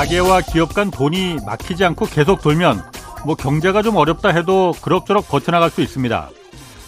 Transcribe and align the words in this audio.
가게와 0.00 0.40
기업 0.40 0.72
간 0.72 0.90
돈이 0.90 1.40
막히지 1.44 1.84
않고 1.84 2.06
계속 2.06 2.40
돌면 2.40 2.82
뭐 3.26 3.34
경제가 3.34 3.82
좀 3.82 3.96
어렵다 3.96 4.30
해도 4.30 4.72
그럭저럭 4.80 5.28
버텨나갈 5.28 5.68
수 5.68 5.82
있습니다. 5.82 6.30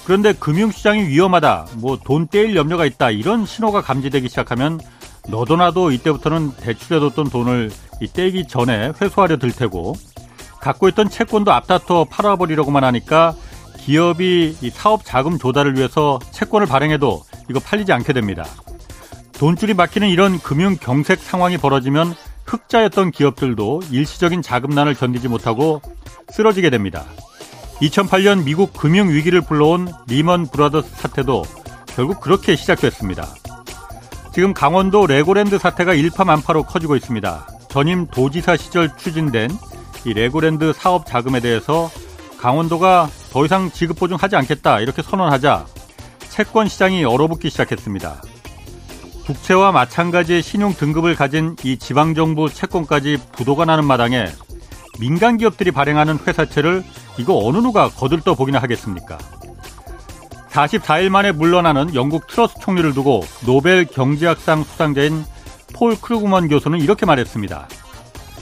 그런데 0.06 0.32
금융시장이 0.32 1.08
위험하다, 1.08 1.66
뭐 1.76 1.98
돈 2.02 2.26
떼일 2.26 2.56
염려가 2.56 2.86
있다 2.86 3.10
이런 3.10 3.44
신호가 3.44 3.82
감지되기 3.82 4.30
시작하면 4.30 4.80
너도나도 5.28 5.90
이때부터는 5.90 6.52
대출해뒀던 6.56 7.28
돈을 7.28 7.70
이 8.00 8.08
떼기 8.08 8.48
전에 8.48 8.92
회수하려 8.98 9.36
들 9.36 9.52
테고 9.52 9.94
갖고 10.58 10.88
있던 10.88 11.10
채권도 11.10 11.52
앞다퉈 11.52 12.06
팔아버리려고만 12.08 12.82
하니까 12.82 13.34
기업이 13.76 14.56
이 14.58 14.70
사업 14.70 15.04
자금 15.04 15.38
조달을 15.38 15.76
위해서 15.76 16.18
채권을 16.30 16.66
발행해도 16.66 17.22
이거 17.50 17.60
팔리지 17.60 17.92
않게 17.92 18.14
됩니다. 18.14 18.46
돈줄이 19.34 19.74
막히는 19.74 20.08
이런 20.08 20.38
금융 20.38 20.76
경색 20.76 21.18
상황이 21.20 21.58
벌어지면 21.58 22.14
흑자였던 22.46 23.10
기업들도 23.10 23.82
일시적인 23.90 24.42
자금난을 24.42 24.94
견디지 24.94 25.28
못하고 25.28 25.80
쓰러지게 26.30 26.70
됩니다. 26.70 27.04
2008년 27.80 28.44
미국 28.44 28.72
금융 28.72 29.10
위기를 29.10 29.40
불러온 29.40 29.92
리먼 30.06 30.46
브라더스 30.46 30.88
사태도 30.96 31.42
결국 31.94 32.20
그렇게 32.20 32.56
시작됐습니다. 32.56 33.26
지금 34.32 34.54
강원도 34.54 35.06
레고랜드 35.06 35.58
사태가 35.58 35.94
일파만파로 35.94 36.62
커지고 36.62 36.96
있습니다. 36.96 37.46
전임 37.68 38.06
도지사 38.06 38.56
시절 38.56 38.96
추진된 38.96 39.50
이 40.04 40.14
레고랜드 40.14 40.72
사업 40.72 41.06
자금에 41.06 41.40
대해서 41.40 41.90
강원도가 42.38 43.08
더 43.30 43.44
이상 43.44 43.70
지급 43.70 43.98
보증하지 43.98 44.36
않겠다 44.36 44.80
이렇게 44.80 45.02
선언하자 45.02 45.66
채권 46.28 46.68
시장이 46.68 47.04
얼어붙기 47.04 47.50
시작했습니다. 47.50 48.22
국채와 49.32 49.72
마찬가지의 49.72 50.42
신용 50.42 50.74
등급을 50.74 51.14
가진 51.14 51.56
이 51.64 51.78
지방정부 51.78 52.50
채권까지 52.52 53.18
부도가 53.32 53.64
나는 53.64 53.84
마당에 53.86 54.26
민간 55.00 55.38
기업들이 55.38 55.70
발행하는 55.70 56.18
회사채를 56.26 56.84
이거 57.18 57.38
어느 57.42 57.58
누가 57.58 57.88
거들떠 57.88 58.34
보기나 58.34 58.58
하겠습니까? 58.58 59.18
44일 60.50 61.08
만에 61.08 61.32
물러나는 61.32 61.94
영국 61.94 62.26
트러스 62.26 62.56
총리를 62.60 62.92
두고 62.92 63.24
노벨 63.46 63.86
경제학상 63.86 64.64
수상자인 64.64 65.24
폴 65.74 65.96
크루그먼 65.98 66.48
교수는 66.48 66.78
이렇게 66.80 67.06
말했습니다. 67.06 67.68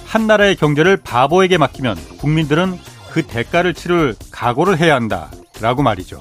한 0.06 0.26
나라의 0.26 0.56
경제를 0.56 0.96
바보에게 0.96 1.56
맡기면 1.56 1.96
국민들은 2.18 2.76
그 3.12 3.22
대가를 3.22 3.74
치를 3.74 4.16
각오를 4.32 4.78
해야 4.78 4.96
한다. 4.96 5.30
라고 5.60 5.82
말이죠. 5.82 6.20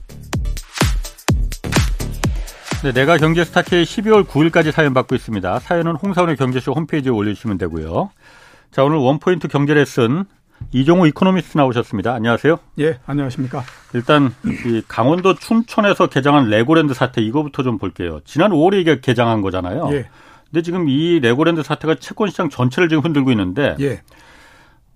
네, 2.83 2.91
내가 2.93 3.17
경제 3.17 3.43
스타 3.43 3.61
K 3.61 3.83
12월 3.83 4.25
9일까지 4.25 4.71
사연 4.71 4.95
받고 4.95 5.13
있습니다. 5.13 5.59
사연은 5.59 5.97
홍사훈의 5.97 6.35
경제쇼 6.35 6.71
홈페이지에 6.71 7.11
올려주시면 7.11 7.59
되고요. 7.59 8.09
자, 8.71 8.83
오늘 8.83 8.97
원포인트 8.97 9.49
경제 9.49 9.75
레슨 9.75 10.25
이종우 10.71 11.05
이코노미스트 11.05 11.59
나오셨습니다. 11.59 12.11
안녕하세요. 12.15 12.57
예, 12.79 12.97
안녕하십니까. 13.05 13.63
일단 13.93 14.33
이 14.45 14.81
강원도 14.87 15.35
춘천에서 15.35 16.07
개장한 16.07 16.49
레고랜드 16.49 16.95
사태 16.95 17.21
이거부터 17.21 17.61
좀 17.61 17.77
볼게요. 17.77 18.19
지난 18.25 18.49
5월에 18.49 18.81
이게 18.81 18.99
개장한 18.99 19.41
거잖아요. 19.41 19.89
예. 19.91 20.09
근데 20.49 20.63
지금 20.63 20.89
이 20.89 21.19
레고랜드 21.19 21.61
사태가 21.61 21.95
채권 21.99 22.31
시장 22.31 22.49
전체를 22.49 22.89
지금 22.89 23.03
흔들고 23.03 23.29
있는데 23.29 23.75
예. 23.79 24.01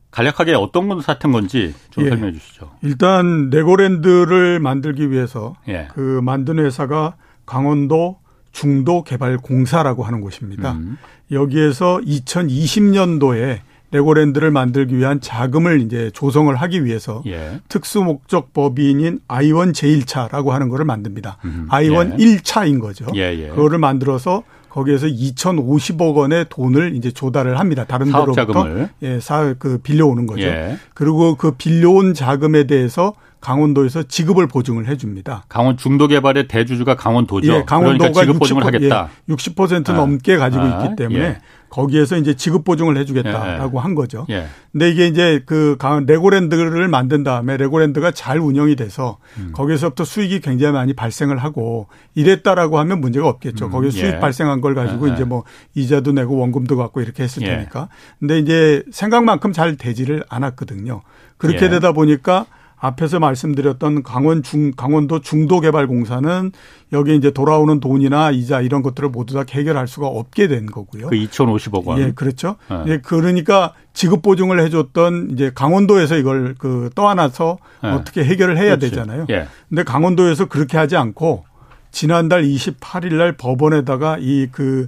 간략하게 0.09 0.55
어떤 0.55 0.87
건 0.87 1.01
사태인 1.01 1.31
건지 1.31 1.75
좀 1.91 2.05
예. 2.05 2.09
설명해 2.09 2.31
주시죠. 2.33 2.71
일단 2.81 3.51
레고랜드를 3.51 4.59
만들기 4.59 5.11
위해서 5.11 5.55
예. 5.67 5.87
그 5.93 6.19
만든 6.23 6.57
회사가 6.57 7.13
강원도 7.45 8.17
중도 8.51 9.03
개발 9.03 9.37
공사라고 9.37 10.03
하는 10.03 10.21
곳입니다. 10.21 10.73
음. 10.73 10.97
여기에서 11.31 11.99
2020년도에 12.05 13.59
레고랜드를 13.91 14.51
만들기 14.51 14.97
위한 14.97 15.21
자금을 15.21 15.81
이제 15.81 16.09
조성을 16.13 16.53
하기 16.53 16.83
위해서 16.83 17.23
예. 17.27 17.59
특수 17.69 18.03
목적 18.03 18.53
법인인 18.53 19.19
아이원 19.27 19.71
제1차라고 19.71 20.49
하는 20.49 20.69
거를 20.69 20.85
만듭니다. 20.85 21.37
음. 21.45 21.67
아이원 21.69 22.19
예. 22.19 22.25
1차인 22.25 22.81
거죠. 22.81 23.05
예, 23.15 23.33
예. 23.37 23.49
그거를 23.49 23.77
만들어서 23.77 24.43
거기에서 24.75 25.07
2,050억 25.07 26.15
원의 26.15 26.47
돈을 26.49 26.97
이제 26.97 27.09
조달을 27.09 27.57
합니다. 27.57 27.85
다른 27.85 28.07
데로부터 28.11 28.67
예, 29.03 29.21
사그 29.21 29.79
빌려오는 29.81 30.27
거죠. 30.27 30.43
예. 30.43 30.77
그리고 30.93 31.35
그 31.35 31.51
빌려온 31.51 32.13
자금에 32.13 32.67
대해서 32.67 33.13
강원도에서 33.39 34.03
지급을 34.03 34.47
보증을 34.47 34.87
해줍니다. 34.89 35.45
강원 35.47 35.77
중도 35.77 36.07
개발의 36.07 36.49
대주주가 36.49 36.95
강원도죠. 36.95 37.53
예, 37.53 37.63
강원도가 37.63 38.11
그러니까 38.11 38.21
지급 38.21 38.39
보증을 38.39 38.63
60%, 38.63 38.65
하겠다. 38.65 39.09
예, 39.29 39.33
60% 39.33 39.89
아. 39.91 39.93
넘게 39.93 40.35
가지고 40.35 40.63
아. 40.63 40.83
있기 40.83 40.95
때문에 40.97 41.23
예. 41.23 41.37
거기에서 41.75 42.15
이제 42.15 42.35
지급 42.35 42.63
보증을 42.63 42.97
해주겠다라고 42.97 43.77
예. 43.77 43.81
한 43.81 43.95
거죠. 43.95 44.25
예. 44.29 44.47
근데 44.71 44.89
이게 44.89 45.07
이제 45.07 45.43
그 45.45 45.77
레고랜드를 46.07 46.87
만든 46.87 47.23
다음에 47.25 47.57
레고랜드가 47.57 48.11
잘 48.11 48.39
운영이 48.39 48.77
돼서 48.77 49.17
음. 49.37 49.51
거기서부터 49.53 50.05
수익이 50.05 50.39
굉장히 50.39 50.71
많이 50.71 50.93
발생을 50.93 51.37
하고 51.37 51.87
이랬다라고 52.13 52.79
하면 52.79 53.01
문제가 53.01 53.27
없겠죠. 53.27 53.65
음. 53.65 53.71
거기서 53.71 53.97
수익 53.97 54.13
예. 54.13 54.19
발생한 54.19 54.61
걸 54.61 54.73
가지고 54.73 55.09
예. 55.09 55.13
이제 55.13 55.25
뭐 55.25 55.43
이자도 55.73 56.13
내고 56.13 56.37
원금도 56.37 56.77
갖고 56.77 57.01
이렇게 57.01 57.23
했을 57.23 57.43
예. 57.43 57.47
테니까. 57.47 57.89
근데 58.19 58.39
이제 58.39 58.81
생각만큼 58.91 59.51
잘 59.51 59.75
되지를 59.75 60.23
않았거든요. 60.29 61.01
그렇게 61.37 61.67
되다 61.67 61.91
보니까 61.91 62.45
앞에서 62.85 63.19
말씀드렸던 63.19 64.03
강원 64.03 64.43
중 64.43 64.71
강원도 64.75 65.19
중도 65.19 65.59
개발 65.59 65.87
공사는 65.87 66.51
여기 66.93 67.15
이제 67.15 67.31
돌아오는 67.31 67.79
돈이나 67.79 68.31
이자 68.31 68.61
이런 68.61 68.81
것들을 68.81 69.09
모두 69.09 69.33
다 69.33 69.43
해결할 69.49 69.87
수가 69.87 70.07
없게 70.07 70.47
된 70.47 70.65
거고요. 70.65 71.07
그 71.07 71.15
2,050억 71.15 71.85
원. 71.85 71.99
예, 71.99 72.11
그렇죠. 72.11 72.55
네. 72.69 72.83
예, 72.87 72.97
그러니까 72.97 73.73
지급 73.93 74.21
보증을 74.21 74.59
해줬던 74.61 75.29
이제 75.31 75.51
강원도에서 75.53 76.17
이걸 76.17 76.55
그 76.57 76.89
떠안아서 76.95 77.57
네. 77.83 77.89
어떻게 77.89 78.23
해결을 78.23 78.57
해야 78.57 78.75
그렇지. 78.75 78.89
되잖아요. 78.89 79.25
예. 79.29 79.47
근데 79.69 79.83
강원도에서 79.83 80.45
그렇게 80.45 80.77
하지 80.77 80.95
않고 80.95 81.45
지난달 81.91 82.43
28일 82.43 83.13
날 83.15 83.37
법원에다가 83.37 84.17
이 84.19 84.47
그 84.51 84.87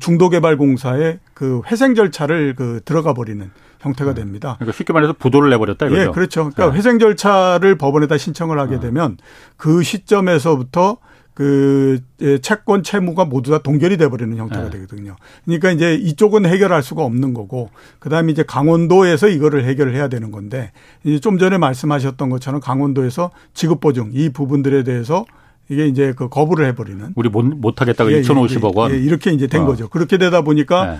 중도개발공사의 0.00 1.20
그 1.34 1.62
회생 1.70 1.94
절차를 1.94 2.54
그 2.56 2.80
들어가 2.84 3.14
버리는 3.14 3.50
형태가 3.86 4.10
음. 4.10 4.14
됩니다. 4.14 4.56
그러니까 4.58 4.76
쉽게 4.76 4.92
말해서 4.92 5.12
부도를 5.14 5.50
내버렸다 5.50 5.86
이거죠. 5.86 6.02
예, 6.02 6.06
그렇죠. 6.08 6.50
그러니까 6.50 6.70
네. 6.70 6.78
회생 6.78 6.98
절차를 6.98 7.78
법원에다 7.78 8.18
신청을 8.18 8.58
하게 8.58 8.76
네. 8.76 8.80
되면 8.80 9.16
그 9.56 9.82
시점에서부터 9.82 10.98
그 11.36 12.00
예, 12.22 12.38
채권 12.38 12.82
채무가 12.82 13.26
모두 13.26 13.50
다 13.50 13.58
동결이 13.58 13.98
돼버리는 13.98 14.34
형태가 14.34 14.64
네. 14.64 14.70
되거든요. 14.70 15.16
그러니까 15.44 15.70
이제 15.70 15.94
이쪽은 15.94 16.46
해결할 16.46 16.82
수가 16.82 17.04
없는 17.04 17.34
거고, 17.34 17.68
그 17.98 18.08
다음에 18.08 18.32
이제 18.32 18.42
강원도에서 18.42 19.28
이거를 19.28 19.66
해결을 19.66 19.94
해야 19.94 20.08
되는 20.08 20.30
건데, 20.30 20.72
이제 21.04 21.18
좀 21.18 21.36
전에 21.36 21.58
말씀하셨던 21.58 22.30
것처럼 22.30 22.62
강원도에서 22.62 23.32
지급 23.52 23.80
보증 23.80 24.12
이 24.14 24.30
부분들에 24.30 24.82
대해서 24.82 25.26
이게 25.68 25.86
이제 25.86 26.14
그 26.16 26.30
거부를 26.30 26.64
해버리는. 26.68 27.12
우리 27.14 27.28
못, 27.28 27.44
못하겠다고 27.44 28.12
예, 28.12 28.22
2,050억 28.22 28.74
원. 28.74 28.92
예, 28.92 28.96
이렇게 28.96 29.30
이제 29.30 29.46
된 29.46 29.62
어. 29.62 29.66
거죠. 29.66 29.88
그렇게 29.88 30.16
되다 30.16 30.40
보니까 30.40 30.92
네. 30.92 30.98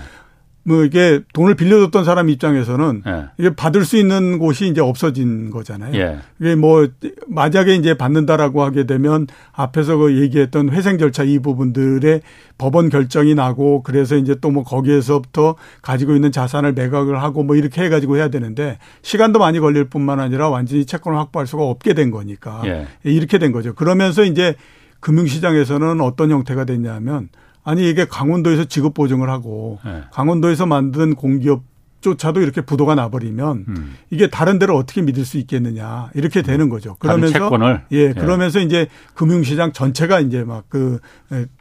뭐 0.67 0.83
이게 0.83 1.21
돈을 1.31 1.55
빌려줬던 1.55 2.03
사람 2.03 2.27
입장에서는 2.27 3.03
예. 3.07 3.25
이게 3.37 3.55
받을 3.55 3.85
수 3.85 3.95
있는 3.95 4.37
곳이 4.37 4.67
이제 4.67 4.81
없어진 4.81 5.49
거잖아요. 5.49 5.93
예. 5.95 6.17
이게 6.41 6.55
뭐 6.55 6.85
만약에 7.27 7.73
이제 7.75 7.93
받는다라고 7.93 8.61
하게 8.63 8.85
되면 8.85 9.27
앞에서 9.53 9.95
그 9.95 10.21
얘기했던 10.21 10.71
회생 10.71 10.97
절차 10.97 11.23
이 11.23 11.39
부분들의 11.39 12.19
법원 12.57 12.89
결정이 12.89 13.33
나고 13.33 13.81
그래서 13.83 14.17
이제 14.17 14.35
또 14.35 14.47
뭐 14.47 14.63
거기에서부터 14.63 15.55
가지고 15.81 16.15
있는 16.15 16.31
자산을 16.31 16.73
매각을 16.73 17.21
하고 17.21 17.43
뭐 17.43 17.55
이렇게 17.55 17.83
해가지고 17.83 18.17
해야 18.17 18.29
되는데 18.29 18.77
시간도 19.03 19.39
많이 19.39 19.59
걸릴 19.59 19.85
뿐만 19.85 20.19
아니라 20.19 20.49
완전히 20.49 20.85
채권을 20.85 21.17
확보할 21.19 21.47
수가 21.47 21.63
없게 21.63 21.93
된 21.93 22.11
거니까 22.11 22.61
예. 22.65 22.87
이렇게 23.03 23.37
된 23.37 23.51
거죠. 23.53 23.73
그러면서 23.73 24.23
이제 24.23 24.55
금융시장에서는 24.99 26.01
어떤 26.01 26.31
형태가 26.31 26.65
됐냐면 26.65 27.29
아니 27.67 27.89
이게 27.89 28.05
강원도에서 28.05 28.63
지급 28.63 28.93
보증을 28.93 29.29
하고 29.29 29.77
네. 29.83 30.01
강원도에서 30.13 30.65
만든 30.65 31.15
공기업 31.15 31.63
조차도 31.99 32.41
이렇게 32.41 32.61
부도가 32.61 32.95
나버리면 32.95 33.65
음. 33.67 33.95
이게 34.09 34.29
다른 34.29 34.57
데를 34.57 34.73
어떻게 34.73 35.01
믿을 35.01 35.25
수 35.25 35.37
있겠느냐 35.37 36.09
이렇게 36.13 36.43
되는 36.43 36.69
거죠. 36.69 36.95
그러면서 36.99 37.33
채권을 37.33 37.81
예, 37.91 37.97
예, 37.97 38.13
그러면서 38.13 38.61
이제 38.61 38.87
금융시장 39.15 39.73
전체가 39.73 40.21
이제 40.21 40.45
막그 40.45 40.99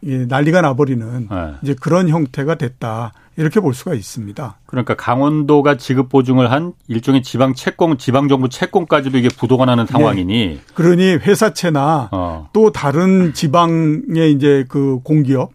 난리가 0.00 0.60
나버리는 0.60 1.28
네. 1.28 1.54
이제 1.62 1.74
그런 1.74 2.08
형태가 2.08 2.54
됐다 2.54 3.12
이렇게 3.36 3.60
볼 3.60 3.74
수가 3.74 3.94
있습니다. 3.94 4.58
그러니까 4.66 4.94
강원도가 4.94 5.76
지급 5.76 6.08
보증을 6.08 6.50
한 6.50 6.72
일종의 6.88 7.22
지방 7.22 7.54
채권, 7.54 7.98
지방 7.98 8.28
정부 8.28 8.48
채권까지도 8.48 9.18
이게 9.18 9.28
부도가 9.28 9.64
나는 9.66 9.86
상황이니. 9.86 10.46
네. 10.46 10.60
그러니 10.74 11.16
회사채나 11.16 12.10
어. 12.12 12.48
또 12.52 12.70
다른 12.70 13.34
지방의 13.34 14.32
이제 14.32 14.64
그 14.68 15.00
공기업 15.02 15.50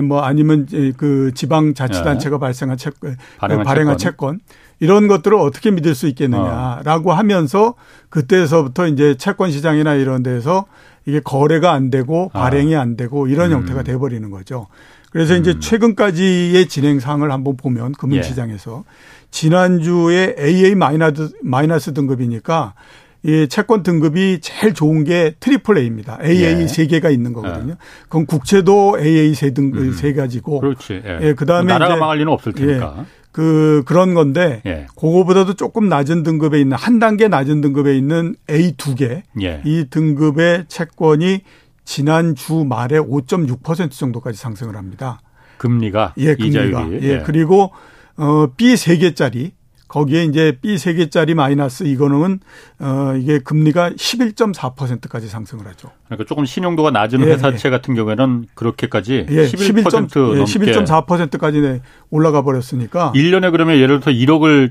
뭐 0.00 0.22
아니면 0.22 0.66
그 0.96 1.32
지방 1.34 1.74
자치단체가 1.74 2.36
네. 2.36 2.40
발생한 2.40 2.76
채권, 2.78 3.16
발행한, 3.38 3.64
발행한 3.64 3.98
채권. 3.98 4.38
채권. 4.38 4.62
이런 4.80 5.06
것들을 5.06 5.36
어떻게 5.38 5.70
믿을 5.70 5.94
수 5.94 6.08
있겠느냐라고 6.08 7.12
어. 7.12 7.14
하면서 7.14 7.74
그때서부터 8.08 8.88
이제 8.88 9.14
채권 9.16 9.52
시장이나 9.52 9.94
이런 9.94 10.24
데서 10.24 10.66
이게 11.06 11.20
거래가 11.20 11.72
안 11.72 11.88
되고 11.90 12.30
아. 12.32 12.40
발행이 12.40 12.74
안 12.74 12.96
되고 12.96 13.28
이런 13.28 13.52
음. 13.52 13.58
형태가 13.58 13.84
돼 13.84 13.96
버리는 13.96 14.28
거죠. 14.28 14.66
그래서 15.12 15.34
음. 15.34 15.40
이제 15.40 15.58
최근까지의 15.60 16.66
진행 16.66 16.98
상을 16.98 17.30
한번 17.30 17.56
보면 17.56 17.92
금융시장에서 17.92 18.84
예. 18.84 18.92
지난주에 19.30 20.34
AA 20.38 20.74
마이너스 20.74 21.94
등급이니까 21.94 22.74
이 23.24 23.46
채권 23.48 23.82
등급이 23.82 24.40
제일 24.40 24.74
좋은 24.74 25.04
게 25.04 25.34
트리플 25.38 25.78
A입니다. 25.78 26.18
AA 26.24 26.62
예. 26.62 26.66
세 26.66 26.86
개가 26.86 27.10
있는 27.10 27.32
거거든요. 27.32 27.74
예. 27.74 27.76
그럼 28.08 28.26
국채도 28.26 28.98
AA 29.00 29.34
세 29.34 29.54
등급 29.54 29.80
음. 29.80 29.92
세 29.92 30.12
가지고. 30.12 30.60
그렇지. 30.60 31.02
예. 31.04 31.18
예 31.22 31.32
그다음에 31.34 31.72
나라가 31.72 31.96
망할 31.96 32.18
리는 32.18 32.32
없을 32.32 32.52
테니까. 32.52 32.96
예. 32.98 33.04
그 33.30 33.82
그런 33.86 34.14
건데 34.14 34.60
예. 34.66 34.86
그거보다도 34.96 35.54
조금 35.54 35.88
낮은 35.88 36.24
등급에 36.24 36.60
있는 36.60 36.76
한 36.76 36.98
단계 36.98 37.28
낮은 37.28 37.60
등급에 37.60 37.96
있는 37.96 38.34
A 38.50 38.72
두 38.76 38.96
개. 38.96 39.22
예. 39.40 39.62
이 39.64 39.86
등급의 39.88 40.64
채권이 40.66 41.42
지난 41.84 42.34
주 42.34 42.64
말에 42.64 42.98
5.6% 42.98 43.92
정도까지 43.92 44.36
상승을 44.36 44.76
합니다. 44.76 45.20
금리가 45.58 46.14
예, 46.18 46.34
금리가. 46.34 46.64
이자율이. 46.64 47.06
예. 47.06 47.08
예. 47.08 47.22
그리고 47.24 47.70
어 48.16 48.48
B 48.56 48.76
세 48.76 48.96
개짜리 48.98 49.52
거기에 49.92 50.24
이제 50.24 50.56
B 50.62 50.78
세 50.78 50.94
개짜리 50.94 51.34
마이너스 51.34 51.84
이거는 51.84 52.40
어 52.78 53.14
이게 53.14 53.38
금리가 53.40 53.90
11.4%까지 53.90 55.28
상승을 55.28 55.66
하죠. 55.66 55.90
그러니까 56.06 56.26
조금 56.26 56.46
신용도가 56.46 56.90
낮은 56.90 57.20
예, 57.20 57.26
회사채 57.26 57.68
예. 57.68 57.70
같은 57.70 57.94
경우에는 57.94 58.46
그렇게까지 58.54 59.26
예, 59.28 59.46
11% 59.46 59.54
11. 59.58 59.82
넘게 59.84 60.44
11.4%까지 60.44 61.82
올라가 62.08 62.40
버렸으니까 62.40 63.12
1년에 63.14 63.52
그러면 63.52 63.76
예를 63.76 64.00
들어서 64.00 64.10
1억을 64.16 64.70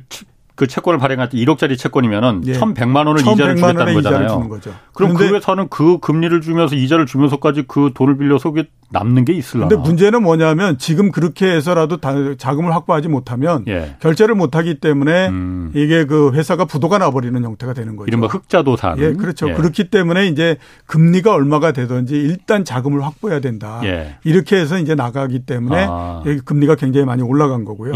그 0.56 0.68
채권을 0.68 1.00
발행할 1.00 1.30
때 1.30 1.38
1억짜리 1.38 1.78
채권이면은 1.78 2.44
예. 2.46 2.54
1,100만 2.54 3.08
원을 3.08 3.22
1 3.22 3.34
이자를 3.34 3.56
주겠다는 3.56 3.94
거잖아요. 3.94 4.50
그럼 4.94 5.14
그 5.14 5.34
회사는 5.34 5.70
그 5.70 6.00
금리를 6.00 6.42
주면서 6.42 6.76
이자를 6.76 7.06
주면서까지 7.06 7.66
그 7.68 7.92
돈을 7.94 8.18
빌려서 8.18 8.52
그게 8.52 8.68
남는 8.92 9.26
게 9.26 9.34
있을라나? 9.34 9.70
근데 9.70 9.82
문제는 9.82 10.22
뭐냐면 10.22 10.78
지금 10.78 11.12
그렇게 11.12 11.50
해서라도 11.50 11.98
자금을 12.38 12.76
확보하지 12.76 13.08
못하면 13.08 13.64
예. 13.68 13.96
결제를 14.02 14.36
못 14.36 14.56
하기 14.56 14.80
때문에 14.80 15.30
음. 15.30 15.72
이게 15.74 16.06
그 16.06 16.32
회사가 16.34 16.66
부도가 16.66 16.98
나 16.98 17.10
버리는 17.10 17.42
형태가 17.42 17.74
되는 17.74 17.96
거죠. 17.96 18.08
이른바 18.08 18.28
흑자도산. 18.28 19.00
예, 19.00 19.14
그렇죠. 19.14 19.50
예. 19.50 19.54
그렇기 19.54 19.90
때문에 19.90 20.28
이제 20.28 20.58
금리가 20.86 21.34
얼마가 21.34 21.72
되든지 21.72 22.16
일단 22.16 22.66
자금을 22.66 23.04
확보해야 23.04 23.40
된다. 23.40 23.80
예. 23.86 24.18
이렇게 24.26 24.58
해서 24.58 24.78
이제 24.78 24.94
나가기 24.94 25.46
때문에 25.46 25.88
아. 25.90 26.24
금리가 26.44 26.76
굉장히 26.76 27.06
많이 27.06 27.22
올라간 27.22 27.64
거고요. 27.64 27.94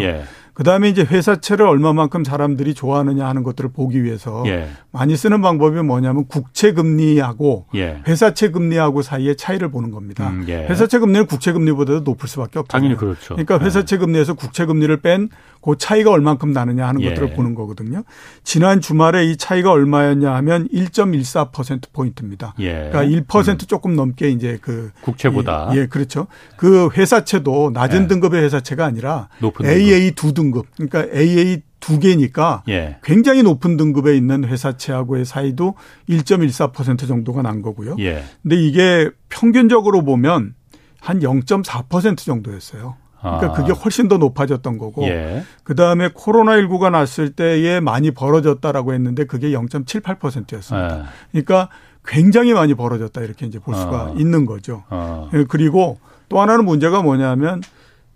예. 0.56 0.66
그다음에 0.66 0.90
이제 0.90 1.04
회사채를 1.04 1.66
얼마만큼 1.66 2.24
사람들이 2.24 2.74
좋아하느냐 2.74 3.28
하는 3.28 3.44
것들을 3.44 3.72
보기 3.72 4.04
위해서 4.04 4.44
예. 4.48 4.70
많이 4.92 5.16
쓰는 5.16 5.42
방법이 5.42 5.82
뭐냐면 5.82 6.26
국채 6.28 6.72
금리하고 6.72 7.66
예. 7.76 8.02
회사채 8.08 8.52
금리하고 8.52 9.02
사이의 9.02 9.36
차이를 9.36 9.70
보는 9.70 9.92
겁니다. 9.92 10.30
음, 10.30 10.46
예. 10.48 10.66
회사채 10.68 11.00
금리는 11.00 11.28
국채 11.28 11.52
금리보다도 11.52 12.00
높을 12.02 12.30
수밖에 12.30 12.60
없죠. 12.60 12.72
당연히 12.72 12.96
그렇죠. 12.96 13.36
그러니까 13.36 13.60
예. 13.60 13.66
회사채 13.66 13.98
금리에서 13.98 14.34
국채 14.34 14.66
금리를 14.66 14.96
뺀 15.02 15.30
그 15.66 15.78
차이가 15.80 16.12
얼만큼 16.12 16.52
나느냐 16.52 16.88
하는 16.88 17.02
예. 17.02 17.10
것들을 17.10 17.34
보는 17.34 17.56
거거든요. 17.56 18.04
지난 18.44 18.82
주말에 18.82 19.26
이 19.26 19.36
차이가 19.36 19.72
얼마였냐 19.72 20.32
하면 20.36 20.68
1.14% 20.68 21.92
포인트입니다. 21.92 22.54
예. 22.60 22.90
그러니까 22.92 23.04
1% 23.04 23.50
음. 23.50 23.58
조금 23.58 23.96
넘게 23.96 24.30
이제 24.30 24.60
그 24.62 24.92
국채보다 25.02 25.72
예, 25.74 25.88
그렇죠. 25.88 26.28
그 26.56 26.90
회사채도 26.94 27.72
낮은 27.74 28.08
등급의 28.08 28.44
회사채가 28.44 28.86
아니라 28.86 29.28
AA 29.64 30.12
두 30.12 30.34
등급 30.34 30.45
등급, 30.52 30.68
그러니까 30.76 31.06
AA 31.16 31.62
두 31.80 32.00
개니까 32.00 32.64
예. 32.68 32.98
굉장히 33.04 33.44
높은 33.44 33.78
등급에 33.78 34.16
있는 34.18 34.44
회사채하고의 34.44 35.26
사이도 35.26 35.76
1.14% 36.10 37.08
정도가 37.08 37.44
난 37.44 37.62
거고요. 37.62 37.96
예. 38.00 38.24
근데 38.42 38.56
이게 38.56 39.10
평균적으로 39.30 40.04
보면 40.04 40.56
한 41.00 41.20
0.4% 41.20 42.18
정도였어요. 42.18 42.96
그러니까 43.20 43.48
아. 43.48 43.54
그게 43.54 43.72
훨씬 43.72 44.08
더 44.08 44.18
높아졌던 44.18 44.78
거고 44.78 45.04
예. 45.04 45.44
그다음에 45.64 46.10
코로나19가 46.10 46.92
났을 46.92 47.32
때에 47.32 47.80
많이 47.80 48.12
벌어졌다라고 48.12 48.94
했는데 48.94 49.26
그게 49.26 49.50
0.78%였습니다. 49.52 51.00
예. 51.00 51.04
그러니까 51.32 51.70
굉장히 52.06 52.54
많이 52.54 52.76
벌어졌다 52.76 53.20
이렇게 53.22 53.46
이제 53.48 53.60
볼 53.60 53.76
수가 53.76 53.98
아. 53.98 54.14
있는 54.18 54.46
거죠. 54.46 54.84
아. 54.90 55.30
예, 55.34 55.44
그리고 55.48 55.98
또 56.30 56.40
하나는 56.40 56.66
문제가 56.66 57.02
뭐냐면 57.02 57.62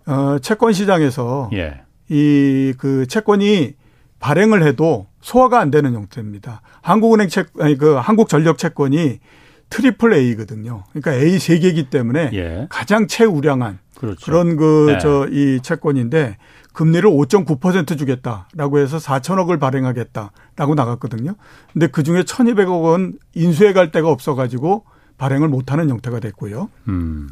어 0.06 0.38
채권 0.40 0.72
시장에서 0.72 1.50
예. 1.52 1.82
이 2.10 2.74
그 2.78 3.06
채권이 3.06 3.74
발행을 4.18 4.62
해도 4.66 5.06
소화가 5.20 5.60
안 5.60 5.70
되는 5.70 5.94
형태입니다. 5.94 6.60
한국은행 6.82 7.28
채 7.28 7.44
아니 7.58 7.76
그 7.78 7.94
한국전력 7.94 8.58
채권이 8.58 9.20
트리플 9.70 10.12
A거든요. 10.12 10.84
그러니까 10.92 11.14
A 11.14 11.38
세 11.38 11.58
개이기 11.58 11.90
때문에 11.90 12.30
예. 12.34 12.66
가장 12.68 13.06
최우량한 13.06 13.78
그렇죠. 13.96 14.24
그런 14.24 14.56
그 14.56 14.98
저이 15.00 15.30
네. 15.30 15.58
채권인데 15.62 16.36
금리를 16.72 17.08
5.9% 17.08 17.98
주겠다라고 17.98 18.78
해서 18.78 18.98
4천억을 18.98 19.58
발행하겠다라고 19.60 20.74
나갔거든요. 20.74 21.34
근데 21.72 21.86
그 21.86 22.02
중에 22.02 22.22
1,200억 22.22 22.82
원 22.82 23.14
인수해 23.34 23.72
갈 23.72 23.90
데가 23.90 24.08
없어 24.08 24.34
가지고 24.34 24.84
발행을 25.18 25.48
못 25.48 25.70
하는 25.72 25.90
형태가 25.90 26.20
됐고요. 26.20 26.70
음. 26.88 27.28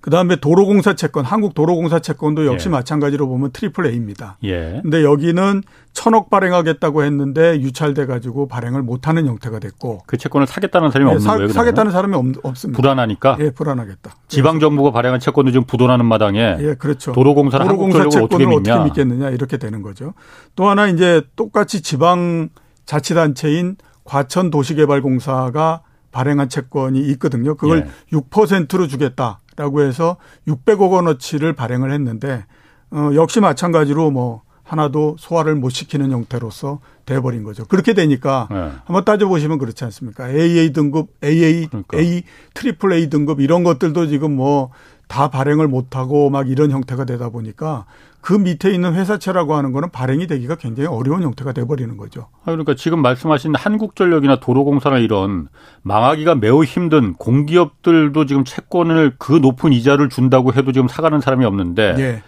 그다음에 0.00 0.36
도로공사 0.36 0.94
채권, 0.94 1.24
한국 1.24 1.54
도로공사 1.54 1.98
채권도 1.98 2.46
역시 2.46 2.68
예. 2.68 2.70
마찬가지로 2.70 3.28
보면 3.28 3.50
트리플 3.52 3.86
A입니다. 3.86 4.36
예. 4.44 4.80
근데 4.82 5.02
여기는 5.04 5.62
천억 5.92 6.30
발행하겠다고 6.30 7.02
했는데 7.04 7.60
유찰돼 7.60 8.06
가지고 8.06 8.46
발행을 8.48 8.82
못 8.82 9.08
하는 9.08 9.26
형태가 9.26 9.58
됐고 9.58 10.02
그 10.06 10.16
채권을 10.16 10.46
사겠다는 10.46 10.90
사람이 10.90 11.10
예, 11.10 11.14
없는 11.14 11.26
사, 11.26 11.36
거예요. 11.36 11.48
사겠다는 11.48 11.92
사람이 11.92 12.14
없, 12.42 12.56
습니다 12.56 12.76
불안하니까. 12.80 13.36
예, 13.40 13.50
불안하겠다. 13.50 14.14
지방 14.28 14.60
정부가 14.60 14.92
발행한 14.92 15.20
채권도 15.20 15.50
지금 15.50 15.66
부도나는 15.66 16.06
마당에 16.06 16.56
예, 16.60 16.74
그렇죠. 16.74 17.12
도로공사를 17.12 17.66
도로공사 17.66 18.08
채권을 18.08 18.24
어떻게. 18.24 18.44
어떻게 18.72 18.84
믿겠느냐 18.84 19.30
이렇게 19.30 19.56
되는 19.56 19.82
거죠. 19.82 20.14
또 20.54 20.68
하나 20.68 20.86
이제 20.86 21.22
똑같이 21.36 21.82
지방 21.82 22.48
자치단체인 22.86 23.76
과천 24.04 24.50
도시개발공사가 24.50 25.82
발행한 26.12 26.48
채권이 26.48 27.00
있거든요. 27.12 27.54
그걸 27.56 27.88
예. 28.12 28.16
6%로 28.16 28.86
주겠다 28.88 29.40
라고 29.60 29.82
해서 29.82 30.16
600억 30.48 30.90
원어치를 30.90 31.52
발행을 31.52 31.92
했는데 31.92 32.44
어 32.90 33.10
역시 33.14 33.40
마찬가지로 33.40 34.10
뭐 34.10 34.42
하나도 34.62 35.16
소화를 35.18 35.54
못 35.54 35.68
시키는 35.70 36.10
형태로서 36.12 36.80
돼버린 37.04 37.42
거죠. 37.42 37.64
그렇게 37.66 37.92
되니까 37.92 38.48
네. 38.50 38.56
한번 38.84 39.04
따져보시면 39.04 39.58
그렇지 39.58 39.84
않습니까? 39.84 40.30
AA 40.30 40.72
등급, 40.72 41.08
AA, 41.22 41.66
그러니까. 41.66 41.98
A, 41.98 42.22
트리플 42.54 42.92
A 42.92 43.10
등급 43.10 43.40
이런 43.40 43.64
것들도 43.64 44.06
지금 44.06 44.36
뭐 44.36 44.70
다 45.10 45.28
발행을 45.28 45.66
못하고 45.66 46.30
막 46.30 46.48
이런 46.48 46.70
형태가 46.70 47.04
되다 47.04 47.30
보니까 47.30 47.84
그 48.20 48.34
밑에 48.34 48.72
있는 48.72 48.94
회사채라고 48.94 49.54
하는 49.54 49.72
거는 49.72 49.90
발행이 49.90 50.26
되기가 50.26 50.56
굉장히 50.56 50.88
어려운 50.88 51.22
형태가 51.22 51.52
돼버리는 51.52 51.96
거죠. 51.96 52.28
그러니까 52.44 52.74
지금 52.74 53.00
말씀하신 53.00 53.54
한국전력이나 53.54 54.40
도로공사나 54.40 54.98
이런 54.98 55.48
망하기가 55.82 56.34
매우 56.34 56.62
힘든 56.64 57.14
공기업들도 57.14 58.26
지금 58.26 58.44
채권을 58.44 59.14
그 59.18 59.32
높은 59.32 59.72
이자를 59.72 60.10
준다고 60.10 60.52
해도 60.52 60.72
지금 60.72 60.86
사가는 60.88 61.20
사람이 61.20 61.44
없는데 61.44 61.94
예. 61.98 62.22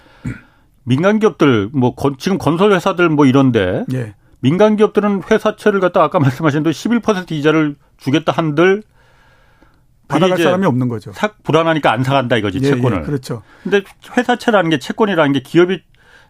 민간 0.84 1.18
기업들 1.18 1.70
뭐 1.72 1.94
건, 1.94 2.16
지금 2.18 2.38
건설 2.38 2.72
회사들 2.72 3.08
뭐 3.10 3.26
이런데 3.26 3.84
예. 3.92 4.14
민간 4.40 4.76
기업들은 4.76 5.22
회사채를 5.30 5.78
갖다 5.80 6.02
아까 6.02 6.18
말씀하신 6.18 6.62
대로 6.62 6.72
11% 6.72 7.30
이자를 7.30 7.76
주겠다 7.96 8.32
한들 8.32 8.82
받아갈 10.12 10.38
사람이 10.38 10.66
없는 10.66 10.88
거죠. 10.88 11.12
사, 11.12 11.32
불안하니까 11.42 11.92
안 11.92 12.04
사간다 12.04 12.36
이거지 12.36 12.58
예, 12.62 12.68
채권을. 12.68 12.98
예, 12.98 13.02
그렇죠. 13.02 13.42
근데 13.62 13.82
회사채라는 14.16 14.70
게 14.70 14.78
채권이라는 14.78 15.32
게 15.32 15.40
기업이 15.40 15.80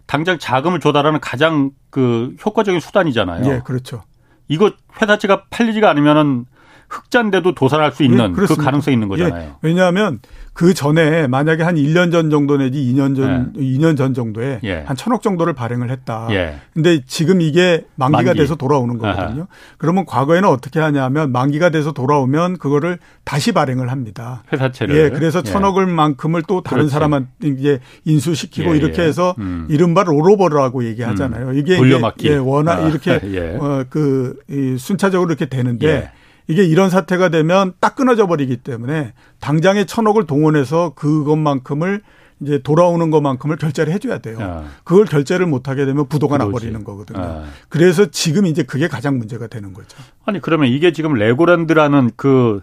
당장 0.07 0.39
자금을 0.39 0.81
조달하는 0.81 1.21
가장 1.21 1.71
그 1.91 2.35
효과적인 2.45 2.81
수단이잖아요. 2.81 3.53
예, 3.53 3.61
그렇죠. 3.65 4.03
이거 4.49 4.73
회사채가 5.01 5.45
팔리지가 5.51 5.89
않으면은 5.91 6.47
흑자인데도 6.93 7.55
도산할 7.55 7.93
수 7.93 8.03
있는 8.03 8.31
예, 8.31 8.47
그 8.47 8.55
가능성이 8.55 8.95
있는 8.95 9.09
거잖아요. 9.09 9.43
예, 9.43 9.53
왜냐하면 9.63 10.21
그 10.53 10.75
전에 10.75 11.27
만약에 11.27 11.63
한 11.63 11.77
1년 11.77 12.13
전 12.13 12.29
정도 12.29 12.59
내지 12.59 12.79
2년 12.79 13.17
전, 13.17 13.53
예. 13.57 13.61
2년 13.63 13.97
전 13.97 14.13
정도에 14.13 14.61
예. 14.65 14.81
한 14.87 14.95
천억 14.97 15.23
정도를 15.23 15.55
발행을 15.55 15.91
했다. 15.91 16.29
예. 16.31 16.57
근데 16.75 17.01
지금 17.07 17.41
이게 17.41 17.87
만기가 17.95 18.23
만기. 18.25 18.39
돼서 18.39 18.57
돌아오는 18.57 18.99
거거든요. 18.99 19.43
아하. 19.43 19.47
그러면 19.79 20.05
과거에는 20.05 20.47
어떻게 20.47 20.79
하냐면 20.81 21.33
만기가 21.33 21.71
돼서 21.71 21.93
돌아오면 21.93 22.59
그거를 22.59 22.99
다시 23.25 23.53
발행을 23.53 23.91
합니다. 23.91 24.43
회사채를. 24.53 24.97
예. 24.97 25.09
그래서 25.09 25.39
예. 25.39 25.51
천억을 25.51 25.87
만큼을 25.87 26.43
또 26.47 26.61
다른 26.63 26.81
그렇지. 26.83 26.93
사람한테 26.93 27.49
이제 27.49 27.81
인수시키고 28.05 28.75
예, 28.75 28.77
이렇게 28.77 29.03
예. 29.03 29.07
해서 29.07 29.35
음. 29.39 29.67
이른바 29.71 30.03
롤오버라고 30.03 30.85
얘기하잖아요. 30.85 31.49
음. 31.49 31.57
이게 31.59 31.79
돌려막기. 31.79 32.29
예, 32.29 32.37
워낙 32.37 32.85
아. 32.85 32.89
이렇게 32.89 33.13
어, 33.59 33.85
그 33.89 34.37
순차적으로 34.79 35.31
이렇게 35.31 35.47
되는데 35.47 36.13
이게 36.49 36.65
이런 36.65 36.91
사태가 36.91 37.29
되면 37.29 37.73
딱 37.81 37.95
끊어져 37.97 38.27
버리기 38.27 38.59
때문에 38.59 39.13
당장에 39.41 39.85
천억을 39.85 40.27
동원해서 40.27 40.93
그것만큼을 40.95 42.03
이제 42.41 42.59
돌아오는 42.59 43.11
것만큼을 43.11 43.57
결제를 43.57 43.93
해줘야 43.93 44.19
돼요. 44.19 44.37
아. 44.41 44.65
그걸 44.83 45.05
결제를 45.05 45.47
못하게 45.47 45.85
되면 45.87 46.09
부도가 46.09 46.39
그러지. 46.39 46.51
나버리는 46.51 46.85
거거든요. 46.85 47.21
아. 47.23 47.45
그래서 47.69 48.07
지금 48.11 48.47
이제 48.47 48.65
그게 48.65 48.89
가장 48.89 49.19
문제가 49.19 49.47
되는 49.47 49.73
거죠. 49.73 49.97
아니 50.25 50.41
그러면 50.41 50.69
이게 50.69 50.93
지금 50.93 51.15
레고랜드라는 51.15 52.11
그 52.17 52.61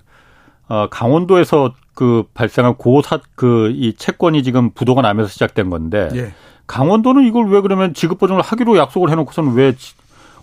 어, 0.67 0.88
강원도에서 0.89 1.74
그 1.95 2.24
발생한 2.33 2.75
고사 2.75 3.19
그 3.36 3.71
이 3.74 3.93
채권이 3.98 4.43
지금 4.43 4.71
부도가 4.71 5.01
나면서 5.01 5.31
시작된 5.31 5.69
건데 5.69 6.09
예. 6.13 6.33
강원도는 6.67 7.25
이걸 7.25 7.50
왜 7.50 7.62
그러면 7.62 7.93
지급 7.93 8.19
보증을 8.19 8.41
하기로 8.41 8.77
약속을 8.77 9.09
해놓고서는 9.09 9.53
왜 9.53 9.74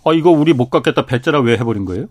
어, 0.03 0.13
이거 0.13 0.31
우리 0.31 0.53
못 0.53 0.69
갚겠다 0.69 1.05
배째라 1.05 1.39
왜 1.41 1.53
해버린 1.57 1.85
거예요? 1.85 2.07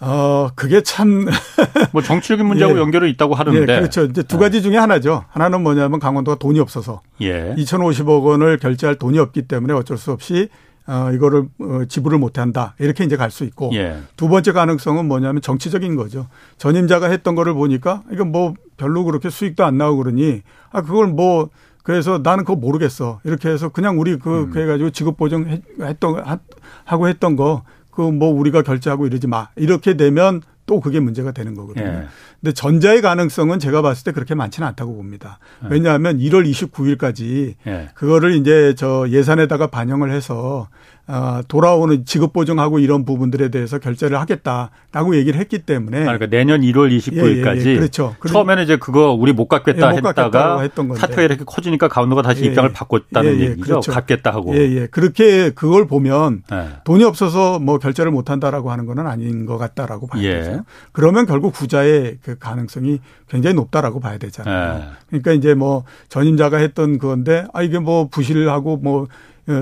어, 0.00 0.48
그게 0.54 0.82
참. 0.82 1.26
뭐 1.92 2.02
정치적인 2.02 2.44
문제하고 2.46 2.76
예. 2.76 2.80
연결이 2.80 3.10
있다고 3.10 3.34
하는데. 3.34 3.60
예, 3.60 3.66
그렇죠. 3.66 4.04
이제 4.04 4.22
두 4.22 4.38
가지 4.38 4.60
중에 4.62 4.76
하나죠. 4.76 5.24
하나는 5.28 5.62
뭐냐면 5.62 6.00
강원도가 6.00 6.38
돈이 6.38 6.60
없어서. 6.60 7.00
예. 7.22 7.54
2,050억 7.56 8.24
원을 8.24 8.58
결제할 8.58 8.96
돈이 8.96 9.18
없기 9.18 9.42
때문에 9.42 9.72
어쩔 9.72 9.96
수 9.96 10.12
없이 10.12 10.48
어, 10.86 11.10
이거를 11.14 11.44
어, 11.60 11.84
지불을 11.88 12.18
못 12.18 12.38
한다. 12.38 12.74
이렇게 12.78 13.04
이제 13.04 13.16
갈 13.16 13.30
수 13.30 13.44
있고. 13.44 13.70
예. 13.74 13.98
두 14.16 14.28
번째 14.28 14.52
가능성은 14.52 15.06
뭐냐면 15.06 15.40
정치적인 15.40 15.96
거죠. 15.96 16.26
전임자가 16.58 17.08
했던 17.08 17.34
거를 17.34 17.54
보니까 17.54 18.02
이거 18.12 18.24
뭐 18.24 18.54
별로 18.76 19.04
그렇게 19.04 19.30
수익도 19.30 19.64
안 19.64 19.78
나오고 19.78 20.02
그러니 20.02 20.42
아, 20.70 20.82
그걸 20.82 21.06
뭐 21.06 21.48
그래서 21.82 22.18
나는 22.22 22.44
그거 22.44 22.56
모르겠어. 22.56 23.20
이렇게 23.24 23.48
해서 23.50 23.68
그냥 23.68 24.00
우리 24.00 24.18
그, 24.18 24.44
음. 24.44 24.50
그래가지고 24.50 24.90
지급 24.90 25.16
보증 25.18 25.62
했던, 25.80 26.40
하고 26.84 27.08
했던 27.08 27.36
거 27.36 27.62
그 27.94 28.10
뭐 28.10 28.30
우리가 28.32 28.62
결제하고 28.62 29.06
이러지 29.06 29.26
마. 29.26 29.48
이렇게 29.56 29.96
되면 29.96 30.42
또 30.66 30.80
그게 30.80 30.98
문제가 30.98 31.32
되는 31.32 31.54
거거든요. 31.54 31.84
예. 31.86 32.04
근데 32.40 32.52
전자의 32.54 33.02
가능성은 33.02 33.58
제가 33.58 33.82
봤을 33.82 34.04
때 34.04 34.12
그렇게 34.12 34.34
많지는 34.34 34.66
않다고 34.68 34.94
봅니다. 34.96 35.38
예. 35.64 35.68
왜냐하면 35.70 36.18
1월 36.18 36.48
29일까지 36.50 37.54
예. 37.66 37.90
그거를 37.94 38.34
이제 38.34 38.74
저 38.76 39.06
예산에다가 39.08 39.66
반영을 39.68 40.10
해서 40.10 40.68
어, 41.03 41.03
돌아오는 41.48 42.04
지급 42.06 42.32
보증하고 42.32 42.78
이런 42.78 43.04
부분들에 43.04 43.50
대해서 43.50 43.78
결제를 43.78 44.18
하겠다라고 44.20 45.16
얘기를 45.16 45.38
했기 45.38 45.58
때문에 45.58 46.00
그러니까 46.00 46.26
내년 46.26 46.62
1월 46.62 46.96
29일까지 46.96 47.60
예, 47.60 47.64
예, 47.64 47.70
예. 47.72 47.76
그렇죠. 47.76 48.16
처음에는 48.26 48.62
이제 48.64 48.76
그거 48.76 49.12
우리 49.12 49.32
못 49.32 49.46
갚겠다 49.46 49.90
못 49.90 50.06
했다가 50.08 50.66
사태가 50.96 51.22
이렇게 51.22 51.44
커지니까 51.44 51.88
강원도가 51.88 52.22
다시 52.22 52.44
예, 52.44 52.46
입장을 52.48 52.72
바꿨다는 52.72 53.38
얘기죠. 53.40 53.60
그렇죠. 53.60 53.92
갚겠다 53.92 54.30
하고. 54.30 54.56
예, 54.56 54.60
예. 54.60 54.86
그렇게 54.86 55.50
그걸 55.50 55.86
보면 55.86 56.42
돈이 56.84 57.04
없어서 57.04 57.58
뭐 57.58 57.78
결제를 57.78 58.10
못 58.10 58.30
한다라고 58.30 58.70
하는 58.70 58.86
거는 58.86 59.06
아닌 59.06 59.44
것 59.44 59.58
같다라고 59.58 60.06
봐야 60.06 60.22
되죠. 60.22 60.64
그러면 60.92 61.26
결국 61.26 61.52
부자의 61.52 62.18
그 62.22 62.38
가능성이 62.38 63.00
굉장히 63.28 63.54
높다라고 63.56 64.00
봐야 64.00 64.16
되잖아요. 64.16 64.84
그러니까 65.08 65.32
이제 65.32 65.52
뭐 65.52 65.84
전임자가 66.08 66.56
했던 66.56 66.98
그건데 66.98 67.46
아 67.52 67.62
이게 67.62 67.78
뭐 67.78 68.08
부실하고 68.08 68.78
뭐 68.78 69.06
예, 69.06 69.08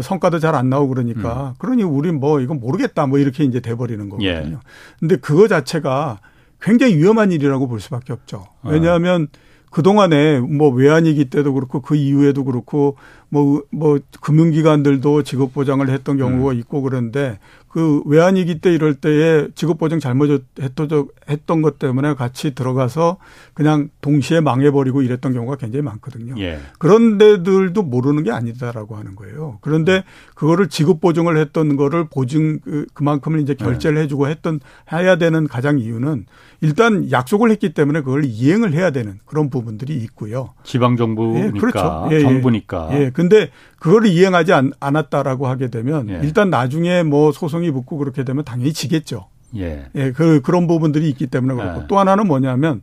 성과도 0.02 0.38
잘 0.38 0.54
안 0.54 0.68
나오고 0.68 0.94
그러니까 0.94 1.50
음. 1.50 1.54
그러니 1.58 1.82
우리 1.82 2.12
뭐 2.12 2.40
이건 2.40 2.60
모르겠다 2.60 3.06
뭐 3.06 3.18
이렇게 3.18 3.44
이제 3.44 3.60
돼버리는 3.60 4.08
거거든요. 4.08 4.30
예. 4.30 4.56
근데 5.00 5.16
그거 5.16 5.48
자체가 5.48 6.18
굉장히 6.60 6.96
위험한 6.96 7.32
일이라고 7.32 7.66
볼 7.68 7.80
수밖에 7.80 8.12
없죠. 8.12 8.46
아. 8.62 8.68
왜냐하면 8.70 9.22
어. 9.22 9.38
그동안에 9.70 10.40
뭐 10.40 10.68
외환위기 10.68 11.30
때도 11.30 11.54
그렇고 11.54 11.80
그 11.80 11.96
이후에도 11.96 12.44
그렇고 12.44 12.96
뭐, 13.32 13.62
뭐, 13.70 13.98
금융기관들도 14.20 15.22
직업보장을 15.22 15.88
했던 15.88 16.18
경우가 16.18 16.52
음. 16.52 16.58
있고 16.58 16.82
그런데 16.82 17.38
그 17.72 18.02
외환위기 18.04 18.58
때 18.58 18.74
이럴 18.74 18.94
때에 18.94 19.48
직업보장 19.54 19.98
잘못했던 19.98 21.62
것 21.62 21.78
때문에 21.78 22.12
같이 22.12 22.54
들어가서 22.54 23.16
그냥 23.54 23.88
동시에 24.02 24.40
망해버리고 24.40 25.00
이랬던 25.00 25.32
경우가 25.32 25.56
굉장히 25.56 25.82
많거든요. 25.82 26.34
예. 26.38 26.60
그런 26.78 27.16
데들도 27.16 27.82
모르는 27.82 28.24
게 28.24 28.30
아니다라고 28.30 28.96
하는 28.96 29.16
거예요. 29.16 29.56
그런데 29.62 30.04
그거를 30.34 30.68
직업보증을 30.68 31.38
했던 31.38 31.76
거를 31.76 32.04
보증 32.10 32.60
그, 32.60 32.84
그만큼을 32.92 33.40
이제 33.40 33.54
결제를 33.54 33.94
네. 33.94 34.02
해주고 34.02 34.28
했던 34.28 34.60
해야 34.92 35.16
되는 35.16 35.48
가장 35.48 35.78
이유는 35.78 36.26
일단 36.60 37.10
약속을 37.10 37.50
했기 37.50 37.72
때문에 37.72 38.02
그걸 38.02 38.24
이행을 38.24 38.74
해야 38.74 38.90
되는 38.90 39.18
그런 39.24 39.48
부분들이 39.48 39.96
있고요. 39.96 40.50
지방 40.62 40.96
정부니까 40.96 41.46
예, 41.46 41.50
그렇죠. 41.58 42.08
예, 42.10 42.16
예. 42.16 42.20
정부니까. 42.20 42.88
예. 42.92 43.10
근데 43.22 43.50
그거를 43.78 44.08
이행하지 44.08 44.52
않, 44.52 44.72
았다라고 44.80 45.46
하게 45.46 45.68
되면 45.68 46.08
예. 46.10 46.20
일단 46.22 46.50
나중에 46.50 47.02
뭐 47.02 47.32
소송이 47.32 47.70
붙고 47.70 47.98
그렇게 47.98 48.24
되면 48.24 48.44
당연히 48.44 48.72
지겠죠. 48.72 49.28
예. 49.56 49.86
예. 49.94 50.12
그 50.12 50.40
그런 50.42 50.66
부분들이 50.66 51.08
있기 51.10 51.26
때문에 51.26 51.54
그렇고 51.54 51.82
예. 51.82 51.86
또 51.88 51.98
하나는 51.98 52.26
뭐냐면 52.26 52.82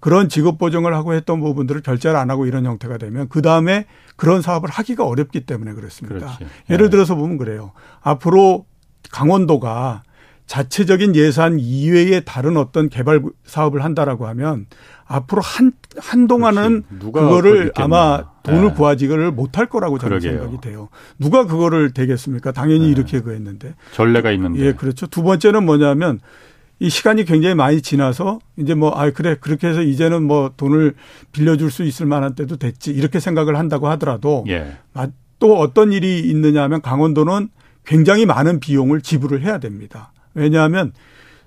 그런 0.00 0.28
직업 0.28 0.58
보정을 0.58 0.94
하고 0.94 1.14
했던 1.14 1.40
부분들을 1.40 1.82
결제를 1.82 2.16
안 2.16 2.30
하고 2.30 2.46
이런 2.46 2.66
형태가 2.66 2.98
되면 2.98 3.28
그 3.28 3.40
다음에 3.40 3.86
그런 4.16 4.42
사업을 4.42 4.68
하기가 4.68 5.06
어렵기 5.06 5.46
때문에 5.46 5.72
그렇습니다. 5.72 6.36
그렇지. 6.36 6.46
예를 6.70 6.90
들어서 6.90 7.14
보면 7.14 7.38
그래요. 7.38 7.72
앞으로 8.02 8.66
강원도가 9.10 10.02
자체적인 10.46 11.16
예산 11.16 11.58
이외에 11.58 12.20
다른 12.20 12.56
어떤 12.56 12.88
개발 12.88 13.22
사업을 13.44 13.82
한다라고 13.82 14.26
하면 14.26 14.66
앞으로 15.06 15.42
한 15.42 15.72
한동안은 15.98 16.84
그거를 17.00 17.72
아마 17.76 18.24
돈을 18.42 18.68
네. 18.68 18.74
구하지를 18.74 19.32
못할 19.32 19.66
거라고 19.66 19.98
저는 19.98 20.18
그러게요. 20.18 20.42
생각이 20.42 20.60
돼요. 20.60 20.88
누가 21.18 21.46
그거를 21.46 21.92
되겠습니까? 21.92 22.52
당연히 22.52 22.86
네. 22.86 22.88
이렇게 22.90 23.20
그했는데 23.20 23.74
전례가 23.92 24.30
있는데. 24.32 24.60
예, 24.60 24.72
그렇죠. 24.72 25.06
두 25.06 25.22
번째는 25.22 25.64
뭐냐면 25.64 26.20
이 26.80 26.90
시간이 26.90 27.24
굉장히 27.24 27.54
많이 27.54 27.80
지나서 27.80 28.40
이제 28.56 28.74
뭐, 28.74 28.90
아, 28.90 29.10
그래, 29.10 29.36
그렇게 29.40 29.68
해서 29.68 29.80
이제는 29.80 30.24
뭐 30.24 30.52
돈을 30.56 30.94
빌려줄 31.32 31.70
수 31.70 31.84
있을 31.84 32.04
만한 32.04 32.34
때도 32.34 32.56
됐지. 32.56 32.90
이렇게 32.90 33.20
생각을 33.20 33.56
한다고 33.56 33.88
하더라도 33.90 34.44
예. 34.48 34.76
또 35.38 35.58
어떤 35.58 35.92
일이 35.92 36.20
있느냐 36.20 36.62
하면 36.64 36.82
강원도는 36.82 37.48
굉장히 37.86 38.26
많은 38.26 38.60
비용을 38.60 39.02
지불을 39.02 39.42
해야 39.42 39.58
됩니다. 39.58 40.12
왜냐하면 40.34 40.92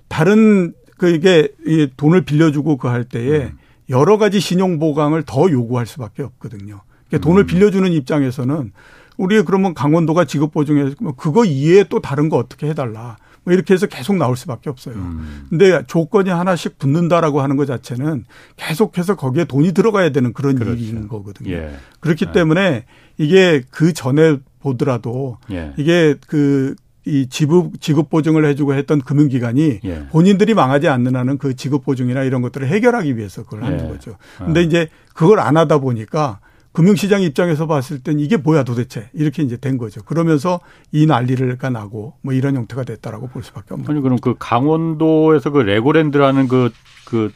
다른 0.08 0.72
그 0.96 1.10
이게 1.10 1.48
돈을 1.96 2.22
빌려주고 2.22 2.76
그 2.76 2.88
할 2.88 3.04
때에 3.04 3.44
음. 3.44 3.58
여러 3.90 4.18
가지 4.18 4.40
신용 4.40 4.78
보강을 4.78 5.22
더 5.24 5.50
요구할 5.50 5.86
수밖에 5.86 6.22
없거든요. 6.22 6.80
그러니까 7.08 7.26
돈을 7.26 7.44
음. 7.44 7.46
빌려주는 7.46 7.90
입장에서는 7.92 8.72
우리 9.16 9.42
그러면 9.42 9.74
강원도가 9.74 10.24
지급 10.24 10.52
보증해 10.52 10.94
뭐 11.00 11.12
그거 11.14 11.44
이외에 11.44 11.84
또 11.84 12.00
다른 12.00 12.28
거 12.28 12.36
어떻게 12.36 12.68
해달라. 12.68 13.16
뭐 13.44 13.54
이렇게 13.54 13.72
해서 13.72 13.86
계속 13.86 14.16
나올 14.16 14.36
수밖에 14.36 14.68
없어요. 14.68 14.94
음. 14.94 15.46
근데 15.48 15.82
조건이 15.86 16.28
하나씩 16.28 16.78
붙는다라고 16.78 17.40
하는 17.40 17.56
것 17.56 17.66
자체는 17.66 18.26
계속해서 18.56 19.16
거기에 19.16 19.44
돈이 19.44 19.72
들어가야 19.72 20.10
되는 20.10 20.32
그런 20.34 20.56
그렇죠. 20.56 20.78
일인 20.82 21.08
거거든요. 21.08 21.50
예. 21.50 21.74
그렇기 22.00 22.26
예. 22.28 22.32
때문에 22.32 22.84
이게 23.16 23.62
그 23.70 23.92
전에 23.94 24.38
보더라도 24.60 25.38
예. 25.50 25.72
이게 25.78 26.16
그 26.26 26.74
이 27.08 27.28
지급 27.28 27.80
지급 27.80 28.10
보증을 28.10 28.44
해주고 28.44 28.74
했던 28.74 29.00
금융기관이 29.00 29.80
예. 29.84 30.06
본인들이 30.10 30.54
망하지 30.54 30.88
않는 30.88 31.16
한은 31.16 31.38
그 31.38 31.56
지급 31.56 31.84
보증이나 31.84 32.22
이런 32.22 32.42
것들을 32.42 32.68
해결하기 32.68 33.16
위해서 33.16 33.42
그걸 33.44 33.64
하는 33.64 33.84
예. 33.84 33.88
거죠. 33.88 34.16
근데 34.38 34.60
어. 34.60 34.62
이제 34.62 34.88
그걸 35.14 35.40
안 35.40 35.56
하다 35.56 35.78
보니까 35.78 36.40
금융시장 36.72 37.22
입장에서 37.22 37.66
봤을 37.66 38.00
땐 38.00 38.20
이게 38.20 38.36
뭐야 38.36 38.62
도대체 38.62 39.08
이렇게 39.12 39.42
이제 39.42 39.56
된 39.56 39.78
거죠. 39.78 40.02
그러면서 40.02 40.60
이 40.92 41.06
난리를 41.06 41.58
나고 41.72 42.14
뭐 42.22 42.34
이런 42.34 42.54
형태가 42.54 42.84
됐다라고 42.84 43.28
볼 43.28 43.42
수밖에 43.42 43.74
없는. 43.74 43.90
아니 43.90 44.00
그럼 44.00 44.18
그 44.20 44.34
강원도에서 44.38 45.50
그 45.50 45.58
레고랜드라는 45.58 46.46
그 46.48 46.70
그 47.04 47.30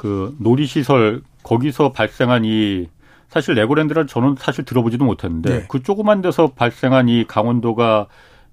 그 0.00 0.34
놀이시설 0.38 1.20
거기서 1.42 1.92
발생한 1.92 2.46
이 2.46 2.88
사실 3.28 3.54
레고랜드를 3.54 4.06
저는 4.06 4.36
사실 4.38 4.64
들어보지도 4.64 5.04
못했는데 5.04 5.50
네. 5.50 5.66
그 5.68 5.82
조그만 5.82 6.22
데서 6.22 6.52
발생한 6.54 7.10
이 7.10 7.26
강원도가 7.26 8.06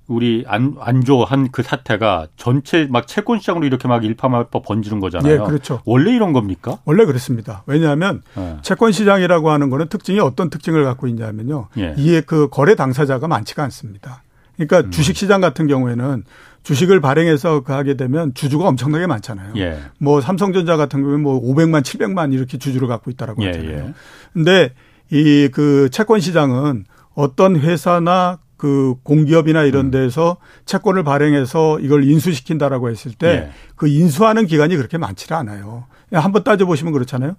우리 0.08 0.46
안, 0.48 0.76
안조한 0.80 1.50
그 1.52 1.64
사태가 1.64 2.28
전체 2.38 2.88
막 2.90 3.08
채권 3.08 3.40
시장으로 3.40 3.66
이렇게 3.66 3.88
막 3.88 4.06
일파만파 4.06 4.60
번지는 4.62 5.00
거잖아요. 5.00 5.34
예, 5.34 5.38
그렇죠. 5.38 5.82
원래 5.86 6.16
이런 6.16 6.32
겁니까? 6.34 6.78
원래 6.86 7.06
그렇습니다. 7.06 7.64
왜냐하면 7.66 8.22
예. 8.38 8.58
채권 8.62 8.92
시장이라고 8.94 9.50
하는 9.52 9.70
거는 9.70 9.90
특징이 9.90 10.20
어떤 10.20 10.50
특징을 10.50 10.86
갖고 10.86 11.08
있냐면요. 11.08 11.68
예. 11.78 11.94
이에 11.98 12.22
그 12.22 12.48
거래 12.50 12.76
당사자가 12.76 13.28
많지가 13.28 13.64
않습니다. 13.64 14.24
그러니까 14.56 14.80
음. 14.88 14.92
주식 14.92 15.16
시장 15.18 15.42
같은 15.42 15.68
경우에는 15.68 16.24
주식을 16.64 17.00
발행해서 17.02 17.62
그 17.62 17.74
하게 17.74 17.96
되면 17.96 18.34
주주가 18.34 18.68
엄청나게 18.68 19.08
많잖아요. 19.08 19.54
예. 19.58 19.80
뭐 20.00 20.22
삼성전자 20.22 20.78
같은 20.78 21.02
경우에 21.02 21.18
뭐 21.18 21.42
500만, 21.42 21.82
700만 21.84 22.34
이렇게 22.34 22.58
주주를 22.58 22.88
갖고 22.88 23.12
있다라고 23.12 23.44
예, 23.44 23.48
하잖아요. 23.48 23.78
예. 23.78 23.94
근데 24.34 24.74
이 25.12 25.50
그 25.54 25.90
채권 25.92 26.20
시장은 26.20 26.86
어떤 27.14 27.56
회사나 27.58 28.40
그 28.58 28.96
공기업이나 29.04 29.64
이런 29.64 29.88
음. 29.88 29.92
데서 29.92 30.38
채권을 30.66 31.04
발행해서 31.04 31.80
이걸 31.80 32.04
인수시킨다라고 32.04 32.90
했을 32.90 33.14
때그 33.14 33.90
예. 33.90 33.94
인수하는 33.94 34.48
기간이 34.48 34.76
그렇게 34.76 34.98
많지는 34.98 35.38
않아요. 35.40 35.86
한번 36.12 36.44
따져보시면 36.44 36.94
그렇잖아요. 36.94 37.36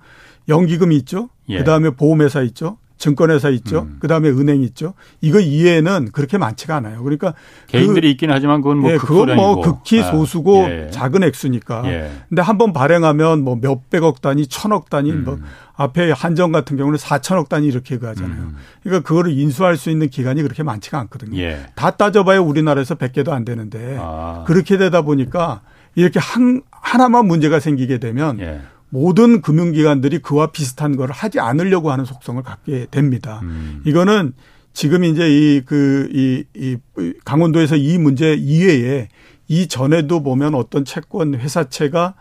연기금이 0.48 0.96
있죠. 0.98 1.28
예. 1.48 1.58
그 1.58 1.64
다음에 1.64 1.90
보험회사 1.90 2.42
있죠. 2.42 2.78
증권회사 2.98 3.48
있죠. 3.50 3.80
음. 3.82 3.96
그다음에 4.00 4.28
은행 4.28 4.62
있죠. 4.62 4.94
이거 5.20 5.40
이해는 5.40 6.10
그렇게 6.12 6.36
많지가 6.36 6.76
않아요. 6.76 7.02
그러니까 7.02 7.34
개인들이 7.68 8.08
그, 8.08 8.12
있긴 8.12 8.30
하지만 8.30 8.60
그건 8.60 8.78
뭐 8.78 8.92
예, 8.92 8.96
그건 8.96 9.34
뭐 9.36 9.60
극히 9.60 10.00
아, 10.00 10.10
소수고 10.10 10.66
예. 10.68 10.90
작은 10.90 11.22
액수니까. 11.22 11.82
예. 11.86 12.10
근데 12.28 12.42
한 12.42 12.58
번 12.58 12.72
발행하면 12.72 13.44
뭐 13.44 13.54
몇백억 13.54 14.20
단위, 14.20 14.48
천억 14.48 14.90
단위 14.90 15.12
뭐 15.12 15.34
음. 15.34 15.40
뭐 15.40 15.48
앞에 15.76 16.10
한정 16.10 16.50
같은 16.50 16.76
경우는 16.76 16.98
4천억 16.98 17.48
단위 17.48 17.68
이렇게 17.68 17.98
그 17.98 18.06
하잖아요. 18.06 18.36
음. 18.36 18.56
그러니까 18.82 19.06
그거를 19.06 19.30
인수할 19.30 19.76
수 19.76 19.90
있는 19.90 20.08
기간이 20.10 20.42
그렇게 20.42 20.64
많지가 20.64 20.98
않거든요. 20.98 21.38
예. 21.40 21.66
다 21.76 21.92
따져봐야 21.92 22.40
우리나라에서 22.40 22.96
100개도 22.96 23.30
안 23.30 23.44
되는데 23.44 23.96
아. 24.00 24.42
그렇게 24.46 24.76
되다 24.76 25.02
보니까 25.02 25.60
이렇게 25.94 26.18
한 26.18 26.62
하나만 26.72 27.26
문제가 27.26 27.60
생기게 27.60 27.98
되면 27.98 28.40
예. 28.40 28.60
모든 28.90 29.42
금융기관들이 29.42 30.20
그와 30.20 30.50
비슷한 30.50 30.96
걸 30.96 31.10
하지 31.10 31.40
않으려고 31.40 31.90
하는 31.92 32.04
속성을 32.04 32.42
갖게 32.42 32.86
됩니다. 32.90 33.40
음. 33.42 33.82
이거는 33.84 34.32
지금 34.72 35.04
이제 35.04 35.28
이, 35.28 35.62
그, 35.64 36.08
이, 36.12 36.44
이, 36.54 36.76
강원도에서 37.24 37.76
이 37.76 37.98
문제 37.98 38.34
이외에 38.34 39.08
이전에도 39.48 40.22
보면 40.22 40.54
어떤 40.54 40.84
채권 40.84 41.34
회사채가 41.34 42.14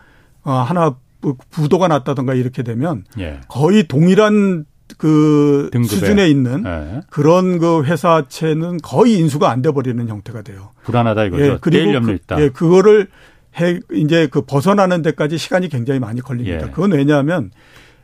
어, 0.44 0.52
하나 0.52 0.96
부도가 1.50 1.88
났다던가 1.88 2.34
이렇게 2.34 2.62
되면 2.62 3.04
예. 3.18 3.40
거의 3.48 3.86
동일한 3.86 4.64
그 4.96 5.68
등급에. 5.72 5.96
수준에 5.96 6.28
있는 6.28 6.64
예. 6.66 7.00
그런 7.10 7.58
그 7.58 7.84
회사채는 7.84 8.78
거의 8.82 9.14
인수가 9.18 9.50
안 9.50 9.60
돼 9.60 9.70
버리는 9.72 10.08
형태가 10.08 10.42
돼요. 10.42 10.70
불안하다 10.84 11.24
이거죠. 11.24 11.44
예, 11.44 11.58
그리고 11.60 12.00
그. 12.00 12.18
예, 12.40 12.48
그거를 12.48 13.08
해 13.60 13.80
이제 13.92 14.26
그 14.30 14.42
벗어나는 14.42 15.02
데까지 15.02 15.38
시간이 15.38 15.68
굉장히 15.68 16.00
많이 16.00 16.20
걸립니다. 16.20 16.66
예. 16.66 16.70
그건 16.70 16.92
왜냐하면 16.92 17.50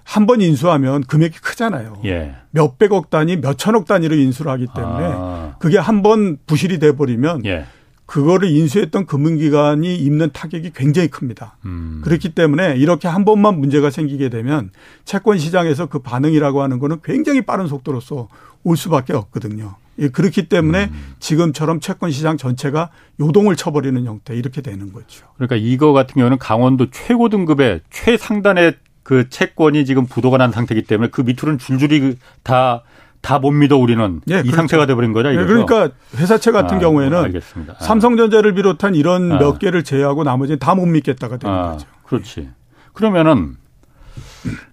한 0.02 0.26
번 0.26 0.40
인수하면 0.42 1.02
금액이 1.04 1.38
크잖아요. 1.38 2.02
예. 2.04 2.34
몇 2.50 2.78
백억 2.78 3.08
단위, 3.08 3.40
몇 3.40 3.56
천억 3.56 3.86
단위로 3.86 4.14
인수를 4.16 4.52
하기 4.52 4.66
때문에 4.74 5.04
아. 5.10 5.56
그게 5.58 5.78
한 5.78 6.02
번 6.02 6.36
부실이 6.46 6.78
돼 6.78 6.92
버리면 6.92 7.46
예. 7.46 7.64
그거를 8.06 8.50
인수했던 8.50 9.06
금융기관이 9.06 9.96
입는 9.96 10.28
타격이 10.34 10.72
굉장히 10.74 11.08
큽니다. 11.08 11.56
음. 11.64 12.02
그렇기 12.04 12.34
때문에 12.34 12.76
이렇게 12.76 13.08
한 13.08 13.24
번만 13.24 13.58
문제가 13.58 13.88
생기게 13.88 14.28
되면 14.28 14.70
채권 15.06 15.38
시장에서 15.38 15.86
그 15.86 16.00
반응이라고 16.00 16.60
하는 16.62 16.78
거는 16.80 16.98
굉장히 17.02 17.40
빠른 17.40 17.66
속도로서 17.66 18.28
올 18.62 18.76
수밖에 18.76 19.14
없거든요. 19.14 19.76
예, 19.98 20.08
그렇기 20.08 20.48
때문에 20.48 20.86
음. 20.92 21.14
지금처럼 21.20 21.80
채권 21.80 22.10
시장 22.10 22.36
전체가 22.36 22.90
요동을 23.20 23.56
쳐버리는 23.56 24.04
형태 24.04 24.34
이렇게 24.34 24.60
되는 24.60 24.92
거죠. 24.92 25.26
그러니까 25.36 25.56
이거 25.56 25.92
같은 25.92 26.14
경우는 26.14 26.38
강원도 26.38 26.90
최고 26.90 27.28
등급의 27.28 27.80
최상단의 27.90 28.74
그 29.02 29.28
채권이 29.28 29.84
지금 29.84 30.06
부도가 30.06 30.38
난 30.38 30.50
상태이기 30.50 30.86
때문에 30.86 31.10
그 31.10 31.20
밑으로는 31.20 31.58
줄줄이 31.58 32.16
다 32.42 32.82
다 33.24 33.38
못 33.38 33.52
믿어 33.52 33.78
우리는 33.78 34.20
예, 34.28 34.40
이 34.40 34.42
그렇죠. 34.42 34.56
상태가 34.56 34.84
돼버린 34.84 35.14
거죠. 35.14 35.30
예, 35.32 35.36
그러니까 35.36 35.88
회사채 36.14 36.52
같은 36.52 36.76
아, 36.76 36.80
경우에는 36.80 37.16
알겠습니다. 37.24 37.76
삼성전자를 37.80 38.52
비롯한 38.52 38.94
이런 38.94 39.32
아. 39.32 39.38
몇 39.38 39.58
개를 39.58 39.82
제외하고 39.82 40.24
나머지는 40.24 40.58
다 40.58 40.74
못 40.74 40.84
믿겠다가 40.84 41.38
되는 41.38 41.56
아, 41.56 41.70
거죠. 41.72 41.86
그렇지. 42.04 42.50
그러면은 42.92 43.56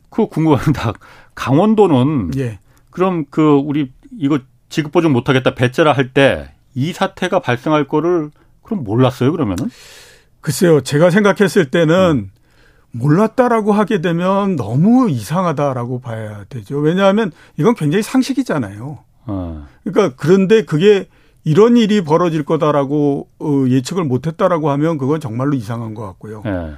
그 0.10 0.28
궁금합니다. 0.28 0.92
강원도는 1.34 2.32
예. 2.38 2.60
그럼 2.90 3.24
그 3.30 3.54
우리 3.54 3.94
이거 4.20 4.40
지급 4.72 4.92
보증 4.92 5.12
못하겠다 5.12 5.54
배째라 5.56 5.94
할 5.94 6.14
때 6.14 6.50
이 6.74 6.94
사태가 6.94 7.40
발생할 7.40 7.88
거를 7.88 8.32
그럼 8.64 8.84
몰랐어요 8.86 9.32
그러면은? 9.34 9.70
글쎄요 10.40 10.82
제가 10.82 11.10
생각했을 11.10 11.70
때는 11.70 12.30
음. 12.30 12.32
몰랐다라고 12.94 13.72
하게 13.74 14.02
되면 14.02 14.56
너무 14.56 15.10
이상하다라고 15.10 16.02
봐야 16.02 16.44
되죠. 16.50 16.78
왜냐하면 16.80 17.32
이건 17.58 17.74
굉장히 17.76 18.04
상식이잖아요. 18.04 19.00
어. 19.28 19.68
그러니까 19.84 20.16
그런데 20.18 20.66
그게 20.66 21.08
이런 21.46 21.78
일이 21.78 22.02
벌어질 22.02 22.44
거다라고 22.44 23.30
어, 23.40 23.66
예측을 23.68 24.04
못했다라고 24.04 24.70
하면 24.72 24.98
그건 24.98 25.20
정말로 25.22 25.54
이상한 25.56 25.94
것 25.94 26.06
같고요. 26.06 26.42
네. 26.44 26.74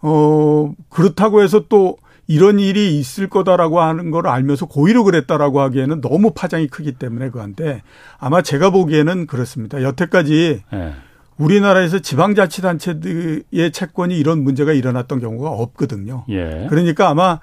어 0.00 0.72
그렇다고 0.88 1.42
해서 1.42 1.64
또 1.68 1.96
이런 2.26 2.58
일이 2.58 2.98
있을 2.98 3.28
거다라고 3.28 3.80
하는 3.80 4.10
걸 4.10 4.26
알면서 4.26 4.66
고의로 4.66 5.04
그랬다라고 5.04 5.60
하기에는 5.60 6.00
너무 6.00 6.32
파장이 6.32 6.68
크기 6.68 6.92
때문에 6.92 7.30
그한데 7.30 7.82
아마 8.18 8.42
제가 8.42 8.70
보기에는 8.70 9.26
그렇습니다. 9.26 9.82
여태까지 9.82 10.62
네. 10.72 10.92
우리나라에서 11.36 11.98
지방자치단체들의 11.98 13.72
채권이 13.72 14.16
이런 14.16 14.42
문제가 14.44 14.72
일어났던 14.72 15.20
경우가 15.20 15.50
없거든요. 15.50 16.24
예. 16.28 16.66
그러니까 16.70 17.08
아마 17.08 17.40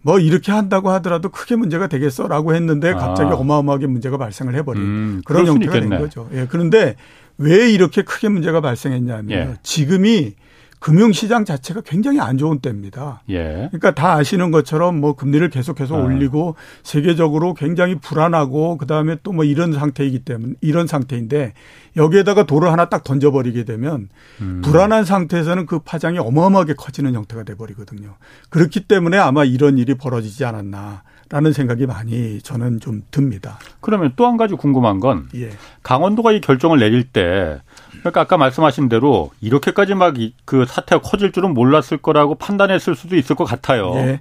뭐 0.00 0.18
이렇게 0.18 0.50
한다고 0.50 0.90
하더라도 0.90 1.28
크게 1.28 1.56
문제가 1.56 1.86
되겠어라고 1.86 2.54
했는데 2.54 2.92
갑자기 2.92 3.30
아. 3.30 3.34
어마어마하게 3.34 3.86
문제가 3.86 4.16
발생을 4.16 4.54
해버린 4.56 4.82
음, 4.82 5.22
그런 5.24 5.46
형태가. 5.46 5.72
된 5.72 5.88
거죠. 5.90 6.28
예. 6.32 6.46
그런데 6.48 6.96
왜 7.38 7.70
이렇게 7.70 8.02
크게 8.02 8.28
문제가 8.28 8.60
발생했냐면 8.60 9.30
예. 9.30 9.54
지금이 9.62 10.34
금융시장 10.82 11.44
자체가 11.44 11.80
굉장히 11.82 12.18
안 12.18 12.36
좋은 12.38 12.58
때입니다. 12.58 13.22
예. 13.30 13.68
그러니까 13.70 13.94
다 13.94 14.14
아시는 14.14 14.50
것처럼 14.50 15.00
뭐 15.00 15.14
금리를 15.14 15.48
계속해서 15.48 15.94
아. 15.94 15.98
올리고 16.04 16.56
세계적으로 16.82 17.54
굉장히 17.54 17.94
불안하고 17.94 18.76
그다음에 18.78 19.16
또 19.22 19.32
뭐 19.32 19.44
이런 19.44 19.72
상태이기 19.72 20.24
때문에 20.24 20.54
이런 20.60 20.86
상태인데 20.86 21.54
여기에다가 21.96 22.42
돌을 22.44 22.70
하나 22.70 22.86
딱 22.86 23.02
던져버리게 23.04 23.64
되면 23.64 24.08
음. 24.40 24.60
불안한 24.62 25.04
상태에서는 25.04 25.66
그 25.66 25.78
파장이 25.78 26.18
어마어마하게 26.18 26.74
커지는 26.74 27.14
형태가 27.14 27.44
돼버리거든요. 27.44 28.16
그렇기 28.50 28.80
때문에 28.80 29.16
아마 29.18 29.44
이런 29.44 29.78
일이 29.78 29.94
벌어지지 29.94 30.44
않았나. 30.44 31.02
라는 31.30 31.54
생각이 31.54 31.86
많이 31.86 32.42
저는 32.42 32.78
좀 32.80 33.04
듭니다. 33.10 33.58
그러면 33.80 34.12
또 34.16 34.26
한 34.26 34.36
가지 34.36 34.52
궁금한 34.54 35.00
건 35.00 35.28
예. 35.34 35.48
강원도가 35.82 36.32
이 36.32 36.42
결정을 36.42 36.78
내릴 36.78 37.04
때 37.04 37.62
그러니까 38.00 38.20
아까 38.22 38.36
말씀하신 38.36 38.88
대로 38.88 39.30
이렇게까지 39.40 39.94
막 39.94 40.14
그 40.44 40.64
사태가 40.66 41.02
커질 41.02 41.32
줄은 41.32 41.54
몰랐을 41.54 41.98
거라고 42.02 42.34
판단했을 42.34 42.94
수도 42.94 43.16
있을 43.16 43.36
것 43.36 43.44
같아요. 43.44 43.92
예. 43.96 44.20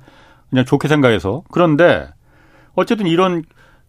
그냥 0.50 0.66
좋게 0.66 0.88
생각해서. 0.88 1.44
그런데 1.52 2.10
어쨌든 2.76 3.08
이런 3.08 3.44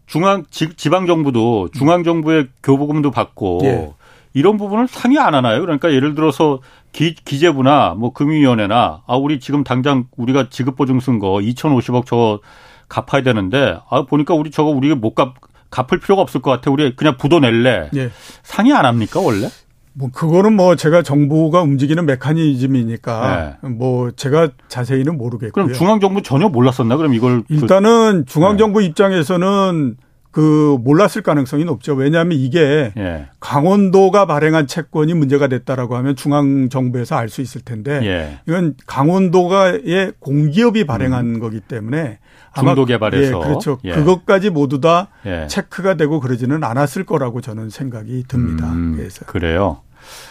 중앙 0.06 0.44
지방 0.50 1.06
정부도 1.06 1.68
중앙 1.72 2.04
정부의 2.04 2.48
교부금도 2.62 3.10
받고 3.10 3.60
예. 3.64 3.92
이런 4.34 4.56
부분을 4.56 4.88
상의 4.88 5.18
안 5.18 5.34
하나요? 5.34 5.60
그러니까 5.60 5.92
예를 5.92 6.14
들어서 6.14 6.60
기, 6.92 7.14
기재부나 7.14 7.94
뭐 7.98 8.12
금융위원회나 8.12 9.02
아 9.06 9.16
우리 9.16 9.40
지금 9.40 9.62
당장 9.62 10.06
우리가 10.16 10.48
지급 10.50 10.76
보증 10.76 11.00
쓴 11.00 11.18
거 11.18 11.34
2,050억 11.34 12.06
저거 12.06 12.40
갚아야 12.88 13.22
되는데 13.22 13.78
아 13.90 14.02
보니까 14.02 14.34
우리 14.34 14.50
저거 14.50 14.70
우리가 14.70 14.94
못 14.94 15.14
갚, 15.14 15.34
갚을 15.70 16.00
필요가 16.00 16.22
없을 16.22 16.40
것 16.42 16.50
같아. 16.50 16.70
우리 16.70 16.94
그냥 16.96 17.16
부도 17.16 17.40
낼래. 17.40 17.90
예. 17.94 18.10
상의 18.42 18.72
안 18.72 18.84
합니까 18.86 19.20
원래? 19.20 19.48
뭐 19.94 20.10
그거는 20.12 20.54
뭐 20.54 20.74
제가 20.76 21.02
정부가 21.02 21.62
움직이는 21.62 22.06
메커니즘이니까 22.06 23.56
네. 23.62 23.68
뭐 23.68 24.10
제가 24.10 24.48
자세히는 24.68 25.18
모르겠고요. 25.18 25.50
그럼 25.52 25.72
중앙 25.72 26.00
정부 26.00 26.22
전혀 26.22 26.48
몰랐었나? 26.48 26.96
그럼 26.96 27.14
이걸 27.14 27.42
그 27.42 27.54
일단은 27.54 28.24
중앙 28.26 28.56
정부 28.56 28.80
네. 28.80 28.86
입장에서는 28.86 29.96
그 30.32 30.78
몰랐을 30.80 31.22
가능성이 31.22 31.64
높죠. 31.66 31.92
왜냐하면 31.94 32.38
이게 32.38 32.92
예. 32.96 33.28
강원도가 33.38 34.24
발행한 34.24 34.66
채권이 34.66 35.12
문제가 35.12 35.46
됐다라고 35.46 35.94
하면 35.96 36.16
중앙 36.16 36.70
정부에서 36.70 37.16
알 37.16 37.28
수 37.28 37.40
있을 37.42 37.60
텐데 37.60 38.00
예. 38.02 38.40
이건 38.48 38.74
강원도가의 38.86 40.14
공기업이 40.18 40.84
발행한 40.84 41.36
음. 41.36 41.40
거기 41.40 41.60
때문에 41.60 42.18
중도 42.58 42.84
개발에서 42.84 43.38
예, 43.38 43.44
그렇죠. 43.44 43.78
예. 43.84 43.92
그것까지 43.92 44.50
모두 44.50 44.80
다 44.80 45.08
예. 45.26 45.46
체크가 45.48 45.94
되고 45.94 46.18
그러지는 46.20 46.64
않았을 46.64 47.04
거라고 47.04 47.40
저는 47.40 47.70
생각이 47.70 48.24
듭니다. 48.26 48.70
음, 48.72 48.94
그래서 48.96 49.24
그래요. 49.26 49.80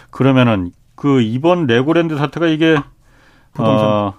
그러면은 0.10 0.72
그 0.96 1.22
이번 1.22 1.66
레고랜드 1.68 2.18
사태가 2.18 2.48
이게 2.48 2.76
부동산 3.54 3.86
어, 3.88 4.14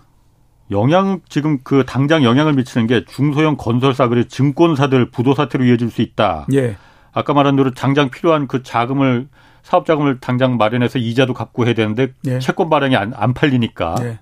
영향 0.70 1.20
지금 1.28 1.58
그 1.62 1.84
당장 1.86 2.24
영향을 2.24 2.54
미치는 2.54 2.86
게 2.86 3.04
중소형 3.04 3.56
건설사 3.56 4.08
그리고 4.08 4.28
증권사들 4.28 5.10
부도 5.10 5.34
사태로 5.34 5.64
이어질 5.64 5.90
수 5.90 6.02
있다. 6.02 6.46
예. 6.54 6.76
아까 7.12 7.34
말한 7.34 7.56
대로 7.56 7.72
당장 7.72 8.10
필요한 8.10 8.46
그 8.46 8.62
자금을 8.62 9.28
사업 9.62 9.84
자금을 9.86 10.18
당장 10.20 10.56
마련해서 10.56 10.98
이자도 10.98 11.34
갚고 11.34 11.66
해야 11.66 11.74
되는데 11.74 12.14
예. 12.26 12.38
채권 12.38 12.70
발행이 12.70 12.96
안, 12.96 13.12
안 13.14 13.34
팔리니까 13.34 13.96
예. 14.02 14.18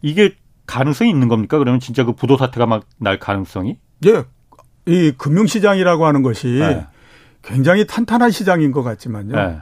이게 0.00 0.34
가능성이 0.66 1.10
있는 1.10 1.28
겁니까? 1.28 1.58
그러면 1.58 1.80
진짜 1.80 2.04
그 2.04 2.12
부도 2.12 2.36
사태가 2.36 2.66
막 2.66 2.84
날 2.98 3.18
가능성이? 3.18 3.78
예. 4.06 4.24
이 4.86 5.12
금융시장이라고 5.16 6.06
하는 6.06 6.22
것이 6.22 6.48
네. 6.58 6.86
굉장히 7.42 7.86
탄탄한 7.86 8.30
시장인 8.30 8.72
것 8.72 8.82
같지만요. 8.82 9.36
네. 9.36 9.58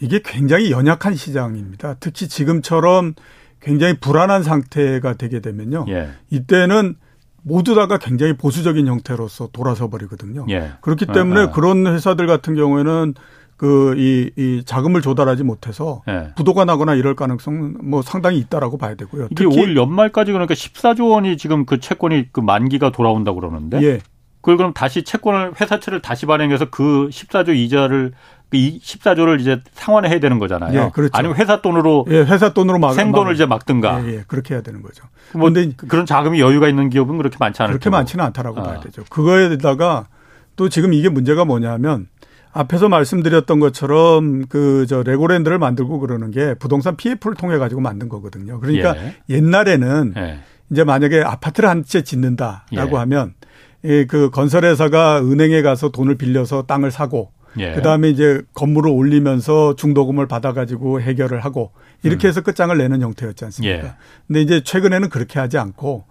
이게 0.00 0.20
굉장히 0.24 0.70
연약한 0.70 1.14
시장입니다. 1.14 1.96
특히 2.00 2.28
지금처럼 2.28 3.14
굉장히 3.62 3.94
불안한 3.98 4.42
상태가 4.42 5.14
되게 5.14 5.40
되면요. 5.40 5.86
예. 5.88 6.10
이때는 6.30 6.96
모두 7.42 7.74
다가 7.74 7.98
굉장히 7.98 8.36
보수적인 8.36 8.86
형태로서 8.86 9.48
돌아서 9.52 9.88
버리거든요. 9.88 10.46
예. 10.50 10.72
그렇기 10.80 11.06
때문에 11.06 11.40
아, 11.40 11.44
아. 11.44 11.50
그런 11.50 11.86
회사들 11.86 12.26
같은 12.26 12.54
경우에는 12.54 13.14
그, 13.56 13.94
이, 13.96 14.30
이 14.36 14.62
자금을 14.64 15.02
조달하지 15.02 15.44
못해서 15.44 16.02
예. 16.08 16.30
부도가 16.34 16.64
나거나 16.64 16.94
이럴 16.94 17.14
가능성 17.14 17.74
뭐 17.82 18.02
상당히 18.02 18.38
있다라고 18.38 18.76
봐야 18.76 18.96
되고요. 18.96 19.28
이게 19.30 19.44
올 19.44 19.76
연말까지 19.76 20.32
그러니까 20.32 20.54
14조 20.54 21.10
원이 21.10 21.36
지금 21.36 21.64
그 21.64 21.78
채권이 21.78 22.32
그 22.32 22.40
만기가 22.40 22.90
돌아온다고 22.90 23.40
그러는데. 23.40 23.80
예. 23.82 24.00
그걸 24.40 24.56
그럼 24.56 24.72
다시 24.72 25.04
채권을 25.04 25.60
회사채를 25.60 26.02
다시 26.02 26.26
발행해서 26.26 26.70
그 26.70 27.08
14조 27.10 27.54
이자를 27.54 28.12
그 28.52 28.56
14조를 28.58 29.40
이제 29.40 29.60
상환해야 29.72 30.20
되는 30.20 30.38
거잖아요. 30.38 30.78
예, 30.78 30.90
그렇죠. 30.92 31.10
아니면 31.14 31.36
회사 31.38 31.60
돈으로 31.62 32.06
예, 32.10 32.18
회사 32.20 32.52
돈으로 32.52 32.78
막 32.78 32.92
생돈을 32.92 33.24
막, 33.26 33.32
이제 33.32 33.46
막든가. 33.46 34.04
예, 34.06 34.12
예, 34.18 34.24
그렇게 34.28 34.54
해야 34.54 34.62
되는 34.62 34.82
거죠. 34.82 35.04
뭐 35.32 35.50
근데 35.50 35.72
그런 35.88 36.06
자금이 36.06 36.38
여유가 36.40 36.68
있는 36.68 36.90
기업은 36.90 37.16
그렇게 37.16 37.36
많지 37.40 37.62
않을 37.62 37.72
그렇게 37.72 37.84
테고. 37.84 37.96
많지는 37.96 38.24
않다라고 38.26 38.60
아. 38.60 38.62
봐야 38.62 38.80
되죠. 38.80 39.02
그거에다가 39.08 40.06
또 40.56 40.68
지금 40.68 40.92
이게 40.92 41.08
문제가 41.08 41.44
뭐냐면 41.46 42.08
앞에서 42.52 42.90
말씀드렸던 42.90 43.60
것처럼 43.60 44.44
그 44.46 44.84
저 44.86 45.02
레고랜드를 45.02 45.58
만들고 45.58 45.98
그러는 46.00 46.30
게 46.30 46.52
부동산 46.54 46.96
PF를 46.96 47.34
통해 47.34 47.56
가지고 47.56 47.80
만든 47.80 48.08
거거든요. 48.10 48.60
그러니까 48.60 48.94
예. 48.96 49.16
옛날에는 49.30 50.12
예. 50.18 50.38
이제 50.70 50.84
만약에 50.84 51.22
아파트를 51.22 51.68
한 51.68 51.84
채 51.84 52.02
짓는다라고 52.02 52.92
예. 52.92 52.96
하면 52.96 53.32
그 53.82 54.30
건설회사가 54.30 55.20
은행에 55.22 55.62
가서 55.62 55.88
돈을 55.90 56.16
빌려서 56.16 56.62
땅을 56.62 56.90
사고 56.90 57.30
예. 57.58 57.72
그다음에 57.72 58.08
이제 58.10 58.42
건물을 58.54 58.90
올리면서 58.90 59.76
중도금을 59.76 60.26
받아가지고 60.26 61.00
해결을 61.00 61.40
하고 61.40 61.72
이렇게 62.02 62.26
음. 62.26 62.28
해서 62.28 62.40
끝장을 62.40 62.76
내는 62.76 63.02
형태였지 63.02 63.44
않습니까? 63.44 63.86
예. 63.86 63.92
근데 64.26 64.40
이제 64.40 64.62
최근에는 64.62 65.08
그렇게 65.08 65.38
하지 65.38 65.58
않고 65.58 66.04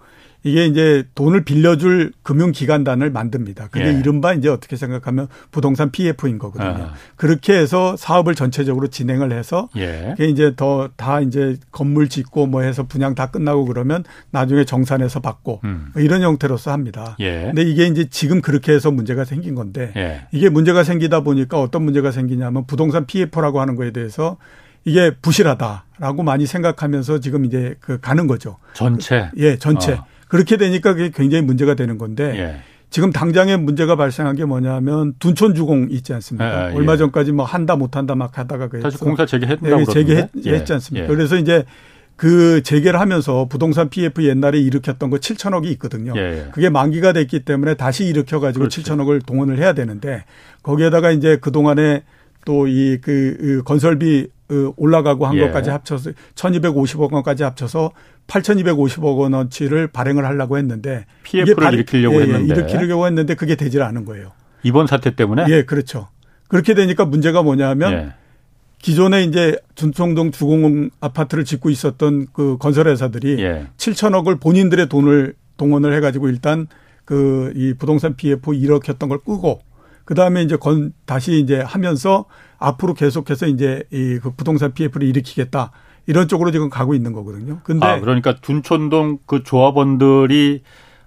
이게 0.44 0.66
이제 0.66 1.04
돈을 1.16 1.44
빌려줄 1.44 2.14
금융기관단을 2.24 3.12
만듭니다. 3.12 3.68
그게 3.70 3.86
예. 3.88 3.92
이른바 3.92 4.34
이제 4.34 4.50
어떻게 4.50 4.76
생각하면 4.76 5.28
부동산 5.52 5.92
PF인 5.92 6.40
거거든요. 6.40 6.86
아. 6.86 6.94
그렇게 7.16 7.54
해서 7.54 7.96
사업을 7.98 8.36
전체적으로 8.36 8.88
진행을 8.88 9.32
해서 9.32 9.70
예. 9.76 10.14
그게 10.18 10.30
이제 10.30 10.54
더 10.56 10.90
다 10.98 11.20
이제 11.22 11.58
건물 11.72 12.10
짓고 12.10 12.48
뭐 12.48 12.62
해서 12.62 12.84
분양 12.84 13.16
다 13.16 13.28
끝나고 13.28 13.66
그러면 13.66 14.04
나중에 14.32 14.66
정산해서 14.66 15.20
받고 15.20 15.62
음. 15.64 15.92
뭐 15.94 16.02
이런 16.02 16.22
형태로서 16.22 16.72
합니다. 16.72 17.16
예. 17.20 17.44
근데 17.46 17.64
이게 17.64 17.86
이제 17.86 18.08
지금 18.10 18.42
그렇게 18.42 18.72
해서 18.72 18.92
문제가 18.92 19.26
생긴 19.26 19.56
건데 19.56 19.92
예. 19.96 20.28
이게 20.32 20.50
문제가 20.50 20.84
생기다 20.84 21.22
보니까 21.22 21.60
어떤 21.60 21.84
문제가 21.84 22.12
생기냐면 22.12 22.66
부동산 22.66 23.06
PF라고 23.06 23.62
하는 23.62 23.76
거에 23.76 23.92
대해서 23.92 24.38
이게 24.86 25.12
부실하다라고 25.22 26.24
많이 26.24 26.46
생각하면서 26.46 27.20
지금 27.20 27.46
이제 27.46 27.76
그 27.80 28.00
가는 28.00 28.28
거죠. 28.28 28.58
전체. 28.74 29.30
예, 29.38 29.58
전체. 29.58 29.94
어. 29.94 30.06
그렇게 30.32 30.56
되니까 30.56 30.94
그게 30.94 31.12
굉장히 31.14 31.44
문제가 31.44 31.76
되는 31.76 31.98
건데 31.98 32.34
예. 32.38 32.62
지금 32.90 33.12
당장에 33.12 33.58
문제가 33.58 33.98
발생한 33.98 34.38
게 34.38 34.46
뭐냐면 34.46 35.14
둔촌 35.20 35.56
주공 35.56 35.88
있지 35.92 36.14
않습니까? 36.14 36.70
예, 36.70 36.72
예. 36.72 36.78
얼마 36.78 36.96
전까지 36.96 37.34
뭐 37.34 37.44
한다 37.44 37.76
못 37.76 37.98
한다 37.98 38.16
막 38.16 38.38
하다가 38.38 38.70
그래서 38.70 38.90
다시 38.90 38.98
공사 38.98 39.26
재개했다고 39.26 39.82
예, 39.82 39.84
재개했지 39.84 40.30
예, 40.46 40.74
않습니까? 40.74 41.04
예. 41.04 41.08
그래서 41.08 41.36
이제 41.36 41.66
그 42.16 42.64
재개를 42.64 42.98
하면서 42.98 43.46
부동산 43.50 43.90
PF 43.90 44.24
옛날에 44.24 44.58
일으켰던 44.62 45.10
거 45.10 45.18
7천억이 45.18 45.66
있거든요. 45.72 46.14
예, 46.16 46.48
그게 46.54 46.70
만기가 46.70 47.12
됐기 47.12 47.42
때문에 47.42 47.74
다시 47.74 48.06
일으켜 48.06 48.40
가지고 48.40 48.70
7천억을 48.70 49.26
동원을 49.26 49.58
해야 49.58 49.74
되는데 49.74 50.24
거기에다가 50.64 51.12
이제 51.12 51.40
그 51.42 51.52
동안에 51.52 52.04
또 52.46 52.68
이그 52.68 53.38
그 53.40 53.64
건설비 53.64 54.28
그 54.48 54.72
올라가고 54.76 55.28
한 55.28 55.36
예. 55.36 55.42
것까지 55.42 55.70
합쳐서 55.70 56.12
1250억 56.36 57.12
원까지 57.12 57.44
합쳐서 57.44 57.92
8250억 58.28 59.18
원어치를 59.18 59.88
발행을 59.88 60.26
하려고 60.26 60.58
했는데 60.58 61.06
PF를 61.24 61.56
발행, 61.56 61.74
일으키려고 61.74 62.16
예, 62.16 62.20
예, 62.20 62.24
했는데 62.24 62.54
일으키려고 62.54 63.08
했는데 63.08 63.36
그게 63.36 63.56
되질 63.56 63.82
않은 63.82 64.06
거예요. 64.06 64.32
이번 64.64 64.88
사태 64.88 65.16
때문에? 65.16 65.46
예, 65.50 65.64
그렇죠. 65.64 66.10
그렇게 66.48 66.74
되니까 66.74 67.06
문제가 67.06 67.44
뭐냐면 67.44 67.94
예. 67.94 68.14
기존에 68.80 69.24
이제 69.24 69.58
준청동 69.76 70.32
주공 70.32 70.90
아파트를 71.00 71.46
짓고 71.46 71.70
있었던 71.70 72.28
그 72.34 72.58
건설회사들이 72.58 73.42
예. 73.42 73.68
7천억을 73.78 74.40
본인들의 74.42 74.90
돈을 74.90 75.36
동원을 75.58 75.94
해가지고 75.96 76.30
일단 76.30 76.68
그 77.06 77.52
이 77.56 77.74
부동산 77.74 78.16
PF 78.16 78.54
일으켰던 78.54 79.10
걸 79.10 79.20
끄고 79.20 79.60
그 80.12 80.16
다음에 80.16 80.44
이제 80.44 80.58
건 80.58 80.92
다시 81.06 81.40
이제 81.40 81.62
하면서 81.62 82.26
앞으로 82.58 82.94
계속해서 82.96 83.48
이제 83.48 83.84
이 83.94 84.20
그 84.22 84.32
부동산 84.36 84.74
PF를 84.74 85.08
일으키겠다. 85.08 85.72
이런 86.06 86.28
쪽으로 86.28 86.52
지금 86.52 86.70
가고 86.70 86.94
있는 86.94 87.14
거거든요. 87.14 87.62
근데 87.64 87.86
아, 87.86 87.98
그러니까 87.98 88.36
둔촌동 88.36 89.20
그 89.26 89.44
조합원들이 89.44 90.64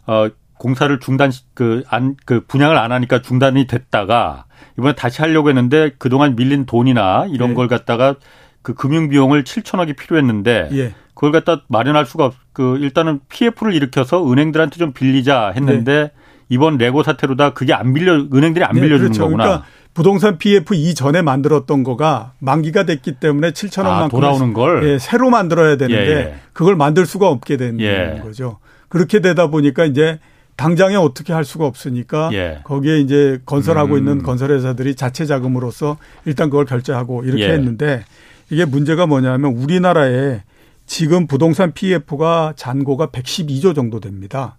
어 0.07 0.29
공사를 0.57 0.99
중단 1.01 1.31
그안그 1.53 2.15
그 2.25 2.45
분양을 2.47 2.79
안 2.79 2.93
하니까 2.93 3.21
중단이 3.21 3.67
됐다가 3.67 4.47
이번에 4.79 4.95
다시 4.95 5.21
하려고 5.21 5.51
했는데 5.51 5.91
그동안 5.99 6.35
밀린 6.35 6.65
돈이나 6.65 7.27
이런 7.29 7.51
예. 7.51 7.55
걸 7.55 7.69
갖다가 7.69 8.15
그 8.63 8.73
금융 8.73 9.11
비용을 9.11 9.45
7천억이 9.45 9.99
필요했는데 9.99 10.71
예. 10.73 10.95
그걸 11.13 11.31
갖다 11.31 11.63
마련할 11.69 12.07
수가 12.07 12.25
없, 12.25 12.35
그 12.55 12.79
일단은 12.79 13.21
PF를 13.29 13.75
일으켜서 13.75 14.27
은행들한테 14.33 14.79
좀 14.79 14.95
빌리자 14.95 15.53
했는데 15.55 15.93
예. 15.93 16.24
이번 16.49 16.79
레고 16.79 17.03
사태로 17.03 17.37
다 17.37 17.55
그게 17.55 17.73
안 17.73 17.95
빌려 17.95 18.15
은행들이 18.15 18.65
안 18.65 18.75
네, 18.75 18.81
빌려주는 18.83 19.13
그렇죠. 19.13 19.25
거구나. 19.25 19.45
그러니까 19.45 19.67
부동산 19.95 20.39
PF 20.39 20.75
이전에 20.75 21.23
만들었던 21.23 21.85
거가 21.85 22.33
만기가 22.41 22.85
됐기 22.85 23.13
때문에 23.21 23.53
7천억만큼 23.53 24.05
아, 24.05 24.09
돌아오는 24.09 24.53
걸 24.53 24.89
예, 24.89 24.99
새로 24.99 25.31
만들어야 25.31 25.77
되는데 25.77 26.11
예, 26.11 26.17
예. 26.17 26.35
그걸 26.53 26.75
만들 26.75 27.07
수가 27.07 27.29
없게 27.29 27.57
되는 27.57 27.81
예. 27.81 28.21
거죠. 28.23 28.59
그렇게 28.89 29.21
되다 29.21 29.47
보니까 29.47 29.85
이제 29.85 30.19
당장에 30.57 30.97
어떻게 30.97 31.33
할 31.33 31.45
수가 31.45 31.67
없으니까 31.67 32.31
예. 32.33 32.61
거기에 32.65 32.99
이제 33.01 33.41
건설하고 33.47 33.95
음. 33.95 33.99
있는 33.99 34.23
건설회사들이 34.23 34.95
자체 34.97 35.27
자금으로서 35.27 35.97
일단 36.25 36.51
그걸 36.51 36.65
결제하고 36.65 37.25
이렇게 37.25 37.45
예. 37.45 37.53
했는데 37.53 38.05
이게 38.51 38.65
문제가 38.65 39.07
뭐냐면 39.07 39.53
우리나라에 39.53 40.43
지금 40.87 41.27
부동산 41.27 41.73
PF가 41.73 42.53
잔고가 42.57 43.07
112조 43.07 43.75
정도 43.75 44.01
됩니다. 44.01 44.59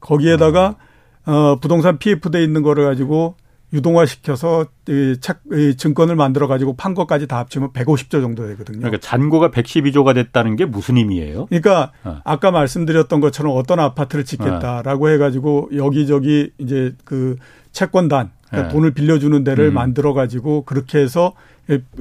거기에다가 0.00 0.76
음. 0.78 0.91
어, 1.26 1.58
부동산 1.60 1.98
PF 1.98 2.30
돼 2.30 2.42
있는 2.42 2.62
거를 2.62 2.84
가지고 2.84 3.36
유동화 3.72 4.04
시켜서 4.04 4.66
이 4.88 5.16
책, 5.20 5.38
이 5.50 5.76
증권을 5.76 6.14
만들어 6.14 6.46
가지고 6.46 6.76
판 6.76 6.94
것까지 6.94 7.26
다 7.26 7.38
합치면 7.38 7.72
150조 7.72 8.20
정도 8.20 8.46
되거든요. 8.48 8.80
그러니까 8.80 9.00
잔고가 9.00 9.50
112조가 9.50 10.14
됐다는 10.14 10.56
게 10.56 10.66
무슨 10.66 10.98
의미예요? 10.98 11.46
그러니까 11.46 11.92
어. 12.04 12.20
아까 12.24 12.50
말씀드렸던 12.50 13.20
것처럼 13.20 13.56
어떤 13.56 13.80
아파트를 13.80 14.24
짓겠다라고 14.24 15.06
어. 15.06 15.08
해 15.08 15.16
가지고 15.16 15.70
여기저기 15.74 16.50
이제 16.58 16.94
그 17.04 17.36
채권단 17.72 18.30
그러니까 18.48 18.68
네. 18.68 18.74
돈을 18.74 18.90
빌려주는 18.92 19.42
데를 19.42 19.68
음. 19.68 19.74
만들어 19.74 20.12
가지고 20.12 20.64
그렇게 20.64 20.98
해서 20.98 21.32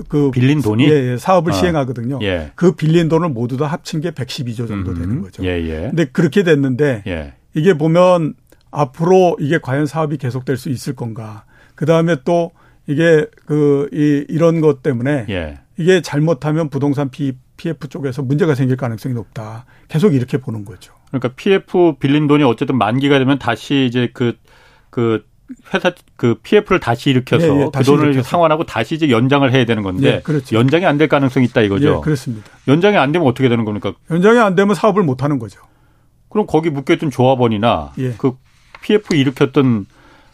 그 0.10 0.32
빌린 0.32 0.62
돈이 0.62 0.84
예, 0.84 1.12
예, 1.12 1.18
사업을 1.18 1.54
어. 1.54 1.56
시행하거든요. 1.56 2.20
예. 2.24 2.52
그 2.56 2.74
빌린 2.74 3.08
돈을 3.08 3.30
모두 3.30 3.56
다 3.56 3.68
합친 3.68 4.02
게 4.02 4.12
112조 4.12 4.68
정도 4.68 4.92
음. 4.92 5.00
되는 5.00 5.22
거죠. 5.22 5.46
예, 5.46 5.50
예. 5.50 5.88
근데 5.90 6.06
그렇게 6.06 6.44
됐는데 6.44 7.04
예. 7.08 7.34
이게 7.54 7.78
보면 7.78 8.34
앞으로 8.72 9.38
이게 9.40 9.58
과연 9.60 9.86
사업이 9.86 10.18
계속될 10.18 10.58
수 10.58 10.70
있을 10.70 10.96
건가. 10.96 11.44
그 11.76 11.86
다음에 11.86 12.18
또 12.24 12.52
이게 12.88 13.26
그, 13.46 13.90
이, 13.94 14.26
이런 14.30 14.62
것 14.62 14.82
때문에 14.82 15.26
예. 15.30 15.60
이게 15.78 16.02
잘못하면 16.02 16.70
부동산 16.70 17.10
PF 17.10 17.88
쪽에서 17.90 18.22
문제가 18.22 18.56
생길 18.56 18.78
가능성이 18.78 19.14
높다. 19.16 19.66
계속 19.88 20.14
이렇게 20.16 20.38
보는 20.38 20.66
거죠. 20.66 20.94
그러니까 21.10 21.30
PF 21.36 21.96
빌린 22.00 22.28
돈이 22.28 22.44
어쨌든 22.44 22.78
만기가 22.78 23.20
되면 23.20 23.38
다시 23.40 23.86
이제 23.90 24.10
그, 24.14 24.38
그 24.90 25.24
회사 25.74 25.92
그 26.16 26.36
PF를 26.42 26.80
다시 26.80 27.10
일으켜서 27.10 27.46
예, 27.48 27.62
예, 27.64 27.70
그 27.76 27.84
돈을 27.84 28.06
일으켜서. 28.06 28.30
상환하고 28.30 28.66
다시 28.66 28.96
이제 28.96 29.10
연장을 29.10 29.52
해야 29.52 29.66
되는 29.66 29.84
건데 29.84 30.08
예, 30.16 30.20
그렇죠. 30.22 30.56
연장이 30.56 30.86
안 30.86 30.98
될 30.98 31.10
가능성이 31.10 31.46
있다 31.48 31.62
이거죠. 31.62 31.98
예, 31.98 32.02
그렇습니다. 32.02 32.50
연장이 32.70 32.96
안 32.98 33.12
되면 33.12 33.28
어떻게 33.28 33.50
되는 33.50 33.66
겁니까? 33.66 33.94
연장이 34.10 34.40
안 34.40 34.56
되면 34.56 34.76
사업을 34.76 35.04
못 35.04 35.24
하는 35.24 35.40
거죠. 35.40 35.60
그럼 36.30 36.46
거기 36.48 36.70
묶여있던 36.70 37.12
조합원이나 37.12 37.94
예. 37.98 38.14
그 38.18 38.38
PF 38.82 39.16
일으켰던 39.16 39.86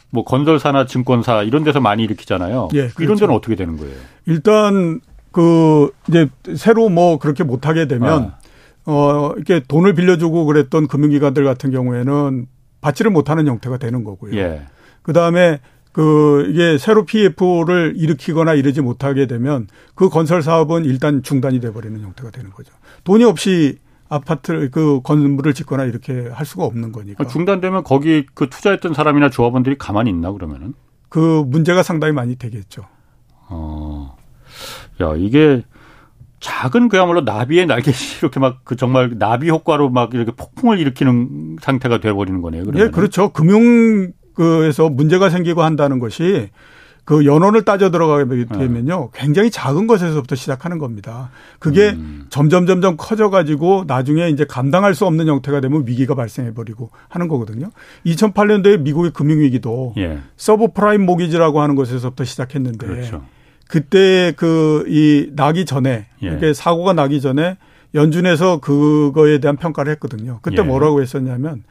뭐 0.09 0.23
건설사나 0.23 0.85
증권사 0.85 1.43
이런 1.43 1.63
데서 1.63 1.79
많이 1.79 2.03
일으키잖아요. 2.03 2.69
예, 2.73 2.87
그렇죠. 2.87 3.03
이런 3.03 3.17
데는 3.17 3.35
어떻게 3.35 3.55
되는 3.55 3.77
거예요? 3.77 3.95
일단 4.25 5.01
그 5.31 5.91
이제 6.07 6.27
새로 6.55 6.89
뭐 6.89 7.19
그렇게 7.19 7.43
못 7.43 7.67
하게 7.67 7.87
되면 7.87 8.23
아. 8.23 8.37
어, 8.85 9.33
이렇게 9.35 9.61
돈을 9.67 9.93
빌려주고 9.93 10.45
그랬던 10.45 10.87
금융기관들 10.87 11.43
같은 11.43 11.71
경우에는 11.71 12.47
받지를 12.79 13.11
못하는 13.11 13.45
형태가 13.47 13.77
되는 13.77 14.03
거고요. 14.03 14.35
예. 14.37 14.61
그 15.01 15.13
다음에 15.13 15.59
그 15.91 16.47
이게 16.49 16.77
새로 16.77 17.05
PF를 17.05 17.93
일으키거나 17.97 18.53
이러지 18.53 18.81
못하게 18.81 19.25
되면 19.25 19.67
그 19.95 20.09
건설 20.09 20.41
사업은 20.41 20.85
일단 20.85 21.21
중단이 21.21 21.59
돼 21.59 21.73
버리는 21.73 21.99
형태가 21.99 22.31
되는 22.31 22.51
거죠. 22.51 22.71
돈이 23.03 23.23
없이 23.23 23.77
아파트를 24.09 24.71
그 24.71 25.01
건물을 25.03 25.53
짓거나 25.53 25.85
이렇게 25.85 26.29
할 26.31 26.45
수가 26.45 26.63
없는 26.65 26.91
거니까. 26.91 27.25
중단되면 27.27 27.83
거기 27.83 28.25
그 28.33 28.49
투자했던 28.49 28.93
사람이나 28.93 29.29
조합원들이 29.29 29.77
가만히 29.77 30.09
있나 30.09 30.31
그러면은? 30.31 30.73
그 31.09 31.43
문제가 31.47 31.83
상당히 31.83 32.13
많이 32.13 32.35
되겠죠. 32.35 32.83
어. 33.49 34.15
야, 35.01 35.13
이게 35.17 35.63
작은 36.39 36.89
그야말로 36.89 37.21
나비의 37.21 37.65
날개시 37.65 38.19
이렇게 38.21 38.39
막 38.39 38.59
그 38.63 38.75
정말 38.75 39.17
나비 39.17 39.49
효과로 39.49 39.89
막 39.89 40.13
이렇게 40.13 40.31
폭풍을 40.31 40.79
일으키는 40.79 41.57
상태가 41.61 41.99
돼 41.99 42.11
버리는 42.13 42.41
거네요. 42.41 42.63
그러면. 42.65 42.87
예, 42.87 42.91
그렇죠. 42.91 43.31
금융 43.31 44.11
그에서 44.33 44.89
문제가 44.89 45.29
생기고 45.29 45.63
한다는 45.63 45.99
것이 45.99 46.49
그 47.07 47.25
연원을 47.25 47.63
따져 47.63 47.89
들어가게 47.89 48.25
되면요. 48.47 49.09
네. 49.13 49.19
굉장히 49.19 49.49
작은 49.49 49.87
것에서부터 49.87 50.35
시작하는 50.35 50.77
겁니다. 50.77 51.29
그게 51.57 51.91
음. 51.91 52.25
점점 52.29 52.67
점점 52.67 52.97
커져 52.97 53.29
가지고 53.29 53.85
나중에 53.87 54.27
이제 54.27 54.43
감당할 54.43 54.93
수 54.93 55.05
없는 55.05 55.25
형태가 55.25 55.61
되면 55.61 55.87
위기가 55.87 56.15
발생해 56.15 56.53
버리고 56.53 56.89
하는 57.07 57.29
거거든요. 57.29 57.69
2008년도에 58.05 58.81
미국의 58.81 59.11
금융 59.11 59.39
위기도 59.39 59.93
예. 59.95 60.19
서브프라임 60.35 61.05
모기지라고 61.05 61.61
하는 61.61 61.75
것에서부터 61.75 62.25
시작했는데 62.25 62.85
그렇죠. 62.85 63.23
그때 63.69 64.33
그 64.35 64.83
이 64.87 65.29
나기 65.33 65.63
전에 65.63 66.07
예. 66.21 66.27
이렇게 66.27 66.53
사고가 66.53 66.91
나기 66.91 67.21
전에 67.21 67.55
연준에서 67.95 68.59
그거에 68.59 69.39
대한 69.39 69.55
평가를 69.55 69.93
했거든요. 69.93 70.39
그때 70.41 70.57
예. 70.57 70.61
뭐라고 70.61 71.01
했었냐면 71.01 71.63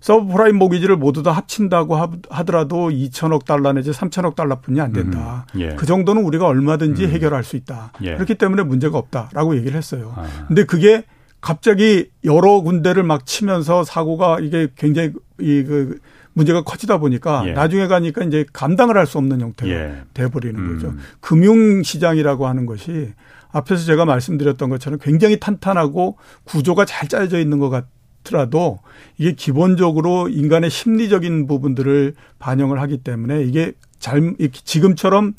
서브프라임 0.00 0.56
모기지를 0.56 0.96
모두 0.96 1.22
다 1.22 1.32
합친다고 1.32 1.96
하더라도 2.30 2.90
2천억 2.90 3.44
달러 3.44 3.72
내지 3.72 3.90
3천억 3.90 4.34
달러뿐이 4.36 4.80
안 4.80 4.92
된다. 4.92 5.46
음, 5.54 5.60
예. 5.60 5.68
그 5.76 5.86
정도는 5.86 6.22
우리가 6.22 6.46
얼마든지 6.46 7.04
음. 7.06 7.10
해결할 7.10 7.44
수 7.44 7.56
있다. 7.56 7.92
예. 8.02 8.14
그렇기 8.14 8.36
때문에 8.36 8.62
문제가 8.62 8.98
없다라고 8.98 9.56
얘기를 9.56 9.76
했어요. 9.76 10.12
아. 10.16 10.26
근데 10.46 10.64
그게 10.64 11.04
갑자기 11.40 12.10
여러 12.24 12.60
군데를 12.60 13.02
막 13.02 13.24
치면서 13.26 13.84
사고가 13.84 14.38
이게 14.40 14.68
굉장히 14.76 15.12
이그 15.40 15.98
문제가 16.32 16.62
커지다 16.62 16.98
보니까 16.98 17.44
예. 17.46 17.52
나중에 17.52 17.86
가니까 17.88 18.22
이제 18.24 18.44
감당을 18.52 18.96
할 18.96 19.06
수 19.06 19.18
없는 19.18 19.40
형태가 19.40 19.72
예. 19.72 20.02
돼버리는 20.14 20.58
음. 20.58 20.74
거죠. 20.74 20.94
금융시장이라고 21.20 22.46
하는 22.46 22.66
것이 22.66 23.12
앞에서 23.50 23.84
제가 23.84 24.04
말씀드렸던 24.04 24.68
것처럼 24.68 24.98
굉장히 25.02 25.40
탄탄하고 25.40 26.18
구조가 26.44 26.84
잘 26.84 27.08
짜여져 27.08 27.38
있는 27.40 27.58
것 27.58 27.70
같. 27.70 27.86
더라도 28.30 28.78
이게 29.16 29.32
기본적으로 29.32 30.28
인간의 30.28 30.70
심리적인 30.70 31.46
부분들을 31.46 32.14
반영을 32.38 32.80
하기 32.82 32.98
때문에 32.98 33.42
이게 33.42 33.72
잘 33.98 34.34
지금처럼 34.52 35.34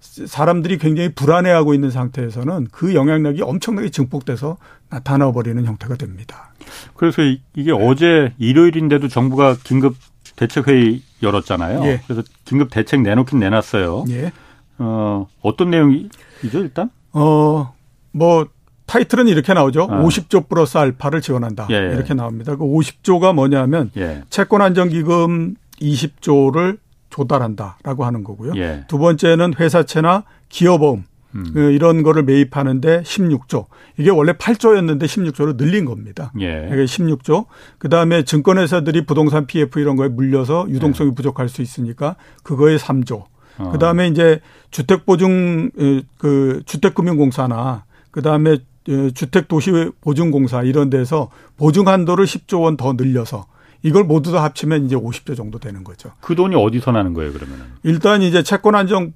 사람들이 0.00 0.78
굉장히 0.78 1.14
불안해하고 1.14 1.74
있는 1.74 1.90
상태에서는 1.90 2.68
그 2.72 2.94
영향력이 2.94 3.42
엄청나게 3.42 3.90
증폭돼서 3.90 4.56
나타나 4.90 5.30
버리는 5.32 5.64
형태가 5.64 5.96
됩니다. 5.96 6.52
그래서 6.96 7.22
이게 7.54 7.72
어제 7.72 8.34
일요일인데도 8.38 9.08
정부가 9.08 9.56
긴급 9.62 9.96
대책회의 10.36 11.02
열었잖아요. 11.22 11.84
예. 11.84 12.00
그래서 12.06 12.22
긴급 12.44 12.70
대책 12.70 13.02
내놓긴 13.02 13.38
내놨어요. 13.38 14.04
예. 14.10 14.32
어, 14.78 15.28
어떤 15.40 15.70
내용이죠, 15.70 16.10
일단? 16.54 16.90
어, 17.12 17.74
뭐, 18.10 18.46
타이틀은 18.92 19.26
이렇게 19.26 19.54
나오죠. 19.54 19.88
아. 19.90 20.02
50조 20.02 20.50
플러스 20.50 20.76
알파를 20.76 21.22
지원한다. 21.22 21.66
예, 21.70 21.76
예. 21.76 21.94
이렇게 21.94 22.12
나옵니다. 22.12 22.56
그 22.56 22.64
50조가 22.64 23.34
뭐냐면 23.34 23.90
예. 23.96 24.22
채권 24.28 24.60
안정 24.60 24.90
기금 24.90 25.54
20조를 25.80 26.78
조달한다라고 27.08 28.04
하는 28.04 28.22
거고요. 28.22 28.52
예. 28.56 28.84
두 28.88 28.98
번째는 28.98 29.54
회사채나 29.58 30.24
기업보험 30.50 31.04
음. 31.34 31.50
그 31.54 31.70
이런 31.70 32.02
거를 32.02 32.22
매입하는데 32.24 33.00
16조. 33.00 33.64
이게 33.96 34.10
원래 34.10 34.32
8조였는데 34.32 35.04
16조로 35.04 35.56
늘린 35.56 35.86
겁니다. 35.86 36.30
예. 36.40 36.68
이게 36.70 36.84
16조. 36.84 37.46
그다음에 37.78 38.24
증권회사들이 38.24 39.06
부동산 39.06 39.46
PF 39.46 39.80
이런 39.80 39.96
거에 39.96 40.08
물려서 40.08 40.66
유동성이 40.68 41.12
예. 41.12 41.14
부족할 41.14 41.48
수 41.48 41.62
있으니까 41.62 42.16
그거에 42.42 42.76
3조. 42.76 43.24
어. 43.56 43.70
그다음에 43.70 44.08
이제 44.08 44.40
주택 44.70 45.06
보증 45.06 45.70
그 46.18 46.62
주택금융공사나 46.66 47.84
그다음에 48.10 48.50
예, 48.50 48.71
주택도시보증공사 49.14 50.62
이런 50.62 50.90
데서 50.90 51.30
보증 51.56 51.88
한도를 51.88 52.24
10조 52.24 52.62
원 52.62 52.76
더 52.76 52.92
늘려서 52.94 53.46
이걸 53.82 54.04
모두 54.04 54.32
다 54.32 54.42
합치면 54.44 54.86
이제 54.86 54.96
50조 54.96 55.36
정도 55.36 55.58
되는 55.58 55.82
거죠. 55.84 56.12
그 56.20 56.34
돈이 56.34 56.54
어디서 56.54 56.92
나는 56.92 57.14
거예요, 57.14 57.32
그러면은? 57.32 57.64
일단 57.82 58.22
이제 58.22 58.42
채권 58.42 58.74
안정 58.74 59.12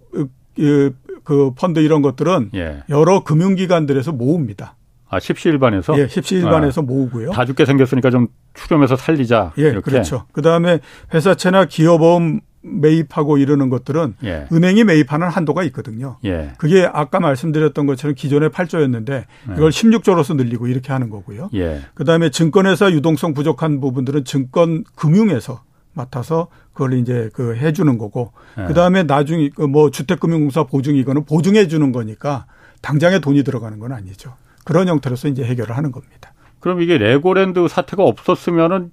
그, 0.56 0.94
그 1.24 1.52
펀드 1.56 1.80
이런 1.80 2.02
것들은 2.02 2.50
예. 2.54 2.82
여러 2.88 3.22
금융기관들에서 3.22 4.12
모읍니다. 4.12 4.74
아, 5.08 5.20
십시일반에서? 5.20 5.96
예, 6.00 6.08
십시일반에서 6.08 6.80
아, 6.80 6.84
모으고요. 6.84 7.30
다 7.30 7.44
죽게 7.44 7.64
생겼으니까 7.64 8.10
좀 8.10 8.26
추렴해서 8.54 8.96
살리자. 8.96 9.52
예, 9.58 9.62
이렇게. 9.62 9.90
그렇죠. 9.90 10.26
그 10.32 10.42
다음에 10.42 10.80
회사채나 11.14 11.66
기업보험 11.66 12.40
매입하고 12.66 13.38
이러는 13.38 13.68
것들은 13.70 14.14
예. 14.24 14.46
은행이 14.52 14.84
매입하는 14.84 15.28
한도가 15.28 15.62
있거든요. 15.64 16.18
예. 16.24 16.52
그게 16.58 16.88
아까 16.92 17.20
말씀드렸던 17.20 17.86
것처럼 17.86 18.14
기존에 18.14 18.48
8조였는데 18.48 19.24
이걸 19.52 19.70
16조로서 19.70 20.36
늘리고 20.36 20.66
이렇게 20.66 20.92
하는 20.92 21.08
거고요. 21.08 21.50
예. 21.54 21.82
그다음에 21.94 22.30
증권회사 22.30 22.90
유동성 22.90 23.34
부족한 23.34 23.80
부분들은 23.80 24.24
증권 24.24 24.84
금융에서 24.96 25.62
맡아서 25.94 26.48
그걸 26.72 26.94
이제 26.94 27.30
그 27.32 27.56
해주는 27.56 27.96
거고 27.98 28.32
예. 28.58 28.64
그다음에 28.64 29.04
나중에 29.04 29.48
그뭐 29.50 29.90
주택금융공사 29.90 30.64
보증 30.64 30.96
이거는 30.96 31.24
보증해 31.24 31.68
주는 31.68 31.92
거니까 31.92 32.46
당장에 32.82 33.20
돈이 33.20 33.44
들어가는 33.44 33.78
건 33.78 33.92
아니죠. 33.92 34.34
그런 34.64 34.88
형태로서 34.88 35.28
이제 35.28 35.44
해결을 35.44 35.76
하는 35.76 35.92
겁니다. 35.92 36.34
그럼 36.60 36.82
이게 36.82 36.98
레고랜드 36.98 37.68
사태가 37.68 38.02
없었으면은 38.02 38.90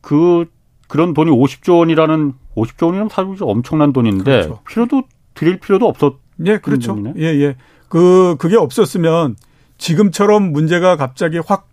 그 0.00 0.46
그런 0.90 1.14
돈이 1.14 1.30
50조 1.30 1.78
원이라는 1.78 2.34
50조 2.56 2.86
원이면 2.86 3.08
사실 3.08 3.36
엄청난 3.40 3.92
돈인데 3.94 4.24
그렇죠. 4.24 4.60
필요도 4.68 5.04
드릴 5.34 5.58
필요도 5.58 5.86
없었. 5.86 6.18
예, 6.46 6.58
그렇죠. 6.58 6.94
돈이네. 6.94 7.14
예, 7.18 7.24
예. 7.40 7.56
그 7.88 8.36
그게 8.38 8.56
없었으면 8.56 9.36
지금처럼 9.78 10.52
문제가 10.52 10.96
갑자기 10.96 11.38
확 11.38 11.70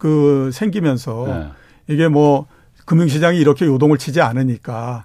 그 0.00 0.50
생기면서 0.52 1.24
네. 1.26 1.94
이게 1.94 2.08
뭐 2.08 2.46
금융시장이 2.86 3.38
이렇게 3.38 3.66
요동을 3.66 3.98
치지 3.98 4.20
않으니까 4.22 5.04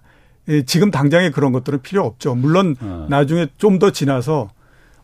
지금 0.65 0.89
당장에 0.89 1.31
그런 1.31 1.51
것들은 1.51 1.81
필요 1.81 2.03
없죠. 2.05 2.33
물론 2.33 2.75
네. 2.81 3.05
나중에 3.09 3.47
좀 3.57 3.77
더 3.77 3.91
지나서 3.91 4.49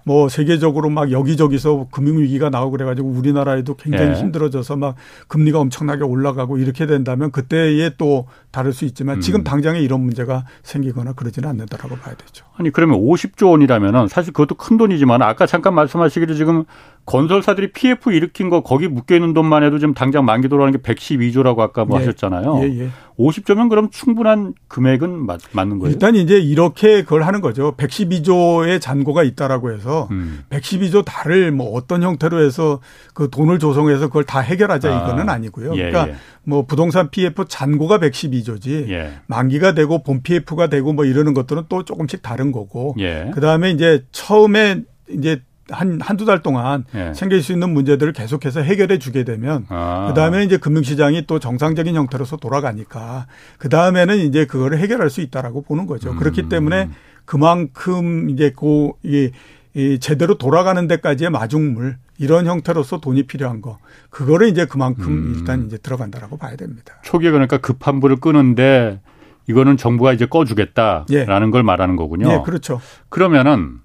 뭐 0.03 0.29
세계적으로 0.29 0.89
막 0.89 1.11
여기저기서 1.11 1.87
금융위기가 1.91 2.49
나오고 2.49 2.71
그래가지고 2.71 3.09
우리나라에도 3.09 3.75
굉장히 3.75 4.11
예. 4.11 4.19
힘들어져서 4.19 4.75
막 4.75 4.95
금리가 5.27 5.59
엄청나게 5.59 6.03
올라가고 6.03 6.57
이렇게 6.57 6.85
된다면 6.85 7.31
그때에 7.31 7.91
또 7.97 8.27
다를 8.51 8.73
수 8.73 8.85
있지만 8.85 9.17
음. 9.17 9.21
지금 9.21 9.43
당장에 9.43 9.79
이런 9.79 10.01
문제가 10.01 10.45
생기거나 10.63 11.13
그러지는 11.13 11.49
않는다라고 11.49 11.95
봐야 11.97 12.15
되죠. 12.15 12.45
아니 12.57 12.69
그러면 12.69 12.99
50조 12.99 13.51
원이라면은 13.51 14.07
사실 14.07 14.33
그것도 14.33 14.55
큰 14.55 14.77
돈이지만 14.77 15.21
아까 15.21 15.45
잠깐 15.45 15.73
말씀하시기를 15.73 16.35
지금 16.35 16.65
건설사들이 17.05 17.71
PF 17.71 18.11
일으킨 18.11 18.49
거 18.49 18.61
거기 18.61 18.87
묶여 18.87 19.15
있는 19.15 19.33
돈만 19.33 19.63
해도 19.63 19.79
지금 19.79 19.93
당장 19.93 20.23
만기 20.25 20.49
돌아가는 20.49 20.77
게 20.77 20.81
112조라고 20.81 21.59
아까 21.59 21.83
뭐 21.83 21.99
예. 21.99 22.05
하셨잖아요. 22.05 22.59
예, 22.63 22.79
예. 22.79 22.89
50조면 23.17 23.69
그럼 23.69 23.89
충분한 23.91 24.53
금액은 24.67 25.25
맞, 25.25 25.41
맞는 25.51 25.79
거예요? 25.79 25.93
일단 25.93 26.15
이제 26.15 26.39
이렇게 26.39 27.03
그걸 27.03 27.23
하는 27.23 27.41
거죠. 27.41 27.75
112조의 27.75 28.81
잔고가 28.81 29.23
있다라고 29.23 29.71
해서 29.71 30.07
음. 30.11 30.43
112조 30.49 31.03
다를 31.05 31.51
뭐 31.51 31.71
어떤 31.73 32.03
형태로 32.03 32.43
해서 32.43 32.79
그 33.13 33.29
돈을 33.29 33.59
조성해서 33.59 34.07
그걸 34.07 34.23
다 34.23 34.39
해결하자 34.39 34.91
아. 34.91 35.03
이거는 35.03 35.29
아니고요. 35.29 35.73
예, 35.75 35.91
그러니까 35.91 36.09
예. 36.09 36.15
뭐 36.43 36.65
부동산 36.65 37.09
PF 37.09 37.45
잔고가 37.47 37.99
112조지 37.99 38.89
예. 38.89 39.11
만기가 39.27 39.73
되고 39.73 40.01
본 40.03 40.21
PF가 40.21 40.67
되고 40.67 40.93
뭐 40.93 41.05
이러는 41.05 41.33
것들은 41.33 41.63
또 41.69 41.83
조금씩 41.83 42.21
다른 42.21 42.51
거고 42.51 42.95
그다음에 43.33 43.71
이제 43.71 44.05
처음에 44.11 44.83
이제 45.09 45.41
한, 45.69 45.99
한두 46.01 46.25
달 46.25 46.41
동안 46.41 46.85
예. 46.95 47.13
생길 47.13 47.41
수 47.41 47.51
있는 47.51 47.71
문제들을 47.71 48.13
계속해서 48.13 48.61
해결해 48.61 48.99
주게 48.99 49.23
되면 49.23 49.65
아. 49.69 50.07
그 50.07 50.13
다음에 50.13 50.43
이제 50.43 50.57
금융시장이 50.57 51.25
또 51.27 51.39
정상적인 51.39 51.95
형태로서 51.95 52.37
돌아가니까 52.37 53.27
그 53.57 53.69
다음에는 53.69 54.17
이제 54.19 54.45
그거를 54.45 54.79
해결할 54.79 55.09
수 55.09 55.21
있다라고 55.21 55.61
보는 55.61 55.85
거죠. 55.85 56.11
음. 56.11 56.17
그렇기 56.17 56.49
때문에 56.49 56.89
그만큼 57.25 58.29
이제 58.29 58.51
고, 58.51 58.97
이, 59.03 59.31
이 59.73 59.99
제대로 59.99 60.37
돌아가는 60.37 60.85
데까지의 60.87 61.29
마중물 61.29 61.97
이런 62.17 62.45
형태로서 62.45 62.99
돈이 62.99 63.23
필요한 63.23 63.61
거 63.61 63.77
그거를 64.09 64.47
이제 64.49 64.65
그만큼 64.65 65.07
음. 65.07 65.33
일단 65.37 65.65
이제 65.65 65.77
들어간다라고 65.77 66.37
봐야 66.37 66.55
됩니다. 66.55 66.95
초기에 67.03 67.31
그러니까 67.31 67.57
급한 67.57 67.99
불을 67.99 68.17
끄는데 68.17 68.99
이거는 69.47 69.77
정부가 69.77 70.13
이제 70.13 70.25
꺼주겠다라는 70.25 71.07
예. 71.47 71.51
걸 71.51 71.63
말하는 71.63 71.95
거군요. 71.95 72.31
예, 72.31 72.41
그렇죠. 72.45 72.79
그러면은 73.09 73.79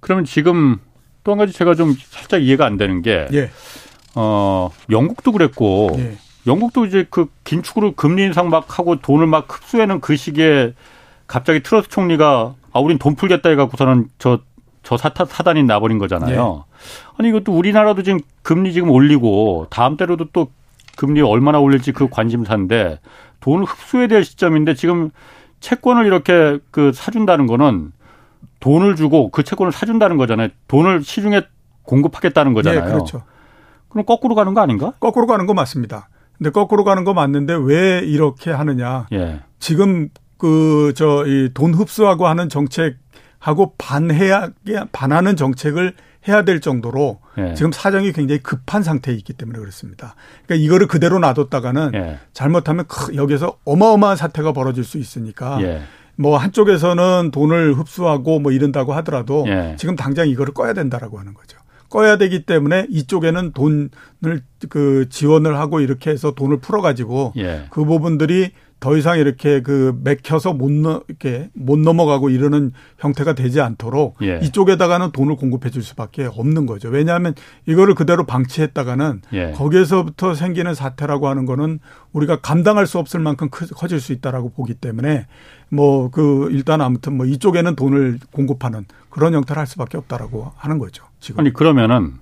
그러면 0.00 0.24
지금 0.24 0.78
또 1.24 1.32
한 1.32 1.38
가지 1.38 1.52
제가 1.52 1.74
좀 1.74 1.94
살짝 2.10 2.42
이해가 2.42 2.64
안 2.64 2.76
되는 2.76 3.02
게, 3.02 3.26
예. 3.32 3.50
어 4.14 4.70
영국도 4.90 5.32
그랬고 5.32 5.90
예. 5.98 6.16
영국도 6.46 6.86
이제 6.86 7.04
그 7.10 7.26
긴축으로 7.42 7.92
금리 7.92 8.22
인상 8.22 8.48
막 8.48 8.78
하고 8.78 8.96
돈을 8.96 9.26
막 9.26 9.46
흡수해는 9.52 10.00
그 10.00 10.14
시기에 10.14 10.74
갑자기 11.26 11.62
트러스 11.64 11.88
총리가 11.88 12.54
아 12.72 12.78
우린 12.78 12.98
돈 12.98 13.16
풀겠다 13.16 13.48
해갖고서는 13.50 14.08
저 14.18 14.38
저 14.86 14.96
사타 14.96 15.24
사단이 15.24 15.64
나버린 15.64 15.98
거잖아요. 15.98 16.64
예. 16.64 16.72
아니 17.18 17.30
이것도 17.30 17.52
우리나라도 17.52 18.04
지금 18.04 18.20
금리 18.42 18.72
지금 18.72 18.88
올리고 18.90 19.66
다음 19.68 19.96
때로도 19.96 20.26
또 20.32 20.52
금리 20.96 21.20
얼마나 21.22 21.58
올릴지 21.58 21.90
그 21.90 22.08
관심사인데 22.08 23.00
돈을 23.40 23.64
흡수해야 23.64 24.06
될 24.06 24.24
시점인데 24.24 24.74
지금 24.74 25.10
채권을 25.58 26.06
이렇게 26.06 26.60
그 26.70 26.92
사준다는 26.92 27.48
거는 27.48 27.90
돈을 28.60 28.96
주고 28.96 29.30
그 29.30 29.42
채권을 29.42 29.72
사준다는 29.72 30.16
거잖아요. 30.16 30.48
돈을 30.68 31.02
시중에 31.02 31.42
공급하겠다는 31.82 32.52
거잖아요. 32.54 32.84
네, 32.84 32.90
그렇죠. 32.92 33.22
그럼 33.88 34.04
거꾸로 34.04 34.34
가는 34.34 34.54
거 34.54 34.60
아닌가? 34.60 34.92
거꾸로 35.00 35.26
가는 35.26 35.46
거 35.46 35.54
맞습니다. 35.54 36.08
근데 36.36 36.50
거꾸로 36.50 36.84
가는 36.84 37.04
거 37.04 37.14
맞는데 37.14 37.54
왜 37.60 38.00
이렇게 38.00 38.50
하느냐? 38.50 39.06
예. 39.12 39.40
지금 39.58 40.08
그 40.38 40.92
저 40.94 41.24
이 41.26 41.50
돈 41.54 41.72
흡수하고 41.72 42.26
하는 42.26 42.48
정책하고 42.50 43.74
반해야 43.78 44.50
반하는 44.92 45.34
정책을 45.36 45.94
해야 46.28 46.42
될 46.42 46.60
정도로 46.60 47.20
예. 47.38 47.54
지금 47.54 47.70
사정이 47.72 48.12
굉장히 48.12 48.42
급한 48.42 48.82
상태에 48.82 49.14
있기 49.14 49.32
때문에 49.32 49.58
그렇습니다. 49.60 50.14
그러니까 50.44 50.64
이거를 50.64 50.88
그대로 50.88 51.18
놔뒀다가는 51.20 51.92
예. 51.94 52.18
잘못하면 52.32 52.84
여기서 53.14 53.58
어마어마한 53.64 54.16
사태가 54.16 54.52
벌어질 54.52 54.82
수 54.84 54.98
있으니까 54.98 55.62
예. 55.62 55.82
뭐 56.16 56.36
한쪽에서는 56.36 57.30
돈을 57.30 57.74
흡수하고 57.74 58.38
뭐 58.38 58.52
이런다고 58.52 58.94
하더라도 58.94 59.44
예. 59.46 59.76
지금 59.78 59.96
당장 59.96 60.28
이거를 60.28 60.54
꺼야 60.54 60.72
된다라고 60.72 61.18
하는 61.18 61.34
거죠. 61.34 61.58
꺼야 61.88 62.16
되기 62.16 62.44
때문에 62.44 62.86
이쪽에는 62.90 63.52
돈을 63.52 63.90
그 64.68 65.06
지원을 65.08 65.56
하고 65.58 65.80
이렇게 65.80 66.10
해서 66.10 66.32
돈을 66.32 66.58
풀어가지고 66.58 67.34
예. 67.36 67.66
그 67.70 67.84
부분들이 67.84 68.50
더 68.80 68.96
이상 68.96 69.18
이렇게 69.18 69.62
그 69.62 69.98
맥혀서 70.02 70.52
못 70.54 70.70
넘, 70.70 71.00
이렇게 71.08 71.50
못 71.54 71.78
넘어가고 71.78 72.30
이러는 72.30 72.72
형태가 72.98 73.34
되지 73.34 73.60
않도록 73.60 74.16
예. 74.22 74.40
이쪽에다가는 74.42 75.12
돈을 75.12 75.36
공급해 75.36 75.70
줄 75.70 75.82
수밖에 75.82 76.24
없는 76.26 76.66
거죠. 76.66 76.88
왜냐하면 76.88 77.34
이거를 77.66 77.94
그대로 77.94 78.24
방치했다가는 78.24 79.22
예. 79.32 79.52
거기에서부터 79.52 80.34
생기는 80.34 80.74
사태라고 80.74 81.28
하는 81.28 81.46
거는 81.46 81.78
우리가 82.12 82.40
감당할 82.40 82.86
수 82.86 82.98
없을 82.98 83.20
만큼 83.20 83.48
커질 83.50 84.00
수 84.00 84.12
있다라고 84.12 84.50
보기 84.50 84.74
때문에 84.74 85.26
뭐 85.68 86.10
그 86.10 86.48
일단 86.50 86.80
아무튼 86.80 87.16
뭐 87.16 87.26
이쪽에는 87.26 87.76
돈을 87.76 88.18
공급하는 88.32 88.84
그런 89.10 89.34
형태를 89.34 89.60
할 89.60 89.66
수밖에 89.66 89.98
없다라고 89.98 90.52
하는 90.56 90.78
거죠. 90.78 91.04
지금. 91.20 91.40
아니 91.40 91.52
그러면은 91.52 92.14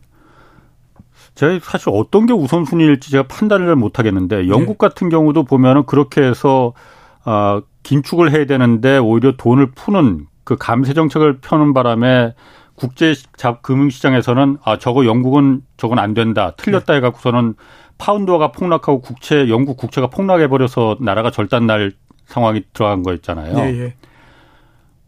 제가 1.34 1.58
사실 1.62 1.88
어떤 1.92 2.26
게 2.26 2.32
우선순위일지 2.32 3.10
제가 3.10 3.24
판단을 3.26 3.74
못 3.76 3.98
하겠는데 3.98 4.48
영국 4.48 4.78
네. 4.78 4.88
같은 4.88 5.08
경우도 5.08 5.44
보면은 5.44 5.84
그렇게 5.84 6.22
해서 6.22 6.72
아 7.24 7.60
긴축을 7.82 8.32
해야 8.32 8.46
되는데 8.46 8.98
오히려 8.98 9.32
돈을 9.36 9.72
푸는 9.72 10.26
그 10.44 10.56
감세 10.56 10.94
정책을 10.94 11.38
펴는 11.40 11.74
바람에 11.74 12.34
국제 12.76 13.14
금융시장에서는 13.62 14.58
아 14.64 14.78
저거 14.78 15.06
영국은 15.06 15.62
저건 15.76 15.98
안 15.98 16.14
된다 16.14 16.52
틀렸다 16.56 16.92
네. 16.92 16.96
해갖고서는 16.98 17.54
파운드가 17.98 18.52
폭락하고 18.52 19.00
국채 19.00 19.48
영국 19.48 19.76
국채가 19.76 20.08
폭락해 20.08 20.48
버려서 20.48 20.96
나라가 21.00 21.30
절단 21.30 21.66
날 21.66 21.92
상황이 22.26 22.62
들어간 22.72 23.02
거였잖아요. 23.02 23.58
예, 23.58 23.80
예. 23.80 23.94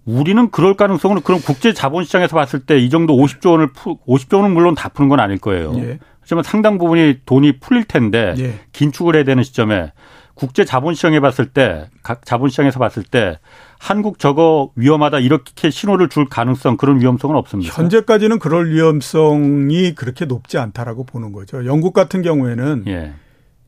우리는 0.05 0.51
그럴 0.51 0.75
가능성은 0.75 1.23
그럼 1.23 1.41
국제 1.45 1.73
자본 1.73 2.05
시장에서 2.05 2.37
봤을 2.37 2.61
때 2.61 2.79
이 2.79 2.91
정도 2.91 3.17
50조 3.17 3.51
원을 3.51 3.73
푸, 3.73 3.99
50조 4.07 4.37
원은 4.37 4.55
물론 4.55 4.75
다 4.77 4.89
푸는 4.89 5.09
건 5.09 5.19
아닐 5.19 5.39
거예요. 5.39 5.73
예. 5.79 5.99
하지만 6.27 6.43
상당 6.43 6.77
부분이 6.77 7.21
돈이 7.25 7.61
풀릴 7.61 7.85
텐데 7.85 8.35
예. 8.39 8.55
긴축을 8.73 9.15
해야 9.15 9.23
되는 9.23 9.45
시점에 9.45 9.93
국제 10.35 10.65
자본 10.65 10.93
시장에 10.95 11.21
봤을 11.21 11.47
때, 11.47 11.89
각 12.03 12.27
자본 12.27 12.51
시장에서 12.51 12.81
봤을 12.81 13.05
때 13.05 13.39
한국 13.79 14.19
저거 14.19 14.71
위험하다 14.75 15.21
이렇게 15.21 15.71
신호를 15.71 16.09
줄 16.09 16.29
가능성 16.29 16.77
그런 16.77 17.01
위험성은 17.01 17.37
없습니다. 17.37 17.73
현재까지는 17.73 18.41
그럴 18.41 18.71
위험성이 18.71 19.95
그렇게 19.95 20.25
높지 20.25 20.59
않다라고 20.59 21.05
보는 21.05 21.31
거죠. 21.33 21.65
영국 21.65 21.95
같은 21.95 22.23
경우에는 22.23 22.85
예. 22.89 23.15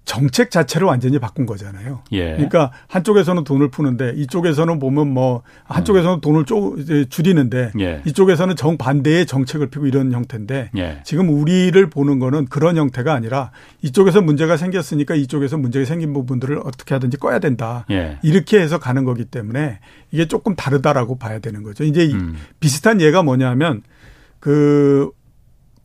정책 0.09 0.51
자체를 0.51 0.87
완전히 0.87 1.19
바꾼 1.19 1.45
거잖아요. 1.45 2.01
예. 2.13 2.33
그러니까 2.33 2.73
한쪽에서는 2.87 3.45
돈을 3.45 3.69
푸는데 3.69 4.15
이쪽에서는 4.17 4.79
보면 4.79 5.13
뭐 5.13 5.43
한쪽에서는 5.65 6.17
음. 6.17 6.21
돈을 6.23 6.47
쪼 6.47 6.77
줄이는데 7.11 7.73
예. 7.79 8.01
이쪽에서는 8.07 8.57
정반대의 8.57 9.27
정책을 9.27 9.67
피고 9.67 9.87
이런 9.87 10.11
형태인데 10.13 10.71
예. 10.79 11.03
지금 11.05 11.29
우리를 11.29 11.91
보는 11.91 12.21
거는 12.21 12.47
그런 12.47 12.79
형태가 12.79 13.13
아니라 13.13 13.51
이쪽에서 13.83 14.23
문제가 14.23 14.57
생겼으니까 14.57 15.15
이쪽에서 15.15 15.59
문제가 15.59 15.85
생긴 15.85 16.15
부분들을 16.15 16.59
어떻게 16.65 16.95
하든지 16.95 17.19
꺼야 17.19 17.39
된다. 17.39 17.85
예. 17.91 18.19
이렇게 18.23 18.59
해서 18.61 18.79
가는 18.79 19.05
거기 19.05 19.27
때문에 19.27 19.79
이게 20.11 20.27
조금 20.27 20.57
다르다라고 20.57 21.19
봐야 21.19 21.39
되는 21.39 21.63
거죠. 21.63 21.85
이제 21.85 22.07
음. 22.07 22.35
비슷한 22.61 23.03
예가 23.03 23.23
뭐냐면 23.23 23.83
그 24.41 25.11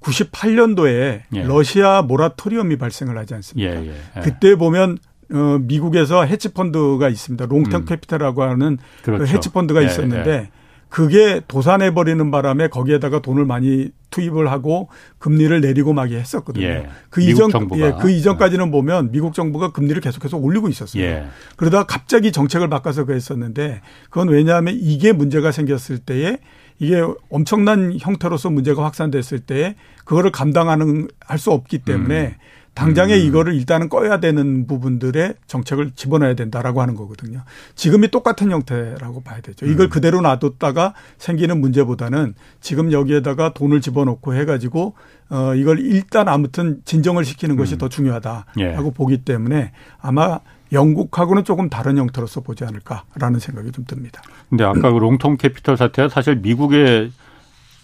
98년도에 0.04 1.22
예. 1.34 1.44
러시아 1.44 2.02
모라토리엄이 2.02 2.78
발생을 2.78 3.18
하지 3.18 3.34
않습니까? 3.36 3.72
예, 3.72 3.88
예, 3.88 3.94
예. 4.18 4.22
그때 4.22 4.56
보면 4.56 4.98
어 5.32 5.58
미국에서 5.62 6.26
헤지 6.26 6.54
펀드가 6.54 7.10
있습니다. 7.10 7.48
롱텀 7.48 7.74
음. 7.74 7.86
캐피탈이라고 7.86 8.44
하는 8.44 8.78
그 9.02 9.06
그렇죠. 9.06 9.24
그 9.24 9.30
헤지 9.30 9.50
펀드가 9.50 9.82
예, 9.82 9.88
있었는데 9.88 10.32
예. 10.32 10.50
그게 10.90 11.42
도산해 11.48 11.96
버리는 11.96 12.30
바람에 12.30 12.68
거기에다가 12.68 13.20
돈을 13.20 13.46
많이 13.46 13.90
투입을 14.12 14.52
하고 14.52 14.90
금리를 15.18 15.60
내리고 15.60 15.92
막이 15.92 16.16
했었거든요. 16.16 16.86
그 17.10 17.22
이전 17.22 17.50
예, 17.78 17.94
그 18.00 18.12
이전까지는 18.12 18.70
보면 18.70 19.12
미국 19.12 19.34
정부가 19.34 19.72
금리를 19.72 20.00
계속해서 20.02 20.38
올리고 20.38 20.70
있었어요. 20.70 21.26
그러다가 21.56 21.88
갑자기 21.88 22.32
정책을 22.32 22.70
바꿔서 22.70 23.06
그랬었는데 23.06 23.82
그건 24.12 24.30
왜냐하면 24.30 24.78
이게 24.80 25.14
문제가 25.14 25.52
생겼을 25.52 25.98
때에 25.98 26.38
이게 26.80 27.02
엄청난 27.30 27.98
형태로서 28.00 28.50
문제가 28.50 28.84
확산됐을 28.84 29.40
때 29.40 29.76
그거를 30.06 30.32
감당하는 30.32 31.08
할 31.20 31.38
수 31.40 31.52
없기 31.52 31.80
때문에 31.80 32.26
음. 32.28 32.36
당장에 32.74 33.14
음. 33.16 33.20
이거를 33.20 33.54
일단은 33.54 33.88
꺼야 33.90 34.20
되는 34.20 34.66
부분들의 34.66 35.36
정책을 35.46 35.92
집어넣어야 35.92 36.34
된다라고 36.34 36.82
하는 36.82 36.96
거거든요. 36.96 37.44
지금이 37.76 38.10
똑같은 38.10 38.50
형태라고 38.52 39.22
봐야 39.22 39.42
되죠. 39.42 39.66
이걸 39.66 39.88
음. 39.88 39.90
그대로 39.90 40.22
놔뒀다가 40.22 40.94
생기는 41.18 41.60
문제보다는 41.62 42.34
지금 42.62 42.92
여기에다가 42.92 43.54
돈을 43.54 43.82
집어넣고 43.82 44.34
해가지고 44.34 44.96
어 45.30 45.54
이걸 45.56 45.80
일단 45.80 46.28
아무튼 46.28 46.82
진정을 46.86 47.26
시키는 47.26 47.58
것이 47.58 47.76
음. 47.76 47.78
더 47.78 47.90
중요하다라고 47.90 48.48
예. 48.60 48.76
보기 48.96 49.20
때문에 49.20 49.72
아마 50.02 50.40
영국하고는 50.74 51.44
조금 51.44 51.70
다른 51.70 51.98
형태로서 51.98 52.42
보지 52.42 52.66
않을까라는 52.66 53.40
생각이 53.40 53.72
좀 53.72 53.86
듭니다. 53.86 54.22
근데 54.50 54.64
아까 54.64 54.92
그 54.92 54.98
롱텀 54.98 55.38
캐피털 55.38 55.78
사태가 55.78 56.10
사실 56.10 56.38
미국의 56.38 57.12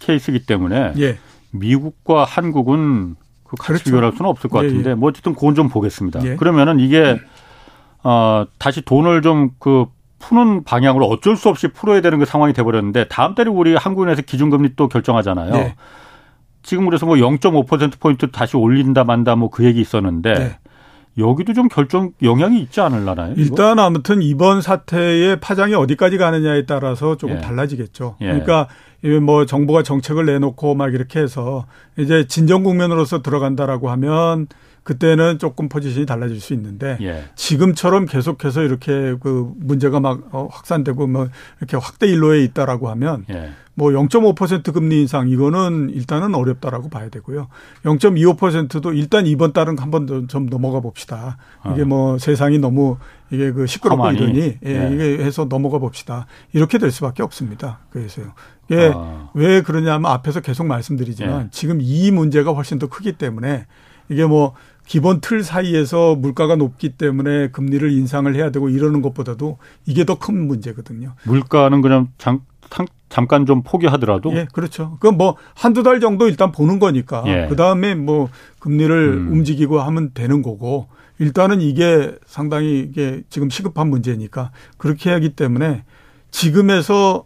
케이스이기 0.00 0.46
때문에 0.46 0.94
예. 0.98 1.18
미국과 1.52 2.24
한국은 2.24 3.16
그 3.44 3.56
같이 3.56 3.66
그렇죠. 3.66 3.84
비교할 3.84 4.12
수는 4.16 4.30
없을 4.30 4.50
것 4.50 4.62
예, 4.64 4.68
같은데 4.68 4.90
예, 4.90 4.92
예. 4.92 4.94
뭐 4.94 5.08
어쨌든 5.08 5.34
그건 5.34 5.54
좀 5.54 5.68
보겠습니다. 5.68 6.24
예. 6.24 6.36
그러면은 6.36 6.80
이게 6.80 7.20
어 8.02 8.46
다시 8.58 8.82
돈을 8.82 9.22
좀그 9.22 9.86
푸는 10.18 10.64
방향으로 10.64 11.06
어쩔 11.06 11.36
수 11.36 11.48
없이 11.48 11.68
풀어야 11.68 12.00
되는 12.00 12.18
그 12.18 12.24
상황이 12.24 12.52
돼버렸는데 12.52 13.08
다음 13.08 13.34
달에 13.34 13.50
우리 13.50 13.74
한국은행에서 13.74 14.22
기준금리 14.22 14.76
또 14.76 14.88
결정하잖아요. 14.88 15.52
네. 15.52 15.74
지금 16.62 16.84
그래서 16.84 17.06
뭐 17.06 17.16
0.5% 17.16 17.98
포인트 17.98 18.30
다시 18.30 18.56
올린다 18.56 19.04
만다 19.04 19.34
뭐 19.34 19.48
그 19.50 19.64
얘기 19.64 19.80
있었는데 19.80 20.34
네. 20.34 20.58
여기도 21.18 21.52
좀 21.52 21.68
결정 21.68 22.12
영향이 22.22 22.60
있지 22.60 22.80
않을라나요? 22.80 23.34
일단 23.36 23.78
아무튼 23.78 24.22
이번 24.22 24.62
사태의 24.62 25.40
파장이 25.40 25.74
어디까지 25.74 26.18
가느냐에 26.18 26.66
따라서 26.66 27.16
조금 27.16 27.36
예. 27.36 27.40
달라지겠죠. 27.40 28.16
예. 28.20 28.26
그러니까 28.26 28.68
뭐 29.22 29.44
정부가 29.44 29.82
정책을 29.82 30.26
내놓고 30.26 30.74
막 30.74 30.94
이렇게 30.94 31.20
해서 31.20 31.66
이제 31.98 32.26
진정 32.26 32.62
국면으로서 32.62 33.22
들어간다라고 33.22 33.90
하면 33.90 34.46
그때는 34.90 35.38
조금 35.38 35.68
포지션이 35.68 36.04
달라질 36.04 36.40
수 36.40 36.52
있는데 36.52 36.98
예. 37.00 37.22
지금처럼 37.36 38.06
계속해서 38.06 38.62
이렇게 38.62 39.14
그 39.20 39.52
문제가 39.56 40.00
막 40.00 40.22
어, 40.32 40.48
확산되고 40.50 41.06
뭐 41.06 41.28
이렇게 41.60 41.76
확대 41.76 42.08
일로에 42.08 42.42
있다라고 42.42 42.88
하면 42.90 43.24
예. 43.30 43.52
뭐0.5% 43.78 44.72
금리 44.74 45.02
인상 45.02 45.28
이거는 45.28 45.90
일단은 45.90 46.34
어렵다라고 46.34 46.88
봐야 46.88 47.08
되고요. 47.08 47.46
0.25%도 47.84 48.92
일단 48.92 49.28
이번 49.28 49.52
달은 49.52 49.78
한번 49.78 50.26
좀 50.26 50.46
넘어가 50.46 50.80
봅시다. 50.80 51.38
이게 51.72 51.82
어. 51.82 51.84
뭐 51.84 52.18
세상이 52.18 52.58
너무 52.58 52.96
이게 53.30 53.52
그 53.52 53.68
시끄럽고 53.68 54.02
가만히. 54.02 54.18
이러니 54.18 54.58
예, 54.66 54.90
예. 54.90 54.90
이게 54.92 55.24
해서 55.24 55.46
넘어가 55.48 55.78
봅시다. 55.78 56.26
이렇게 56.52 56.78
될 56.78 56.90
수밖에 56.90 57.22
없습니다. 57.22 57.78
그래서요. 57.90 58.32
이게 58.68 58.90
아. 58.92 59.30
왜 59.34 59.62
그러냐면 59.62 60.10
앞에서 60.10 60.40
계속 60.40 60.66
말씀드리지만 60.66 61.44
예. 61.44 61.48
지금 61.52 61.78
이 61.80 62.10
문제가 62.10 62.50
훨씬 62.50 62.80
더 62.80 62.88
크기 62.88 63.12
때문에 63.12 63.66
이게 64.10 64.26
뭐 64.26 64.54
기본 64.90 65.20
틀 65.20 65.44
사이에서 65.44 66.16
물가가 66.16 66.56
높기 66.56 66.88
때문에 66.88 67.50
금리를 67.50 67.92
인상을 67.92 68.34
해야 68.34 68.50
되고 68.50 68.68
이러는 68.68 69.02
것보다도 69.02 69.58
이게 69.86 70.04
더 70.04 70.16
큰 70.16 70.48
문제거든요. 70.48 71.12
물가는 71.22 71.80
그냥 71.80 72.08
장, 72.18 72.40
잠깐 73.08 73.46
좀 73.46 73.62
포기하더라도 73.62 74.32
예, 74.34 74.48
그렇죠. 74.52 74.98
그뭐 74.98 75.36
한두 75.54 75.84
달 75.84 76.00
정도 76.00 76.26
일단 76.26 76.50
보는 76.50 76.80
거니까 76.80 77.22
예. 77.28 77.46
그다음에 77.48 77.94
뭐 77.94 78.30
금리를 78.58 79.28
음. 79.28 79.32
움직이고 79.32 79.80
하면 79.80 80.10
되는 80.12 80.42
거고 80.42 80.88
일단은 81.20 81.60
이게 81.60 82.12
상당히 82.26 82.80
이게 82.80 83.22
지금 83.30 83.48
시급한 83.48 83.90
문제니까 83.90 84.50
그렇게 84.76 85.12
하기 85.12 85.36
때문에 85.36 85.84
지금에서 86.32 87.24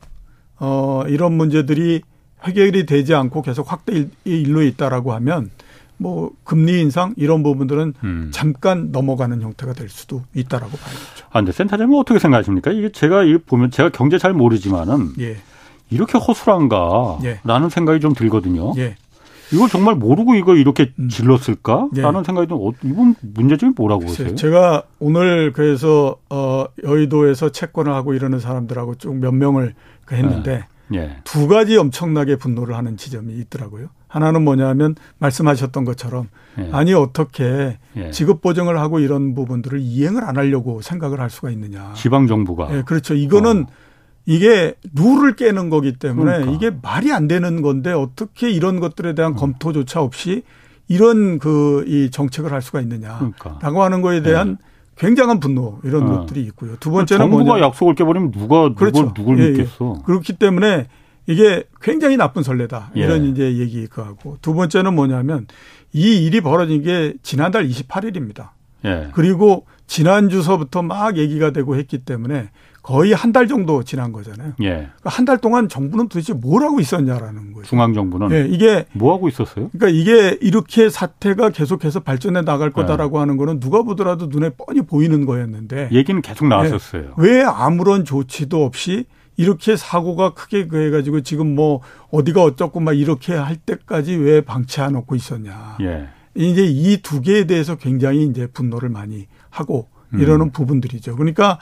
어 0.60 1.04
이런 1.08 1.32
문제들이 1.32 2.02
해결이 2.42 2.84
되지 2.84 3.14
않고 3.14 3.40
계속 3.40 3.72
확대 3.72 4.06
일로 4.26 4.62
있다라고 4.62 5.14
하면 5.14 5.48
뭐 5.96 6.30
금리 6.44 6.80
인상 6.80 7.14
이런 7.16 7.42
부분들은 7.42 7.94
음. 8.02 8.30
잠깐 8.32 8.90
넘어가는 8.90 9.40
형태가 9.40 9.72
될 9.74 9.88
수도 9.88 10.22
있다라고 10.34 10.76
봐야겠죠. 10.76 11.26
아, 11.30 11.38
근데 11.40 11.52
센터장님 11.52 11.96
어떻게 11.98 12.18
생각하십니까? 12.18 12.72
이게 12.72 12.90
제가 12.90 13.22
이 13.24 13.38
보면 13.38 13.70
제가 13.70 13.90
경제 13.90 14.18
잘 14.18 14.32
모르지만은 14.32 15.12
예. 15.20 15.36
이렇게 15.90 16.18
허술한가라는 16.18 17.24
예. 17.24 17.68
생각이 17.70 18.00
좀 18.00 18.14
들거든요. 18.14 18.72
예. 18.76 18.96
이걸 19.52 19.68
정말 19.68 19.94
모르고 19.94 20.34
이거 20.34 20.56
이렇게 20.56 20.92
음. 20.98 21.08
질렀을까라는 21.08 21.90
예. 21.96 22.24
생각이 22.24 22.48
좀 22.48 22.66
어, 22.66 22.72
이건 22.82 23.14
문제점이 23.20 23.74
뭐라고 23.76 24.02
보세요? 24.06 24.34
제가 24.34 24.82
오늘 24.98 25.52
그래서 25.52 26.16
어 26.30 26.64
여의도에서 26.82 27.50
채권을 27.50 27.92
하고 27.92 28.14
이러는 28.14 28.40
사람들하고 28.40 28.96
쭉 28.96 29.14
몇 29.14 29.32
명을 29.32 29.74
그 30.06 30.16
했는데 30.16 30.66
예. 30.94 31.16
두 31.24 31.48
가지 31.48 31.76
엄청나게 31.76 32.36
분노를 32.36 32.76
하는 32.76 32.96
지점이 32.96 33.34
있더라고요. 33.40 33.88
하나는 34.08 34.42
뭐냐면 34.42 34.94
말씀하셨던 35.18 35.84
것처럼 35.84 36.28
예. 36.58 36.68
아니 36.72 36.94
어떻게 36.94 37.78
예. 37.96 38.10
지급 38.10 38.40
보정을 38.40 38.78
하고 38.78 39.00
이런 39.00 39.34
부분들을 39.34 39.80
이행을 39.80 40.24
안 40.24 40.36
하려고 40.36 40.80
생각을 40.82 41.20
할 41.20 41.30
수가 41.30 41.50
있느냐. 41.50 41.92
지방 41.94 42.26
정부가. 42.26 42.76
예, 42.76 42.82
그렇죠. 42.82 43.14
이거는 43.14 43.62
어. 43.62 43.66
이게 44.26 44.74
룰을 44.94 45.36
깨는 45.36 45.68
거기 45.68 45.92
때문에 45.92 46.32
그러니까. 46.38 46.52
이게 46.52 46.76
말이 46.82 47.12
안 47.12 47.28
되는 47.28 47.60
건데 47.60 47.92
어떻게 47.92 48.50
이런 48.50 48.80
것들에 48.80 49.14
대한 49.14 49.32
음. 49.32 49.36
검토조차 49.36 50.00
없이 50.00 50.42
이런 50.88 51.38
그 51.38 51.84
이 51.86 52.10
정책을 52.10 52.52
할 52.52 52.62
수가 52.62 52.80
있느냐라고 52.80 53.32
그러니까. 53.38 53.84
하는 53.84 54.00
거에 54.00 54.22
대한 54.22 54.56
예. 54.60 54.73
굉장한 54.96 55.40
분노 55.40 55.80
이런 55.84 56.08
어. 56.08 56.20
것들이 56.20 56.42
있고요. 56.42 56.76
두 56.80 56.90
번째는 56.90 57.24
정부가 57.24 57.44
뭐냐. 57.44 57.66
약속을 57.66 57.94
깨버리면 57.94 58.30
누가 58.30 58.72
그렇죠. 58.74 59.12
누굴, 59.14 59.14
누굴 59.14 59.40
예, 59.40 59.50
믿겠어. 59.50 59.94
예. 59.98 60.02
그렇기 60.04 60.34
때문에 60.34 60.86
이게 61.26 61.64
굉장히 61.80 62.16
나쁜 62.16 62.42
선례다. 62.42 62.90
이런 62.94 63.24
예. 63.24 63.28
이제 63.30 63.56
얘기 63.58 63.86
그 63.86 64.02
하고 64.02 64.36
두 64.42 64.54
번째는 64.54 64.94
뭐냐면 64.94 65.46
이 65.92 66.24
일이 66.24 66.40
벌어진 66.40 66.82
게 66.82 67.14
지난달 67.22 67.66
28일입니다. 67.68 68.50
예. 68.84 69.08
그리고 69.14 69.66
지난 69.86 70.28
주서부터 70.28 70.82
막 70.82 71.16
얘기가 71.16 71.50
되고 71.50 71.76
했기 71.76 71.98
때문에 71.98 72.50
거의 72.84 73.12
한 73.12 73.32
달 73.32 73.48
정도 73.48 73.82
지난 73.82 74.12
거잖아요. 74.12 74.52
예. 74.62 74.68
그러니까 74.68 75.10
한달 75.10 75.38
동안 75.38 75.68
정부는 75.68 76.08
도대체 76.08 76.34
뭘 76.34 76.62
하고 76.62 76.78
있었냐라는 76.78 77.52
거예요. 77.54 77.64
중앙 77.64 77.94
정부는 77.94 78.30
예, 78.30 78.46
이게 78.48 78.84
뭐 78.92 79.12
하고 79.14 79.26
있었어요? 79.26 79.70
그러니까 79.72 79.88
이게 79.88 80.38
이렇게 80.40 80.88
사태가 80.90 81.50
계속해서 81.50 82.00
발전해 82.00 82.42
나갈 82.42 82.68
예. 82.68 82.72
거다라고 82.72 83.16
예. 83.16 83.20
하는 83.20 83.36
거는 83.38 83.58
누가 83.58 83.82
보더라도 83.82 84.26
눈에 84.26 84.50
뻔히 84.50 84.82
보이는 84.82 85.24
거였는데 85.24 85.88
얘기는 85.92 86.20
계속 86.22 86.46
나왔었어요. 86.46 87.02
예, 87.02 87.22
왜 87.22 87.42
아무런 87.42 88.04
조치도 88.04 88.62
없이 88.64 89.06
이렇게 89.36 89.76
사고가 89.76 90.34
크게 90.34 90.66
그해 90.68 90.90
가지고 90.90 91.22
지금 91.22 91.54
뭐 91.54 91.80
어디가 92.12 92.42
어쩌고 92.44 92.78
막 92.80 92.92
이렇게 92.92 93.32
할 93.34 93.56
때까지 93.56 94.14
왜 94.14 94.42
방치 94.42 94.80
안 94.82 94.92
놓고 94.92 95.16
있었냐. 95.16 95.78
예. 95.80 96.08
이제 96.36 96.64
이 96.64 96.98
두 97.02 97.20
개에 97.20 97.44
대해서 97.46 97.76
굉장히 97.76 98.24
이제 98.26 98.46
분노를 98.46 98.90
많이 98.90 99.26
하고 99.50 99.88
이러는 100.12 100.46
음. 100.46 100.50
부분들이죠. 100.52 101.16
그러니까 101.16 101.58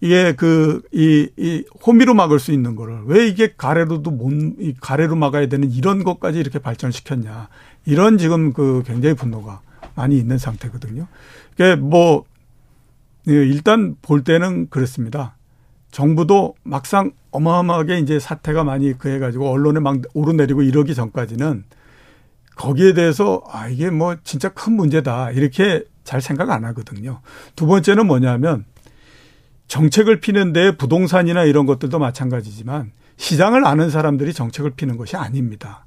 이게 0.00 0.34
그, 0.34 0.82
이, 0.92 1.28
이, 1.36 1.64
호미로 1.86 2.14
막을 2.14 2.38
수 2.38 2.52
있는 2.52 2.76
거를 2.76 3.00
왜 3.06 3.26
이게 3.26 3.54
가래로도 3.56 4.10
못, 4.10 4.32
이 4.58 4.74
가래로 4.80 5.16
막아야 5.16 5.48
되는 5.48 5.70
이런 5.70 6.04
것까지 6.04 6.38
이렇게 6.38 6.58
발전시켰냐. 6.58 7.48
이런 7.86 8.18
지금 8.18 8.52
그 8.52 8.82
굉장히 8.86 9.14
분노가 9.14 9.60
많이 9.94 10.18
있는 10.18 10.36
상태거든요. 10.38 11.06
그게 11.52 11.76
뭐, 11.76 12.24
예, 13.28 13.32
일단 13.32 13.96
볼 14.02 14.24
때는 14.24 14.68
그렇습니다. 14.68 15.36
정부도 15.90 16.54
막상 16.64 17.12
어마어마하게 17.30 17.98
이제 18.00 18.18
사태가 18.18 18.64
많이 18.64 18.98
그해가지고 18.98 19.48
언론에 19.48 19.80
막 19.80 20.02
오르내리고 20.12 20.62
이러기 20.62 20.94
전까지는 20.94 21.64
거기에 22.56 22.94
대해서 22.94 23.42
아, 23.48 23.68
이게 23.68 23.90
뭐 23.90 24.16
진짜 24.24 24.48
큰 24.48 24.74
문제다. 24.74 25.30
이렇게 25.30 25.84
잘 26.02 26.20
생각 26.20 26.50
안 26.50 26.64
하거든요. 26.64 27.20
두 27.56 27.66
번째는 27.66 28.06
뭐냐면 28.06 28.64
정책을 29.68 30.20
피는데 30.20 30.76
부동산이나 30.76 31.44
이런 31.44 31.66
것들도 31.66 31.98
마찬가지지만 31.98 32.92
시장을 33.16 33.66
아는 33.66 33.90
사람들이 33.90 34.32
정책을 34.32 34.72
피는 34.72 34.96
것이 34.96 35.16
아닙니다. 35.16 35.84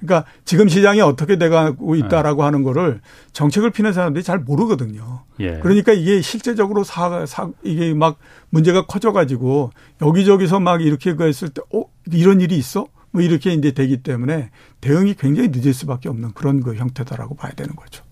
그러니까 0.00 0.30
지금 0.44 0.68
시장이 0.68 1.00
어떻게 1.00 1.38
돼가고 1.38 1.96
있다라고 1.96 2.42
네. 2.42 2.44
하는 2.44 2.62
거를 2.62 3.00
정책을 3.32 3.70
피는 3.70 3.92
사람들이 3.92 4.22
잘 4.22 4.38
모르거든요. 4.38 5.24
예. 5.40 5.58
그러니까 5.58 5.92
이게 5.92 6.20
실제적으로 6.20 6.84
사, 6.84 7.26
사, 7.26 7.50
이게 7.64 7.94
막 7.94 8.18
문제가 8.50 8.86
커져가지고 8.86 9.72
여기저기서 10.00 10.60
막 10.60 10.82
이렇게 10.82 11.14
그 11.14 11.24
했을 11.24 11.48
때, 11.48 11.62
어, 11.74 11.82
이런 12.12 12.40
일이 12.40 12.56
있어? 12.56 12.86
뭐 13.10 13.22
이렇게 13.22 13.52
이제 13.52 13.72
되기 13.72 13.96
때문에 14.02 14.50
대응이 14.80 15.14
굉장히 15.14 15.48
늦을 15.48 15.74
수밖에 15.74 16.08
없는 16.08 16.32
그런 16.32 16.62
그 16.62 16.76
형태다라고 16.76 17.34
봐야 17.34 17.50
되는 17.52 17.74
거죠. 17.74 18.04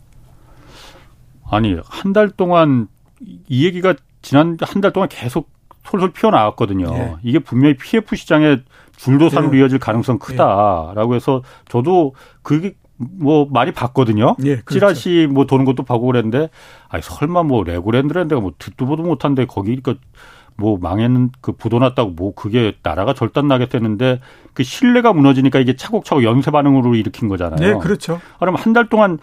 아니, 1.48 1.76
한 1.84 2.12
달 2.12 2.30
동안 2.30 2.88
이 3.20 3.64
얘기가 3.64 3.94
지난 4.26 4.56
한 4.60 4.80
달 4.80 4.92
동안 4.92 5.08
계속 5.08 5.48
솔솔 5.84 6.12
피어나왔거든요. 6.12 6.86
예. 6.92 7.14
이게 7.22 7.38
분명히 7.38 7.76
PF 7.76 8.16
시장에 8.16 8.58
줄도산으로 8.96 9.54
예. 9.56 9.60
이어질 9.60 9.78
가능성 9.78 10.18
크다라고 10.18 11.14
해서 11.14 11.42
저도 11.68 12.14
그게 12.42 12.74
뭐 12.96 13.46
많이 13.50 13.70
봤거든요. 13.72 14.34
예, 14.44 14.56
그렇죠. 14.56 14.72
찌라시 14.72 15.28
뭐 15.30 15.46
도는 15.46 15.64
것도 15.64 15.84
보고 15.84 16.06
그랬는데 16.06 16.48
아니 16.88 17.02
설마 17.02 17.44
뭐 17.44 17.62
레고랜드랜드가 17.62 18.40
뭐 18.40 18.52
듣도 18.58 18.86
보도 18.86 19.02
못한데 19.04 19.44
거기 19.46 19.80
그뭐 19.80 20.78
망했는 20.80 21.30
그 21.40 21.52
부도났다고 21.52 22.10
뭐 22.10 22.34
그게 22.34 22.74
나라가 22.82 23.12
절단 23.14 23.46
나겠다는데 23.46 24.20
그 24.54 24.64
신뢰가 24.64 25.12
무너지니까 25.12 25.60
이게 25.60 25.76
차곡차곡 25.76 26.24
연쇄 26.24 26.50
반응으로 26.50 26.94
일으킨 26.96 27.28
거잖아요. 27.28 27.60
네, 27.60 27.78
그렇죠. 27.78 28.20
그럼 28.40 28.56
한 28.56 28.72
달 28.72 28.88
동안 28.88 29.18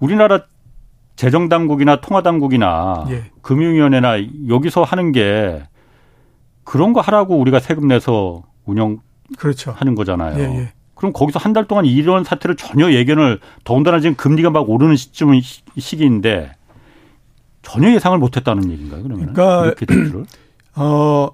우리나라 0.00 0.40
재정 1.16 1.48
당국이나 1.48 2.00
통화 2.00 2.22
당국이나 2.22 3.04
예. 3.10 3.24
금융위원회나 3.42 4.16
여기서 4.48 4.82
하는 4.82 5.12
게 5.12 5.62
그런 6.64 6.92
거 6.92 7.00
하라고 7.00 7.36
우리가 7.38 7.58
세금 7.60 7.88
내서 7.88 8.42
운영 8.64 8.98
그렇죠. 9.38 9.72
하는 9.72 9.94
거잖아요. 9.94 10.38
예, 10.38 10.42
예. 10.60 10.72
그럼 10.94 11.12
거기서 11.12 11.38
한 11.38 11.52
달 11.52 11.66
동안 11.66 11.84
이런 11.84 12.22
사태를 12.24 12.56
전혀 12.56 12.92
예견을 12.92 13.40
더군다나 13.64 13.98
지금 14.00 14.14
금리가 14.16 14.50
막 14.50 14.68
오르는 14.70 14.96
시점 14.96 15.32
시기인데 15.76 16.52
전혀 17.62 17.92
예상을 17.94 18.16
못했다는 18.18 18.70
얘기인가요? 18.70 19.02
그러면 19.02 19.32
그러니까 19.32 19.66
이렇게 19.66 19.86
될 19.86 20.06
줄을? 20.06 20.24
어 20.76 21.30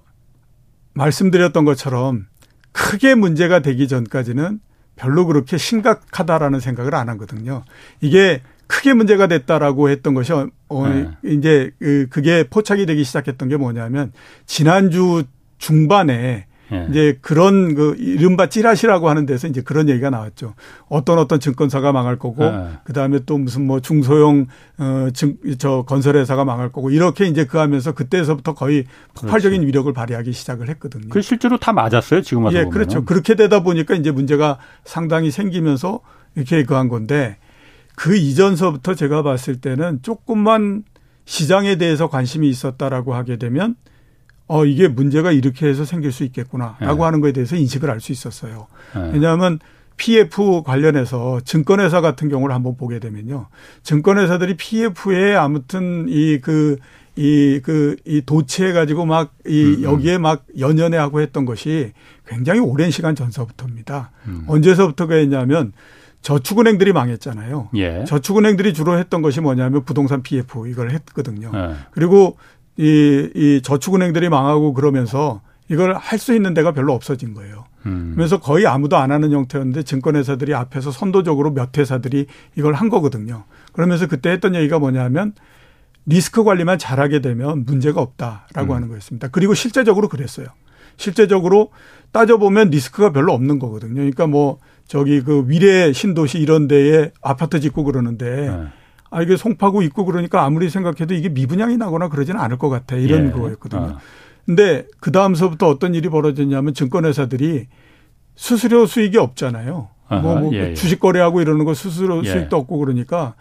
말씀드렸던 0.94 1.64
것처럼 1.64 2.26
크게 2.72 3.14
문제가 3.14 3.60
되기 3.60 3.88
전까지는 3.88 4.60
별로 4.96 5.26
그렇게 5.26 5.56
심각하다라는 5.58 6.60
생각을 6.60 6.94
안 6.94 7.08
하거든요. 7.10 7.62
이게 8.00 8.40
크게 8.68 8.94
문제가 8.94 9.26
됐다라고 9.26 9.88
했던 9.88 10.14
것이 10.14 10.32
어, 10.32 10.88
네. 10.88 11.10
이제 11.24 11.72
그 11.80 12.06
그게 12.08 12.44
포착이 12.48 12.86
되기 12.86 13.02
시작했던 13.02 13.48
게 13.48 13.56
뭐냐면 13.56 14.12
지난주 14.46 15.24
중반에 15.58 16.46
예. 16.70 16.86
이제 16.90 17.18
그런 17.22 17.74
그 17.74 17.96
이른바 17.98 18.48
찌라시라고 18.48 19.08
하는 19.08 19.26
데서 19.26 19.48
이제 19.48 19.62
그런 19.62 19.88
얘기가 19.88 20.10
나왔죠. 20.10 20.54
어떤 20.88 21.18
어떤 21.18 21.40
증권사가 21.40 21.92
망할 21.92 22.18
거고 22.18 22.44
예. 22.44 22.68
그다음에 22.84 23.20
또 23.24 23.38
무슨 23.38 23.66
뭐 23.66 23.80
중소형 23.80 24.46
어증저 24.78 25.84
건설 25.86 26.16
회사가 26.16 26.44
망할 26.44 26.70
거고 26.70 26.90
이렇게 26.90 27.26
이제 27.26 27.46
그 27.46 27.58
하면서 27.58 27.92
그때서부터 27.92 28.54
거의 28.54 28.84
폭발적인 29.14 29.60
그렇지. 29.60 29.66
위력을 29.66 29.92
발휘하기 29.92 30.32
시작을 30.32 30.68
했거든요. 30.68 31.08
그 31.08 31.22
실제로 31.22 31.56
다 31.56 31.72
맞았어요, 31.72 32.20
지금 32.22 32.44
와서 32.44 32.58
예, 32.58 32.64
보면 32.64 32.74
그렇죠. 32.74 33.04
그렇게 33.04 33.34
되다 33.34 33.62
보니까 33.62 33.94
이제 33.94 34.10
문제가 34.10 34.58
상당히 34.84 35.30
생기면서 35.30 36.00
이렇게 36.34 36.64
그한 36.64 36.88
건데 36.88 37.38
그 37.98 38.16
이전서부터 38.16 38.94
제가 38.94 39.24
봤을 39.24 39.60
때는 39.60 39.98
조금만 40.02 40.84
시장에 41.24 41.76
대해서 41.76 42.08
관심이 42.08 42.48
있었다라고 42.48 43.12
하게 43.12 43.38
되면 43.38 43.74
어 44.46 44.64
이게 44.64 44.86
문제가 44.86 45.32
이렇게 45.32 45.66
해서 45.66 45.84
생길 45.84 46.12
수 46.12 46.22
있겠구나라고 46.22 46.96
네. 46.96 47.02
하는 47.02 47.20
거에 47.20 47.32
대해서 47.32 47.56
인식을 47.56 47.90
할수 47.90 48.12
있었어요. 48.12 48.68
네. 48.94 49.10
왜냐하면 49.14 49.58
PF 49.96 50.62
관련해서 50.64 51.40
증권회사 51.44 52.00
같은 52.00 52.28
경우를 52.28 52.54
한번 52.54 52.76
보게 52.76 53.00
되면요. 53.00 53.48
증권회사들이 53.82 54.56
PF에 54.56 55.34
아무튼 55.34 56.06
이 56.08 56.38
그 56.40 56.76
이 57.16 57.60
그 57.64 57.96
이 58.06 58.22
도취해 58.24 58.72
가지고 58.72 59.04
막이 59.06 59.28
음, 59.48 59.74
음. 59.78 59.82
여기에 59.82 60.18
막 60.18 60.44
연연해 60.56 60.96
하고 60.96 61.20
했던 61.20 61.44
것이 61.44 61.92
굉장히 62.28 62.60
오랜 62.60 62.92
시간 62.92 63.16
전서부터입니다. 63.16 64.12
음. 64.28 64.44
언제서부터가 64.46 65.16
했냐면 65.16 65.72
저축은행들이 66.28 66.92
망했잖아요. 66.92 67.70
예. 67.76 68.04
저축은행들이 68.06 68.74
주로 68.74 68.98
했던 68.98 69.22
것이 69.22 69.40
뭐냐면 69.40 69.82
부동산 69.86 70.22
PF 70.22 70.68
이걸 70.68 70.90
했거든요. 70.90 71.50
예. 71.54 71.76
그리고 71.90 72.36
이, 72.76 73.30
이 73.34 73.62
저축은행들이 73.62 74.28
망하고 74.28 74.74
그러면서 74.74 75.40
이걸 75.70 75.94
할 75.94 76.18
수 76.18 76.34
있는 76.34 76.52
데가 76.52 76.72
별로 76.72 76.92
없어진 76.92 77.32
거예요. 77.32 77.64
음. 77.86 78.12
그래서 78.14 78.40
거의 78.40 78.66
아무도 78.66 78.98
안 78.98 79.10
하는 79.10 79.32
형태였는데 79.32 79.84
증권회사들이 79.84 80.54
앞에서 80.54 80.90
선도적으로 80.90 81.50
몇 81.50 81.76
회사들이 81.78 82.26
이걸 82.56 82.74
한 82.74 82.90
거거든요. 82.90 83.44
그러면서 83.72 84.06
그때 84.06 84.28
했던 84.28 84.54
얘기가 84.54 84.78
뭐냐면 84.78 85.32
리스크 86.04 86.44
관리만 86.44 86.78
잘하게 86.78 87.22
되면 87.22 87.64
문제가 87.64 88.02
없다라고 88.02 88.72
음. 88.72 88.76
하는 88.76 88.88
거였습니다. 88.88 89.28
그리고 89.28 89.54
실제적으로 89.54 90.08
그랬어요. 90.08 90.48
실제적으로 90.98 91.70
따져보면 92.12 92.68
리스크가 92.68 93.12
별로 93.12 93.32
없는 93.32 93.58
거거든요. 93.58 93.94
그러니까 93.94 94.26
뭐 94.26 94.58
저기 94.88 95.20
그 95.22 95.44
위례 95.46 95.92
신도시 95.92 96.38
이런 96.38 96.66
데에 96.66 97.12
아파트 97.22 97.60
짓고 97.60 97.84
그러는데 97.84 98.48
네. 98.48 98.66
아 99.10 99.22
이게 99.22 99.36
송파구 99.36 99.84
있고 99.84 100.04
그러니까 100.04 100.44
아무리 100.44 100.70
생각해도 100.70 101.14
이게 101.14 101.28
미분양이 101.28 101.76
나거나 101.76 102.08
그러지는 102.08 102.40
않을 102.40 102.58
것 102.58 102.68
같아 102.70 102.96
이런 102.96 103.28
예. 103.28 103.30
거였거든요. 103.30 103.82
어. 103.82 103.98
근데 104.46 104.86
그 104.98 105.12
다음서부터 105.12 105.68
어떤 105.68 105.94
일이 105.94 106.08
벌어졌냐면 106.08 106.72
증권회사들이 106.72 107.66
수수료 108.34 108.86
수익이 108.86 109.18
없잖아요. 109.18 109.88
뭐, 110.08 110.36
뭐 110.36 110.54
예, 110.54 110.70
예. 110.70 110.74
주식 110.74 111.00
거래하고 111.00 111.42
이러는 111.42 111.66
거 111.66 111.74
수수료 111.74 112.24
예. 112.24 112.30
수익도 112.30 112.56
없고 112.56 112.78
그러니까 112.78 113.34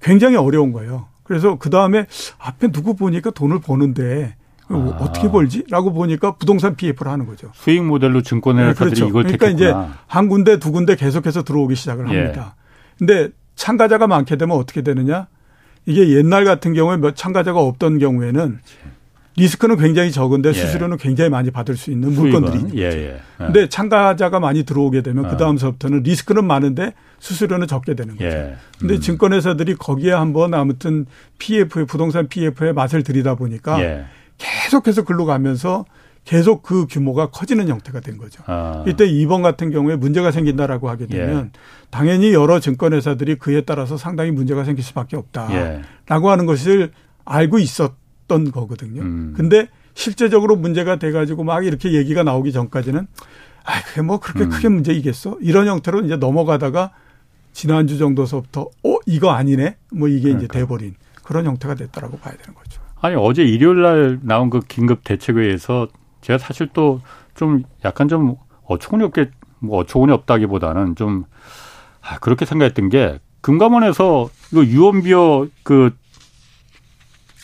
굉장히 0.00 0.36
어려운 0.36 0.72
거예요. 0.72 1.08
그래서 1.24 1.58
그 1.58 1.68
다음에 1.68 2.06
앞에 2.38 2.68
누구 2.68 2.96
보니까 2.96 3.30
돈을 3.30 3.60
버는데 3.60 4.34
아. 4.68 4.98
어떻게 5.00 5.30
벌지?라고 5.30 5.92
보니까 5.92 6.36
부동산 6.36 6.74
PF를 6.74 7.10
하는 7.10 7.26
거죠. 7.26 7.50
수익 7.54 7.84
모델로 7.84 8.22
증권회사들이 8.22 8.74
네, 8.74 8.78
그렇죠. 8.78 9.08
이걸 9.08 9.22
그러니까 9.24 9.46
택했구나. 9.46 9.84
이제 9.84 9.98
한 10.06 10.28
군데 10.28 10.58
두 10.58 10.72
군데 10.72 10.96
계속해서 10.96 11.44
들어오기 11.44 11.74
시작을 11.74 12.12
예. 12.12 12.18
합니다. 12.18 12.56
근데 12.98 13.28
참가자가 13.54 14.06
많게 14.06 14.36
되면 14.36 14.56
어떻게 14.56 14.82
되느냐? 14.82 15.28
이게 15.86 16.08
옛날 16.16 16.44
같은 16.44 16.74
경우에 16.74 16.96
몇 16.96 17.14
참가자가 17.14 17.60
없던 17.60 17.98
경우에는 17.98 18.58
리스크는 19.36 19.76
굉장히 19.76 20.10
적은데 20.10 20.48
예. 20.48 20.52
수수료는 20.52 20.96
굉장히 20.96 21.30
많이 21.30 21.50
받을 21.50 21.76
수 21.76 21.90
있는 21.90 22.12
물건들이 22.14 22.80
예, 22.80 22.84
예. 22.84 23.20
근데 23.36 23.62
예. 23.62 23.68
참가자가 23.68 24.40
많이 24.40 24.64
들어오게 24.64 25.02
되면 25.02 25.26
어. 25.26 25.28
그 25.28 25.36
다음서부터는 25.36 26.02
리스크는 26.02 26.44
많은데 26.44 26.94
수수료는 27.18 27.66
적게 27.66 27.94
되는 27.94 28.16
거죠. 28.16 28.24
예. 28.24 28.56
근데 28.78 28.94
음. 28.94 29.00
증권회사들이 29.00 29.74
거기에 29.74 30.12
한번 30.12 30.54
아무튼 30.54 31.06
PF 31.38 31.84
부동산 31.86 32.28
PF에 32.28 32.72
맛을 32.72 33.02
들이다 33.02 33.34
보니까 33.34 33.80
예. 33.82 34.06
계속해서 34.38 35.04
글로 35.04 35.24
가면서 35.24 35.84
계속 36.24 36.62
그 36.62 36.86
규모가 36.86 37.30
커지는 37.30 37.68
형태가 37.68 38.00
된 38.00 38.18
거죠. 38.18 38.42
아. 38.46 38.84
이때 38.86 39.06
2번 39.06 39.42
같은 39.42 39.70
경우에 39.70 39.94
문제가 39.96 40.32
생긴다라고 40.32 40.88
하게 40.88 41.06
되면 41.06 41.50
예. 41.54 41.60
당연히 41.90 42.32
여러 42.32 42.58
증권회사들이 42.58 43.36
그에 43.36 43.60
따라서 43.60 43.96
상당히 43.96 44.32
문제가 44.32 44.64
생길 44.64 44.84
수밖에 44.84 45.16
없다라고 45.16 46.30
하는 46.30 46.46
것을 46.46 46.90
알고 47.24 47.60
있었. 47.60 47.94
있었던 48.26 48.50
거거든요. 48.50 49.02
음. 49.02 49.34
근데 49.36 49.68
실제적으로 49.94 50.56
문제가 50.56 50.96
돼가지고 50.96 51.44
막 51.44 51.64
이렇게 51.64 51.92
얘기가 51.92 52.22
나오기 52.22 52.52
전까지는 52.52 53.06
아, 53.64 53.82
그게 53.82 54.02
뭐 54.02 54.20
그렇게 54.20 54.44
음. 54.44 54.50
크게 54.50 54.68
문제이겠어? 54.68 55.38
이런 55.40 55.66
형태로 55.66 56.02
이제 56.02 56.16
넘어가다가 56.16 56.92
지난주 57.52 57.98
정도서부터 57.98 58.68
어, 58.84 58.96
이거 59.06 59.30
아니네? 59.30 59.76
뭐 59.92 60.08
이게 60.08 60.28
그러니까. 60.28 60.44
이제 60.44 60.60
돼버린 60.60 60.94
그런 61.22 61.46
형태가 61.46 61.74
됐다라고 61.74 62.18
봐야 62.18 62.36
되는 62.36 62.54
거죠. 62.54 62.80
아니, 63.00 63.14
어제 63.16 63.42
일요일 63.42 63.82
날 63.82 64.18
나온 64.22 64.50
그 64.50 64.60
긴급 64.60 65.04
대책회에서 65.04 65.88
제가 66.22 66.38
사실 66.38 66.68
또 66.72 67.00
좀 67.36 67.64
약간 67.84 68.08
좀 68.08 68.36
어처구니 68.64 69.04
없게 69.04 69.30
뭐 69.60 69.78
어처구니 69.80 70.10
없다기보다는 70.12 70.96
좀 70.96 71.24
아, 72.00 72.18
그렇게 72.18 72.44
생각했던 72.46 72.88
게 72.88 73.18
금감원에서 73.42 74.28
이거 74.52 74.64
유언비어 74.64 75.46
그그 75.62 75.92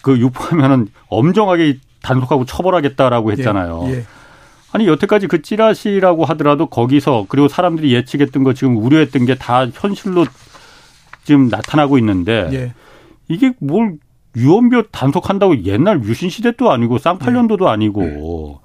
유포하면은 0.08 0.88
엄정하게 1.08 1.78
단속하고 2.02 2.44
처벌하겠다라고 2.46 3.30
예, 3.30 3.36
했잖아요. 3.36 3.82
예, 3.88 3.92
예. 3.98 4.04
아니 4.72 4.88
여태까지 4.88 5.26
그 5.28 5.42
찌라시라고 5.42 6.24
하더라도 6.24 6.66
거기서 6.66 7.26
그리고 7.28 7.46
사람들이 7.48 7.92
예측했던 7.92 8.42
거 8.44 8.54
지금 8.54 8.78
우려했던 8.78 9.26
게 9.26 9.34
다 9.34 9.66
현실로 9.66 10.24
지금 11.24 11.48
나타나고 11.48 11.98
있는데 11.98 12.48
예. 12.52 12.74
이게 13.28 13.52
뭘 13.60 13.98
유언비어 14.36 14.84
단속한다고 14.90 15.64
옛날 15.64 16.02
유신 16.04 16.30
시대 16.30 16.52
도 16.52 16.70
아니고 16.70 16.98
쌍팔년도도 16.98 17.68
아니고 17.68 18.02
네. 18.02 18.62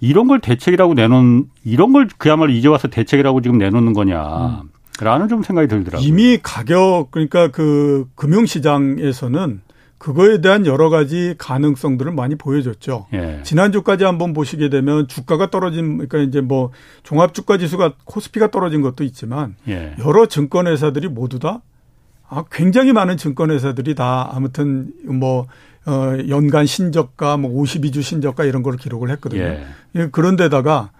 이런 0.00 0.26
걸 0.26 0.40
대책이라고 0.40 0.94
내놓은 0.94 1.48
이런 1.64 1.92
걸 1.92 2.08
그야말로 2.18 2.52
이제 2.52 2.68
와서 2.68 2.88
대책이라고 2.88 3.40
지금 3.40 3.58
내놓는 3.58 3.92
거냐. 3.92 4.62
라는 5.00 5.28
좀 5.28 5.42
생각이 5.42 5.68
들더라고요. 5.68 6.06
이미 6.06 6.38
가격 6.42 7.10
그러니까 7.10 7.48
그 7.48 8.06
금융 8.14 8.46
시장에서는 8.46 9.62
그거에 9.98 10.40
대한 10.40 10.66
여러 10.66 10.90
가지 10.90 11.36
가능성들을 11.38 12.12
많이 12.12 12.34
보여줬죠. 12.34 13.06
예. 13.14 13.40
지난주까지 13.44 14.02
한번 14.04 14.32
보시게 14.32 14.68
되면 14.68 15.06
주가가 15.06 15.50
떨어진 15.50 15.98
그러니까 15.98 16.18
이제 16.18 16.40
뭐 16.40 16.70
종합 17.04 17.34
주가 17.34 17.56
지수가 17.56 17.94
코스피가 18.04 18.50
떨어진 18.50 18.82
것도 18.82 19.04
있지만 19.04 19.54
예. 19.68 19.94
여러 20.04 20.26
증권 20.26 20.66
회사들이 20.66 21.06
모두 21.06 21.38
다 21.38 21.62
아, 22.34 22.44
굉장히 22.50 22.94
많은 22.94 23.18
증권 23.18 23.50
회사들이 23.50 23.94
다 23.94 24.30
아무튼 24.32 24.90
뭐 25.04 25.46
어, 25.84 26.16
연간 26.28 26.64
신저가 26.64 27.36
뭐 27.36 27.62
52주 27.62 28.02
신저가 28.02 28.44
이런 28.44 28.62
걸 28.62 28.78
기록을 28.78 29.10
했거든요. 29.10 29.42
예. 29.42 29.66
예 29.96 30.06
그런데다가 30.06 30.90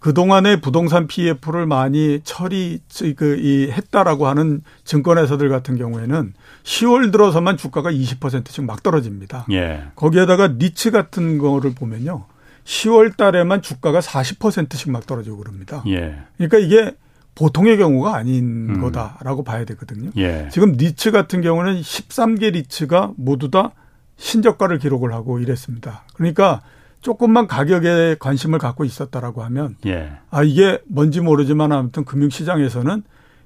그동안에 0.00 0.60
부동산 0.60 1.06
PF를 1.06 1.66
많이 1.66 2.20
처리, 2.24 2.80
그, 3.14 3.36
이, 3.38 3.70
했다라고 3.70 4.26
하는 4.26 4.62
증권회사들 4.82 5.48
같은 5.48 5.78
경우에는 5.78 6.34
10월 6.64 7.12
들어서만 7.12 7.56
주가가 7.56 7.92
20%씩 7.92 8.64
막 8.64 8.82
떨어집니다. 8.82 9.46
예. 9.52 9.84
거기에다가 9.94 10.48
니츠 10.58 10.90
같은 10.90 11.38
거를 11.38 11.72
보면요. 11.76 12.24
10월 12.64 13.16
달에만 13.16 13.62
주가가 13.62 14.00
40%씩 14.00 14.90
막 14.90 15.06
떨어지고 15.06 15.36
그럽니다. 15.36 15.84
예. 15.86 16.16
그러니까 16.36 16.58
이게 16.58 16.96
보통의 17.34 17.78
경우가 17.78 18.14
아닌 18.14 18.68
음. 18.70 18.80
거다라고 18.80 19.42
봐야 19.44 19.64
되거든요. 19.64 20.10
예. 20.16 20.48
지금 20.52 20.72
니츠 20.72 21.10
같은 21.10 21.40
경우는 21.40 21.80
13개 21.80 22.52
리츠가 22.52 23.12
모두 23.16 23.50
다 23.50 23.72
신저가를 24.16 24.78
기록을 24.78 25.12
하고 25.12 25.38
이랬습니다. 25.40 26.04
그러니까 26.14 26.60
조금만 27.00 27.46
가격에 27.48 28.16
관심을 28.20 28.58
갖고 28.58 28.84
있었다라고 28.84 29.42
하면 29.44 29.76
예. 29.86 30.12
아 30.30 30.42
이게 30.42 30.78
뭔지 30.86 31.20
모르지만 31.20 31.72
아무튼 31.72 32.04
금융시장에서는 32.04 33.02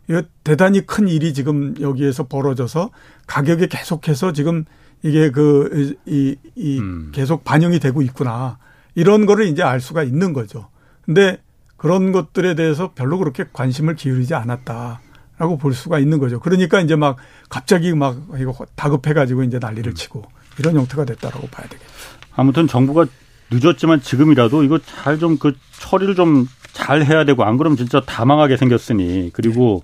이거 0.09 0.23
대단히 0.45 0.85
큰 0.85 1.09
일이 1.09 1.33
지금 1.33 1.75
여기에서 1.81 2.25
벌어져서 2.27 2.91
가격이 3.27 3.69
계속해서 3.69 4.33
지금 4.33 4.65
이게 5.03 5.31
그 5.31 5.95
이 6.07 6.37
이 6.57 6.79
음. 6.81 7.13
계속 7.15 7.45
반영이 7.45 7.79
되고 7.81 8.03
있구나 8.03 8.59
이런 8.95 9.27
거를 9.27 9.47
이제 9.47 9.63
알 9.63 9.81
수가 9.81 10.03
있는 10.03 10.33
거죠. 10.33 10.69
근데 11.03 11.39
그런 11.77 12.13
것들에 12.13 12.55
대해서 12.55 12.93
별로 12.95 13.19
그렇게 13.19 13.45
관심을 13.53 13.97
기울이지 13.97 14.35
않았다 14.35 15.01
라고 15.39 15.59
볼 15.59 15.75
수가 15.75 15.99
있는 15.99 16.19
거죠. 16.19 16.41
그러니까 16.41 16.81
이제 16.81 16.97
막 16.97 17.17
갑자기 17.49 17.93
막 17.95 18.17
이거 18.39 18.55
다급해 18.75 19.13
가지고 19.13 19.43
이제 19.43 19.59
난리를 19.59 19.93
음. 19.93 19.95
치고 19.95 20.23
이런 20.59 20.77
형태가 20.77 21.05
됐다라고 21.05 21.47
봐야 21.49 21.67
되겠죠. 21.69 21.87
아무튼 22.35 22.67
정부가 22.67 23.07
늦었지만 23.51 24.01
지금이라도 24.01 24.63
이거 24.65 24.79
잘 24.79 25.19
좀 25.19 25.39
그 25.39 25.55
처리를 25.81 26.15
좀 26.15 26.47
잘 26.77 27.03
해야 27.07 27.25
되고 27.25 27.43
안 27.43 27.57
그러면 27.57 27.79
진짜 27.79 28.03
다 28.05 28.27
망하게 28.27 28.59
생겼으니 28.59 29.31
그리고 29.33 29.83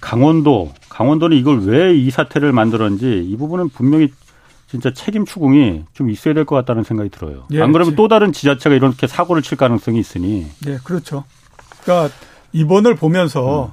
강원도 0.00 0.72
강원도는 0.88 1.36
이걸 1.36 1.60
왜 1.62 1.96
이 1.96 2.10
사태를 2.10 2.52
만들었는지 2.52 3.26
이 3.28 3.36
부분은 3.36 3.70
분명히 3.70 4.12
진짜 4.72 4.90
책임 4.94 5.26
추궁이 5.26 5.84
좀 5.92 6.08
있어야 6.08 6.32
될 6.32 6.46
것 6.46 6.56
같다는 6.56 6.82
생각이 6.82 7.10
들어요. 7.10 7.46
예, 7.52 7.60
안 7.60 7.72
그러면 7.72 7.94
또 7.94 8.08
다른 8.08 8.32
지자체가 8.32 8.74
이렇게 8.74 9.06
사고를 9.06 9.42
칠 9.42 9.58
가능성이 9.58 10.00
있으니. 10.00 10.46
네, 10.64 10.78
그렇죠. 10.82 11.24
그러니까 11.82 12.14
이번을 12.52 12.96
보면서 12.96 13.66
음. 13.66 13.70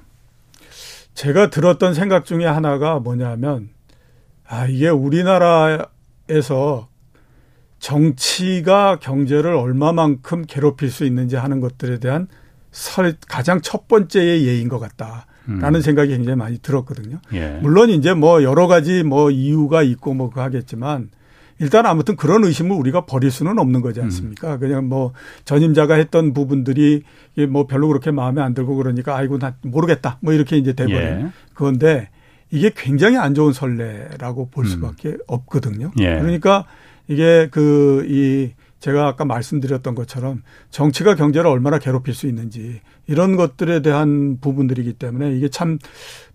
제가 1.14 1.52
들었던 1.52 1.94
생각 1.94 2.26
중에 2.26 2.46
하나가 2.46 3.00
뭐냐면 3.00 3.70
아 4.46 4.66
이게 4.66 4.90
우리나라에서 4.90 6.90
정치가 7.80 8.98
경제를 9.00 9.56
얼마만큼 9.56 10.48
괴롭힐 10.48 10.92
수 10.92 11.06
있는지 11.06 11.38
하는 11.38 11.62
것들에 11.62 12.00
대한 12.00 12.28
설, 12.72 13.16
가장 13.30 13.62
첫 13.62 13.88
번째의 13.88 14.46
예인 14.46 14.68
것 14.68 14.80
같다. 14.80 15.28
라는 15.58 15.80
음. 15.80 15.82
생각이 15.82 16.12
굉장히 16.12 16.38
많이 16.38 16.60
들었거든요. 16.60 17.20
예. 17.34 17.60
물론 17.62 17.90
이제 17.90 18.14
뭐 18.14 18.44
여러 18.44 18.68
가지 18.68 19.04
뭐 19.04 19.32
이유가 19.32 19.82
있고 19.84 20.14
뭐 20.14 20.30
그 20.30 20.40
하겠지만 20.42 21.10
일단 21.60 21.86
아무튼 21.86 22.16
그런 22.16 22.44
의심을 22.44 22.76
우리가 22.78 23.06
버릴 23.06 23.32
수는 23.32 23.58
없는 23.60 23.82
거지 23.82 24.00
않습니까? 24.02 24.56
음. 24.56 24.60
그냥 24.60 24.88
뭐 24.88 25.14
전임자가 25.46 25.96
했던 25.96 26.34
부분들이 26.34 27.04
뭐 27.50 27.68
별로 27.68 27.88
그렇게 27.88 28.12
마음에 28.12 28.42
안 28.42 28.54
들고 28.54 28.76
그러니까 28.76 29.18
아이고 29.18 29.40
나 29.40 29.56
모르겠다 29.62 30.20
뭐 30.22 30.34
이렇게 30.34 30.58
이제 30.58 30.74
돼버린 30.74 31.02
예. 31.02 31.26
그건데 31.54 32.10
이게 32.52 32.72
굉장히 32.76 33.18
안 33.18 33.34
좋은 33.34 33.54
선례라고 33.54 34.50
볼 34.50 34.66
음. 34.66 34.70
수밖에 34.70 35.10
음. 35.10 35.18
없거든요. 35.28 35.92
예. 36.00 36.20
그러니까 36.20 36.66
이게 37.08 37.48
그 37.52 38.06
이 38.08 38.52
제가 38.80 39.08
아까 39.08 39.26
말씀드렸던 39.26 39.96
것처럼 39.96 40.42
정치가 40.70 41.16
경제를 41.16 41.50
얼마나 41.50 41.80
괴롭힐 41.80 42.14
수 42.14 42.28
있는지 42.28 42.80
이런 43.08 43.36
것들에 43.36 43.82
대한 43.82 44.38
부분들이기 44.40 44.94
때문에 44.94 45.36
이게 45.36 45.50
참 45.50 45.80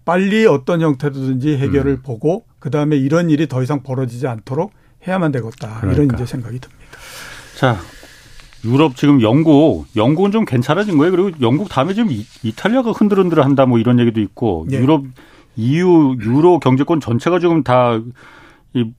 빨리 0.04 0.46
어떤 0.46 0.80
형태든지 0.82 1.56
해결을 1.56 1.92
음. 1.92 2.02
보고 2.02 2.44
그 2.58 2.70
다음에 2.70 2.96
이런 2.96 3.30
일이 3.30 3.48
더 3.48 3.62
이상 3.62 3.82
벌어지지 3.82 4.26
않도록 4.26 4.72
해야만 5.06 5.32
되겠다 5.32 5.80
그러니까. 5.80 6.02
이런 6.02 6.14
이제 6.14 6.26
생각이 6.26 6.58
듭니다. 6.58 6.84
자 7.56 7.78
유럽 8.64 8.96
지금 8.96 9.20
영국, 9.20 9.86
영국은 9.94 10.30
좀 10.30 10.44
괜찮아진 10.44 10.96
거예요. 10.96 11.10
그리고 11.10 11.30
영국 11.40 11.68
다음에 11.68 11.92
지금 11.94 12.08
이탈리아가 12.42 12.92
흔들흔들 12.92 13.44
한다 13.44 13.66
뭐 13.66 13.78
이런 13.78 13.98
얘기도 13.98 14.20
있고 14.20 14.66
예. 14.70 14.78
유럽 14.78 15.04
EU 15.56 16.16
유로 16.20 16.58
경제권 16.58 17.00
전체가 17.00 17.38
지금 17.38 17.62
다 17.62 18.00
이 18.74 18.92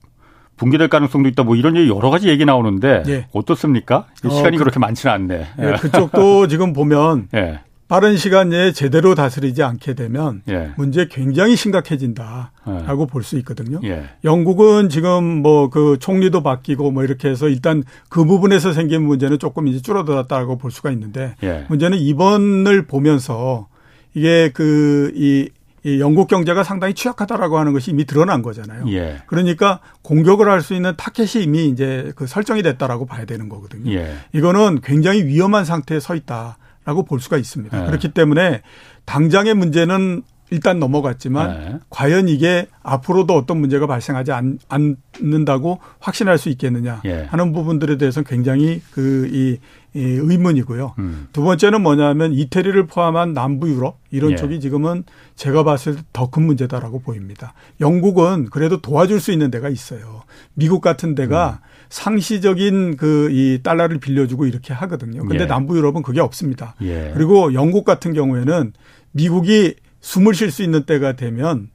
붕괴될 0.56 0.88
가능성도 0.88 1.28
있다 1.28 1.42
뭐 1.42 1.56
이런 1.56 1.76
얘기 1.76 1.88
여러 1.90 2.10
가지 2.10 2.28
얘기 2.28 2.44
나오는데 2.44 3.02
예. 3.08 3.26
어떻습니까? 3.32 4.06
시간이 4.22 4.56
어, 4.56 4.58
그, 4.58 4.64
렇게 4.64 4.78
많지는 4.78 5.14
않네. 5.14 5.46
예, 5.60 5.76
그쪽도 5.80 6.48
지금 6.48 6.72
보면 6.72 7.28
예. 7.34 7.60
빠른 7.88 8.16
시간 8.16 8.48
내에 8.48 8.72
제대로 8.72 9.14
다스리지 9.14 9.62
않게 9.62 9.94
되면 9.94 10.42
예. 10.48 10.72
문제 10.76 11.06
굉장히 11.08 11.54
심각해진다라고 11.54 13.02
예. 13.02 13.06
볼수 13.08 13.38
있거든요. 13.38 13.78
예. 13.84 14.04
영국은 14.24 14.88
지금 14.88 15.42
뭐 15.42 15.68
그 15.70 15.96
총리도 16.00 16.42
바뀌고 16.42 16.90
뭐 16.90 17.04
이렇게 17.04 17.28
해서 17.28 17.48
일단 17.48 17.84
그 18.08 18.24
부분에서 18.24 18.72
생긴 18.72 19.02
문제는 19.02 19.38
조금 19.38 19.68
이제 19.68 19.80
줄어들었다고 19.80 20.58
볼 20.58 20.70
수가 20.72 20.90
있는데 20.90 21.36
예. 21.44 21.64
문제는 21.68 21.98
이번을 21.98 22.86
보면서 22.86 23.68
이게 24.14 24.50
그 24.52 25.12
이 25.14 25.48
이 25.86 26.00
영국 26.00 26.26
경제가 26.26 26.64
상당히 26.64 26.94
취약하다라고 26.94 27.58
하는 27.58 27.72
것이 27.72 27.92
이미 27.92 28.04
드러난 28.06 28.42
거잖아요. 28.42 28.86
예. 28.88 29.22
그러니까 29.28 29.78
공격을 30.02 30.48
할 30.50 30.60
수 30.60 30.74
있는 30.74 30.94
타켓이 30.96 31.44
이미 31.44 31.68
이제 31.68 32.12
그 32.16 32.26
설정이 32.26 32.62
됐다라고 32.62 33.06
봐야 33.06 33.24
되는 33.24 33.48
거거든요. 33.48 33.92
예. 33.92 34.16
이거는 34.32 34.80
굉장히 34.82 35.24
위험한 35.24 35.64
상태에 35.64 36.00
서 36.00 36.16
있다. 36.16 36.58
라고 36.84 37.04
볼 37.04 37.20
수가 37.20 37.36
있습니다. 37.36 37.78
네. 37.78 37.86
그렇기 37.86 38.08
때문에 38.08 38.62
당장의 39.04 39.54
문제는 39.54 40.22
일단 40.50 40.78
넘어갔지만 40.78 41.60
네. 41.60 41.78
과연 41.90 42.28
이게 42.28 42.68
앞으로도 42.82 43.34
어떤 43.34 43.58
문제가 43.58 43.86
발생하지 43.86 44.32
않, 44.32 44.58
않는다고 44.68 45.80
확신할 45.98 46.38
수 46.38 46.48
있겠느냐 46.50 47.00
예. 47.04 47.24
하는 47.24 47.52
부분들에 47.52 47.98
대해서는 47.98 48.24
굉장히 48.26 48.80
그이 48.92 49.58
이 49.94 49.98
의문이고요. 49.98 50.94
음. 50.98 51.28
두 51.32 51.42
번째는 51.42 51.82
뭐냐면 51.82 52.32
이태리를 52.34 52.86
포함한 52.86 53.32
남부 53.32 53.68
유럽 53.70 53.98
이런 54.10 54.32
예. 54.32 54.36
쪽이 54.36 54.60
지금은 54.60 55.04
제가 55.36 55.64
봤을 55.64 55.96
때 55.96 56.02
더 56.12 56.26
큰 56.30 56.42
문제다라고 56.44 57.00
보입니다. 57.00 57.54
영국은 57.80 58.48
그래도 58.50 58.80
도와줄 58.82 59.20
수 59.20 59.32
있는 59.32 59.50
데가 59.50 59.70
있어요. 59.70 60.22
미국 60.54 60.80
같은 60.82 61.14
데가 61.14 61.60
음. 61.62 61.66
상시적인 61.88 62.96
그 62.96 63.30
이 63.32 63.60
달러를 63.62 63.98
빌려주고 63.98 64.46
이렇게 64.46 64.72
하거든요. 64.74 65.22
근데 65.22 65.44
예. 65.44 65.46
남부 65.46 65.76
유럽은 65.76 66.02
그게 66.02 66.20
없습니다. 66.20 66.74
예. 66.82 67.10
그리고 67.14 67.54
영국 67.54 67.84
같은 67.84 68.12
경우에는 68.12 68.72
미국이 69.12 69.74
숨을 70.06 70.34
쉴 70.34 70.52
수 70.52 70.62
있는 70.62 70.84
때가 70.84 71.14
되면 71.14 71.68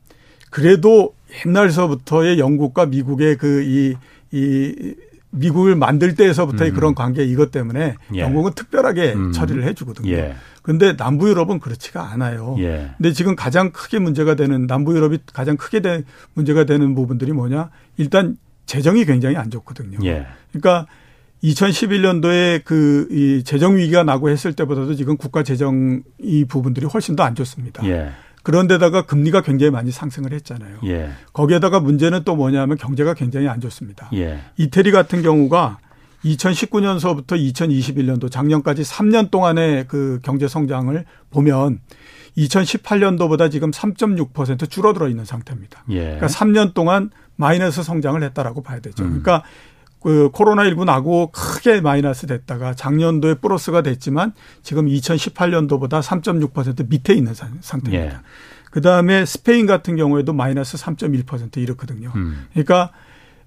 그래도 0.50 1.14
옛날서부터의 1.46 2.40
영국과 2.40 2.86
미국의 2.86 3.38
그이이 3.38 3.96
미국을 5.32 5.76
만들 5.76 6.16
때에서부터의 6.16 6.72
음. 6.72 6.76
그런 6.76 6.96
관계 6.96 7.26
이것 7.26 7.52
때문에 7.52 7.96
예. 8.16 8.20
영국은 8.20 8.54
특별하게 8.54 9.14
음. 9.14 9.32
처리를 9.34 9.64
해주거든요. 9.66 10.10
예. 10.14 10.36
근데 10.62 10.96
남부 10.96 11.30
유럽은 11.30 11.60
그렇지가 11.60 12.10
않아요. 12.12 12.56
예. 12.60 12.92
근데 12.98 13.12
지금 13.12 13.36
가장 13.36 13.72
크게 13.72 14.00
문제가 14.00 14.36
되는 14.36 14.66
남부 14.66 14.96
유럽이 14.96 15.20
가장 15.34 15.58
크게 15.58 15.82
된 15.82 16.06
문제가 16.34 16.64
되는 16.64 16.96
부분들이 16.96 17.34
뭐냐? 17.34 17.70
일단 17.98 18.38
재정이 18.66 19.04
굉장히 19.04 19.36
안 19.36 19.52
좋거든요. 19.52 19.98
예. 20.06 20.26
그러니까 20.52 20.88
2011년도에 21.44 22.64
그 22.64 23.08
이 23.12 23.44
재정 23.44 23.78
위기가 23.78 24.04
나고 24.04 24.30
했을 24.30 24.54
때보다도 24.54 24.96
지금 24.96 25.18
국가 25.18 25.44
재정 25.44 26.04
이 26.20 26.46
부분들이 26.46 26.86
훨씬 26.86 27.16
더 27.16 27.24
안 27.24 27.36
좋습니다. 27.36 27.86
예. 27.88 28.12
그런데다가 28.44 29.06
금리가 29.06 29.42
굉장히 29.42 29.70
많이 29.72 29.92
상승을 29.92 30.34
했잖아요. 30.34 30.80
예. 30.86 31.12
거기에다가 31.34 31.80
문제는 31.80 32.24
또 32.24 32.36
뭐냐면 32.36 32.78
경제가 32.78 33.14
굉장히 33.14 33.48
안 33.48 33.60
좋습니다. 33.62 34.10
예. 34.14 34.40
이태리 34.58 34.92
같은 34.92 35.22
경우가 35.22 35.78
2019년서부터 36.26 37.30
2021년도 37.54 38.32
작년까지 38.32 38.84
3년 38.84 39.30
동안의 39.32 39.86
그 39.88 40.20
경제 40.24 40.48
성장을 40.48 41.06
보면 41.30 41.80
2018년도보다 42.38 43.52
지금 43.52 43.72
3.6% 43.72 44.70
줄어들어 44.70 45.08
있는 45.10 45.26
상태입니다. 45.26 45.84
예. 45.90 46.00
그러니까 46.02 46.28
3년 46.28 46.74
동안 46.74 47.12
마이너스 47.36 47.84
성장을 47.84 48.22
했다라고 48.24 48.64
봐야 48.64 48.80
되죠. 48.80 49.04
음. 49.04 49.22
그러니까 49.22 49.44
그 50.02 50.32
코로나19 50.32 50.86
나고 50.86 51.32
크게 51.32 51.80
마이너스 51.80 52.26
됐다가 52.26 52.74
작년도에 52.74 53.36
플러스가 53.36 53.84
됐지만 53.84 54.34
지금 54.64 54.88
2018년도보다 54.88 56.02
3.6% 56.02 56.90
밑에 56.90 57.14
있는 57.14 57.34
상태입니다. 57.34 58.16
예. 58.16 58.20
그 58.72 58.82
다음에 58.82 59.26
스페인 59.26 59.68
같은 59.68 59.96
경우에도 59.96 60.34
마이너스 60.34 60.78
3.1% 60.78 61.58
이렇거든요. 61.58 62.12
음. 62.16 62.48
그러니까 62.52 62.92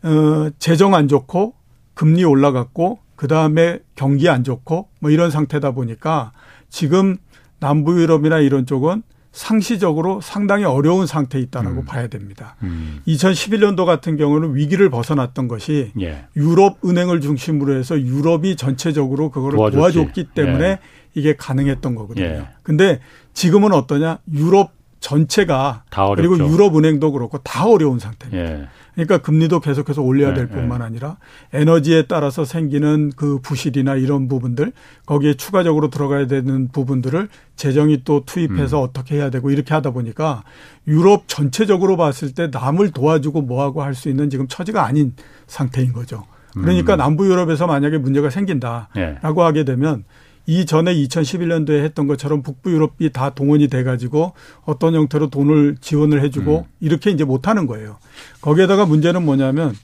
어 0.03 0.51
재정 0.59 0.95
안 0.95 1.09
좋고 1.09 1.55
금리 1.95 2.25
올라갔고 2.25 3.01
그 3.17 3.27
다음에 3.27 3.81
경기 3.97 4.29
안 4.29 4.45
좋고 4.45 4.89
뭐 5.01 5.11
이런 5.11 5.31
상태다 5.31 5.73
보니까 5.73 6.33
지금 6.69 7.17
남부 7.59 8.01
유럽이나 8.01 8.39
이런 8.39 8.67
쪽은 8.67 9.03
상시적으로 9.35 10.21
상당히 10.21 10.65
어려운 10.65 11.07
상태에 11.07 11.41
있다라고 11.43 11.81
음. 11.81 11.85
봐야 11.85 12.07
됩니다. 12.07 12.55
음. 12.63 13.01
2011년도 13.09 13.85
같은 13.85 14.17
경우는 14.17 14.55
위기를 14.55 14.91
벗어났던 14.91 15.49
것이 15.49 15.91
예. 16.01 16.27
유럽 16.37 16.79
은행을 16.85 17.21
중심으로 17.21 17.75
해서 17.75 18.01
유럽이 18.01 18.55
전체적으로 18.55 19.31
그거를. 19.31 19.59
도와줬기 19.73 20.29
때문에 20.35 20.65
예. 20.65 20.79
이게 21.15 21.35
가능했던 21.35 21.97
거거든요. 21.97 22.25
예. 22.25 22.49
근데 22.63 23.01
지금은 23.33 23.73
어떠냐? 23.73 24.19
유럽 24.33 24.71
전체가 25.05 25.83
그리고 26.17 26.39
유럽 26.39 26.77
은행도 26.79 27.13
그렇고 27.13 27.37
다 27.39 27.67
어려운 27.67 27.99
상태입니다. 27.99 28.43
예. 28.43 28.69
그러니까 28.95 29.19
금리도 29.19 29.61
계속해서 29.61 30.01
올려야 30.01 30.33
될 30.33 30.49
네, 30.49 30.55
뿐만 30.55 30.79
네. 30.79 30.87
아니라 30.87 31.17
에너지에 31.53 32.05
따라서 32.07 32.47
생기는 32.47 33.13
그 33.15 33.39
부실이나 33.43 33.97
이런 33.97 34.29
부분들 34.29 34.73
거기에 35.05 35.35
추가적으로 35.35 35.91
들어가야 35.91 36.27
되는 36.27 36.69
부분들을 36.69 37.29
재정이 37.57 38.03
또 38.05 38.25
투입해서 38.25 38.81
음. 38.81 38.85
어떻게 38.85 39.17
해야 39.17 39.29
되고 39.29 39.51
이렇게 39.51 39.75
하다 39.75 39.91
보니까 39.91 40.43
유럽 40.87 41.25
전체적으로 41.27 41.99
봤을 41.99 42.33
때 42.33 42.49
남을 42.51 42.93
도와주고 42.93 43.43
뭐하고 43.43 43.83
할 43.83 43.95
수 43.95 44.09
있는 44.09 44.31
지금 44.31 44.49
처지가 44.49 44.87
아닌 44.87 45.13
상태인 45.47 45.93
거죠. 45.93 46.25
그러니까 46.55 46.95
음. 46.95 46.99
남부 46.99 47.27
유럽에서 47.27 47.67
만약에 47.67 47.99
문제가 47.99 48.31
생긴다라고 48.31 48.89
네. 48.95 49.19
하게 49.23 49.65
되면 49.65 50.05
이전에 50.47 50.95
2011년도에 50.95 51.83
했던 51.85 52.07
것처럼 52.07 52.43
북부 52.43 52.71
유럽이 52.71 53.11
다 53.13 53.31
동원이 53.31 53.69
돼 53.69 53.83
가지고 53.83 54.33
어떤 54.65 54.95
형태로 54.95 55.31
돈을 55.31 55.77
지원을 55.81 56.23
해 56.23 56.31
주고 56.31 56.59
음. 56.59 56.73
이렇게 56.81 57.11
이제 57.11 57.25
못 57.25 57.49
하는 57.49 57.67
거예요. 57.67 57.97
거기에다가 58.41 58.87
문제는 58.87 59.25
뭐냐면 59.25 59.75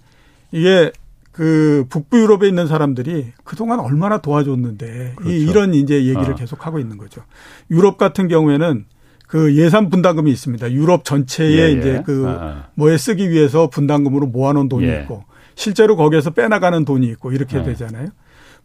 이게 0.52 0.92
그 1.32 1.86
북부 1.88 2.20
유럽에 2.20 2.48
있는 2.48 2.66
사람들이 2.66 3.32
그동안 3.44 3.80
얼마나 3.80 4.18
도와줬는데 4.18 5.14
그렇죠. 5.16 5.32
이 5.32 5.42
이런 5.42 5.74
이제 5.74 5.94
얘기를 5.94 6.32
아. 6.32 6.34
계속 6.34 6.66
하고 6.66 6.78
있는 6.78 6.98
거죠. 6.98 7.22
유럽 7.70 7.96
같은 7.96 8.28
경우에는 8.28 8.84
그 9.26 9.56
예산 9.56 9.90
분담금이 9.90 10.30
있습니다. 10.30 10.72
유럽 10.72 11.04
전체에 11.04 11.52
예, 11.52 11.62
예. 11.62 11.72
이제 11.72 12.02
그 12.04 12.26
아. 12.28 12.66
뭐에 12.74 12.98
쓰기 12.98 13.30
위해서 13.30 13.70
분담금으로 13.70 14.26
모아놓은 14.26 14.68
돈이 14.68 14.86
예. 14.86 15.02
있고 15.02 15.24
실제로 15.54 15.96
거기에서 15.96 16.30
빼나가는 16.30 16.84
돈이 16.84 17.06
있고 17.06 17.32
이렇게 17.32 17.58
예. 17.58 17.62
되잖아요. 17.62 18.08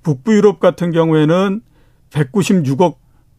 북부 0.01 0.33
유럽 0.33 0.59
같은 0.59 0.91
경우에는 0.91 1.61
196억 2.15 2.95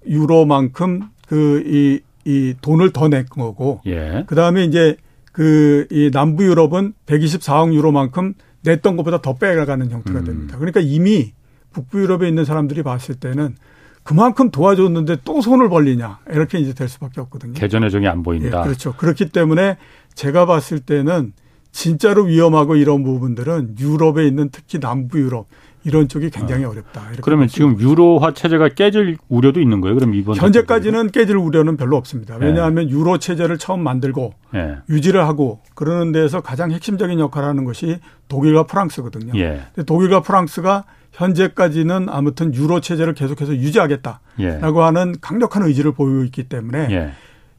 유로만큼 0.06 1.02
그 1.28 1.62
이 1.66 2.00
이 2.28 2.54
돈을 2.60 2.90
더 2.92 3.06
낸 3.08 3.24
거고 3.26 3.80
예. 3.86 4.24
그다음에 4.26 4.64
이제 4.64 4.96
그 5.32 5.86
이 5.92 6.10
남부 6.12 6.44
유럽은 6.44 6.92
124억 7.06 7.72
유로만큼 7.72 8.34
냈던 8.62 8.96
것보다 8.96 9.22
더 9.22 9.34
빼가는 9.36 9.90
형태가 9.92 10.18
음. 10.20 10.24
됩니다. 10.24 10.56
그러니까 10.58 10.80
이미 10.80 11.32
북부 11.72 12.00
유럽에 12.02 12.26
있는 12.28 12.44
사람들이 12.44 12.82
봤을 12.82 13.14
때는 13.14 13.54
그만큼 14.02 14.50
도와줬는데 14.50 15.18
또 15.24 15.40
손을 15.40 15.68
벌리냐 15.68 16.18
이렇게 16.30 16.58
이제 16.58 16.74
될 16.74 16.88
수밖에 16.88 17.20
없거든요. 17.20 17.52
개전의 17.54 17.92
정이 17.92 18.08
안 18.08 18.24
보인다. 18.24 18.60
예, 18.60 18.64
그렇죠. 18.64 18.94
그렇기 18.96 19.28
때문에 19.28 19.76
제가 20.14 20.46
봤을 20.46 20.80
때는 20.80 21.32
진짜로 21.70 22.24
위험하고 22.24 22.74
이런 22.74 23.04
부분들은 23.04 23.76
유럽에 23.78 24.26
있는 24.26 24.48
특히 24.50 24.80
남부 24.80 25.20
유럽 25.20 25.46
이런 25.86 26.08
쪽이 26.08 26.30
굉장히 26.30 26.64
어. 26.64 26.74
렵다 26.74 27.00
그러면 27.22 27.46
지금 27.46 27.80
유로화 27.80 28.32
체제가 28.32 28.70
깨질 28.70 29.16
우려도 29.28 29.60
있는 29.60 29.80
거예요? 29.80 29.94
그럼 29.94 30.14
이번 30.14 30.34
현재까지는 30.34 31.12
깨질 31.12 31.36
우려는 31.36 31.76
별로 31.76 31.96
없습니다. 31.96 32.38
네. 32.38 32.46
왜냐하면 32.46 32.86
네. 32.86 32.90
유로 32.90 33.18
체제를 33.18 33.56
처음 33.56 33.84
만들고 33.84 34.34
네. 34.52 34.78
유지를 34.88 35.24
하고 35.24 35.60
그러는 35.76 36.10
데에서 36.10 36.40
가장 36.40 36.72
핵심적인 36.72 37.20
역할을 37.20 37.48
하는 37.48 37.64
것이 37.64 38.00
독일과 38.26 38.64
프랑스거든요. 38.64 39.38
예. 39.38 39.62
독일과 39.86 40.22
프랑스가 40.22 40.84
현재까지는 41.12 42.08
아무튼 42.08 42.52
유로 42.52 42.80
체제를 42.80 43.14
계속해서 43.14 43.54
유지하겠다라고 43.54 44.20
예. 44.40 44.84
하는 44.84 45.14
강력한 45.20 45.62
의지를 45.62 45.92
보이고 45.92 46.24
있기 46.24 46.48
때문에 46.48 46.88
예. 46.90 47.12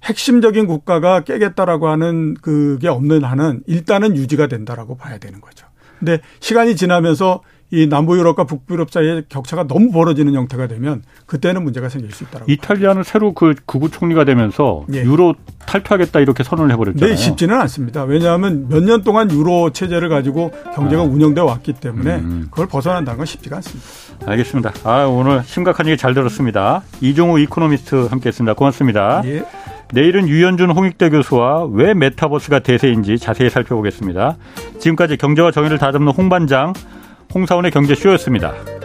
핵심적인 0.03 0.67
국가가 0.67 1.21
깨겠다라고 1.21 1.88
하는 1.88 2.34
그게 2.41 2.89
없는 2.89 3.23
한은 3.23 3.61
일단은 3.67 4.17
유지가 4.17 4.47
된다라고 4.47 4.97
봐야 4.97 5.17
되는 5.17 5.39
거죠. 5.39 5.65
근데 5.99 6.19
시간이 6.39 6.75
지나면서 6.75 7.41
이 7.70 7.88
남부 7.88 8.18
유럽과 8.18 8.45
북부 8.45 8.74
유럽 8.74 8.91
사이에 8.91 9.24
격차가 9.28 9.68
너무 9.68 9.91
벌어지는 9.91 10.34
형태가 10.34 10.68
되면 10.68 11.03
그때는 11.26 11.63
문제가 11.63 11.89
생길 11.89 12.11
수 12.11 12.24
있다고. 12.24 12.45
이탈리아는 12.47 13.03
새로 13.03 13.34
그 13.34 13.55
극우 13.65 13.89
총리가 13.91 14.24
되면서 14.24 14.86
예. 14.93 15.01
유로 15.03 15.36
탈퇴하겠다 15.65 16.22
이렇게 16.22 16.43
선언을 16.43 16.72
해버렸잖아요. 16.74 17.09
네, 17.09 17.15
쉽지는 17.18 17.59
않습니다. 17.61 18.03
왜냐하면 18.03 18.68
몇 18.70 18.84
년 18.88 19.01
동안 19.03 19.30
유로 19.32 19.72
체제를 19.72 20.07
가지고 20.07 20.51
경제가 20.76 21.01
아. 21.01 21.05
운영돼 21.05 21.41
왔기 21.41 21.74
때문에 21.74 22.15
음. 22.15 22.47
그걸 22.49 22.68
벗어난다는 22.68 23.18
건 23.18 23.26
쉽지가 23.26 23.57
않습니다. 23.57 23.86
알겠습니다. 24.26 24.72
아 24.86 25.03
오늘 25.05 25.43
심각한 25.43 25.88
얘기 25.88 25.97
잘 25.97 26.13
들었습니다. 26.13 26.84
이종우 27.01 27.38
이코노미스트 27.39 28.07
함께했습니다. 28.09 28.53
고맙습니다. 28.53 29.22
예. 29.26 29.43
내일은 29.93 30.28
유현준 30.30 30.72
홍익대 30.72 31.09
교수와 31.09 31.65
왜 31.65 31.93
메타버스가 31.93 32.59
대세인지 32.59 33.18
자세히 33.20 33.49
살펴보겠습니다. 33.49 34.38
지금까지 34.80 35.18
경제와 35.18 35.51
정의를 35.51 35.78
다잡는 35.78 36.11
홍반장 36.13 36.74
홍사원의 37.34 37.71
경제쇼였습니다. 37.71 38.76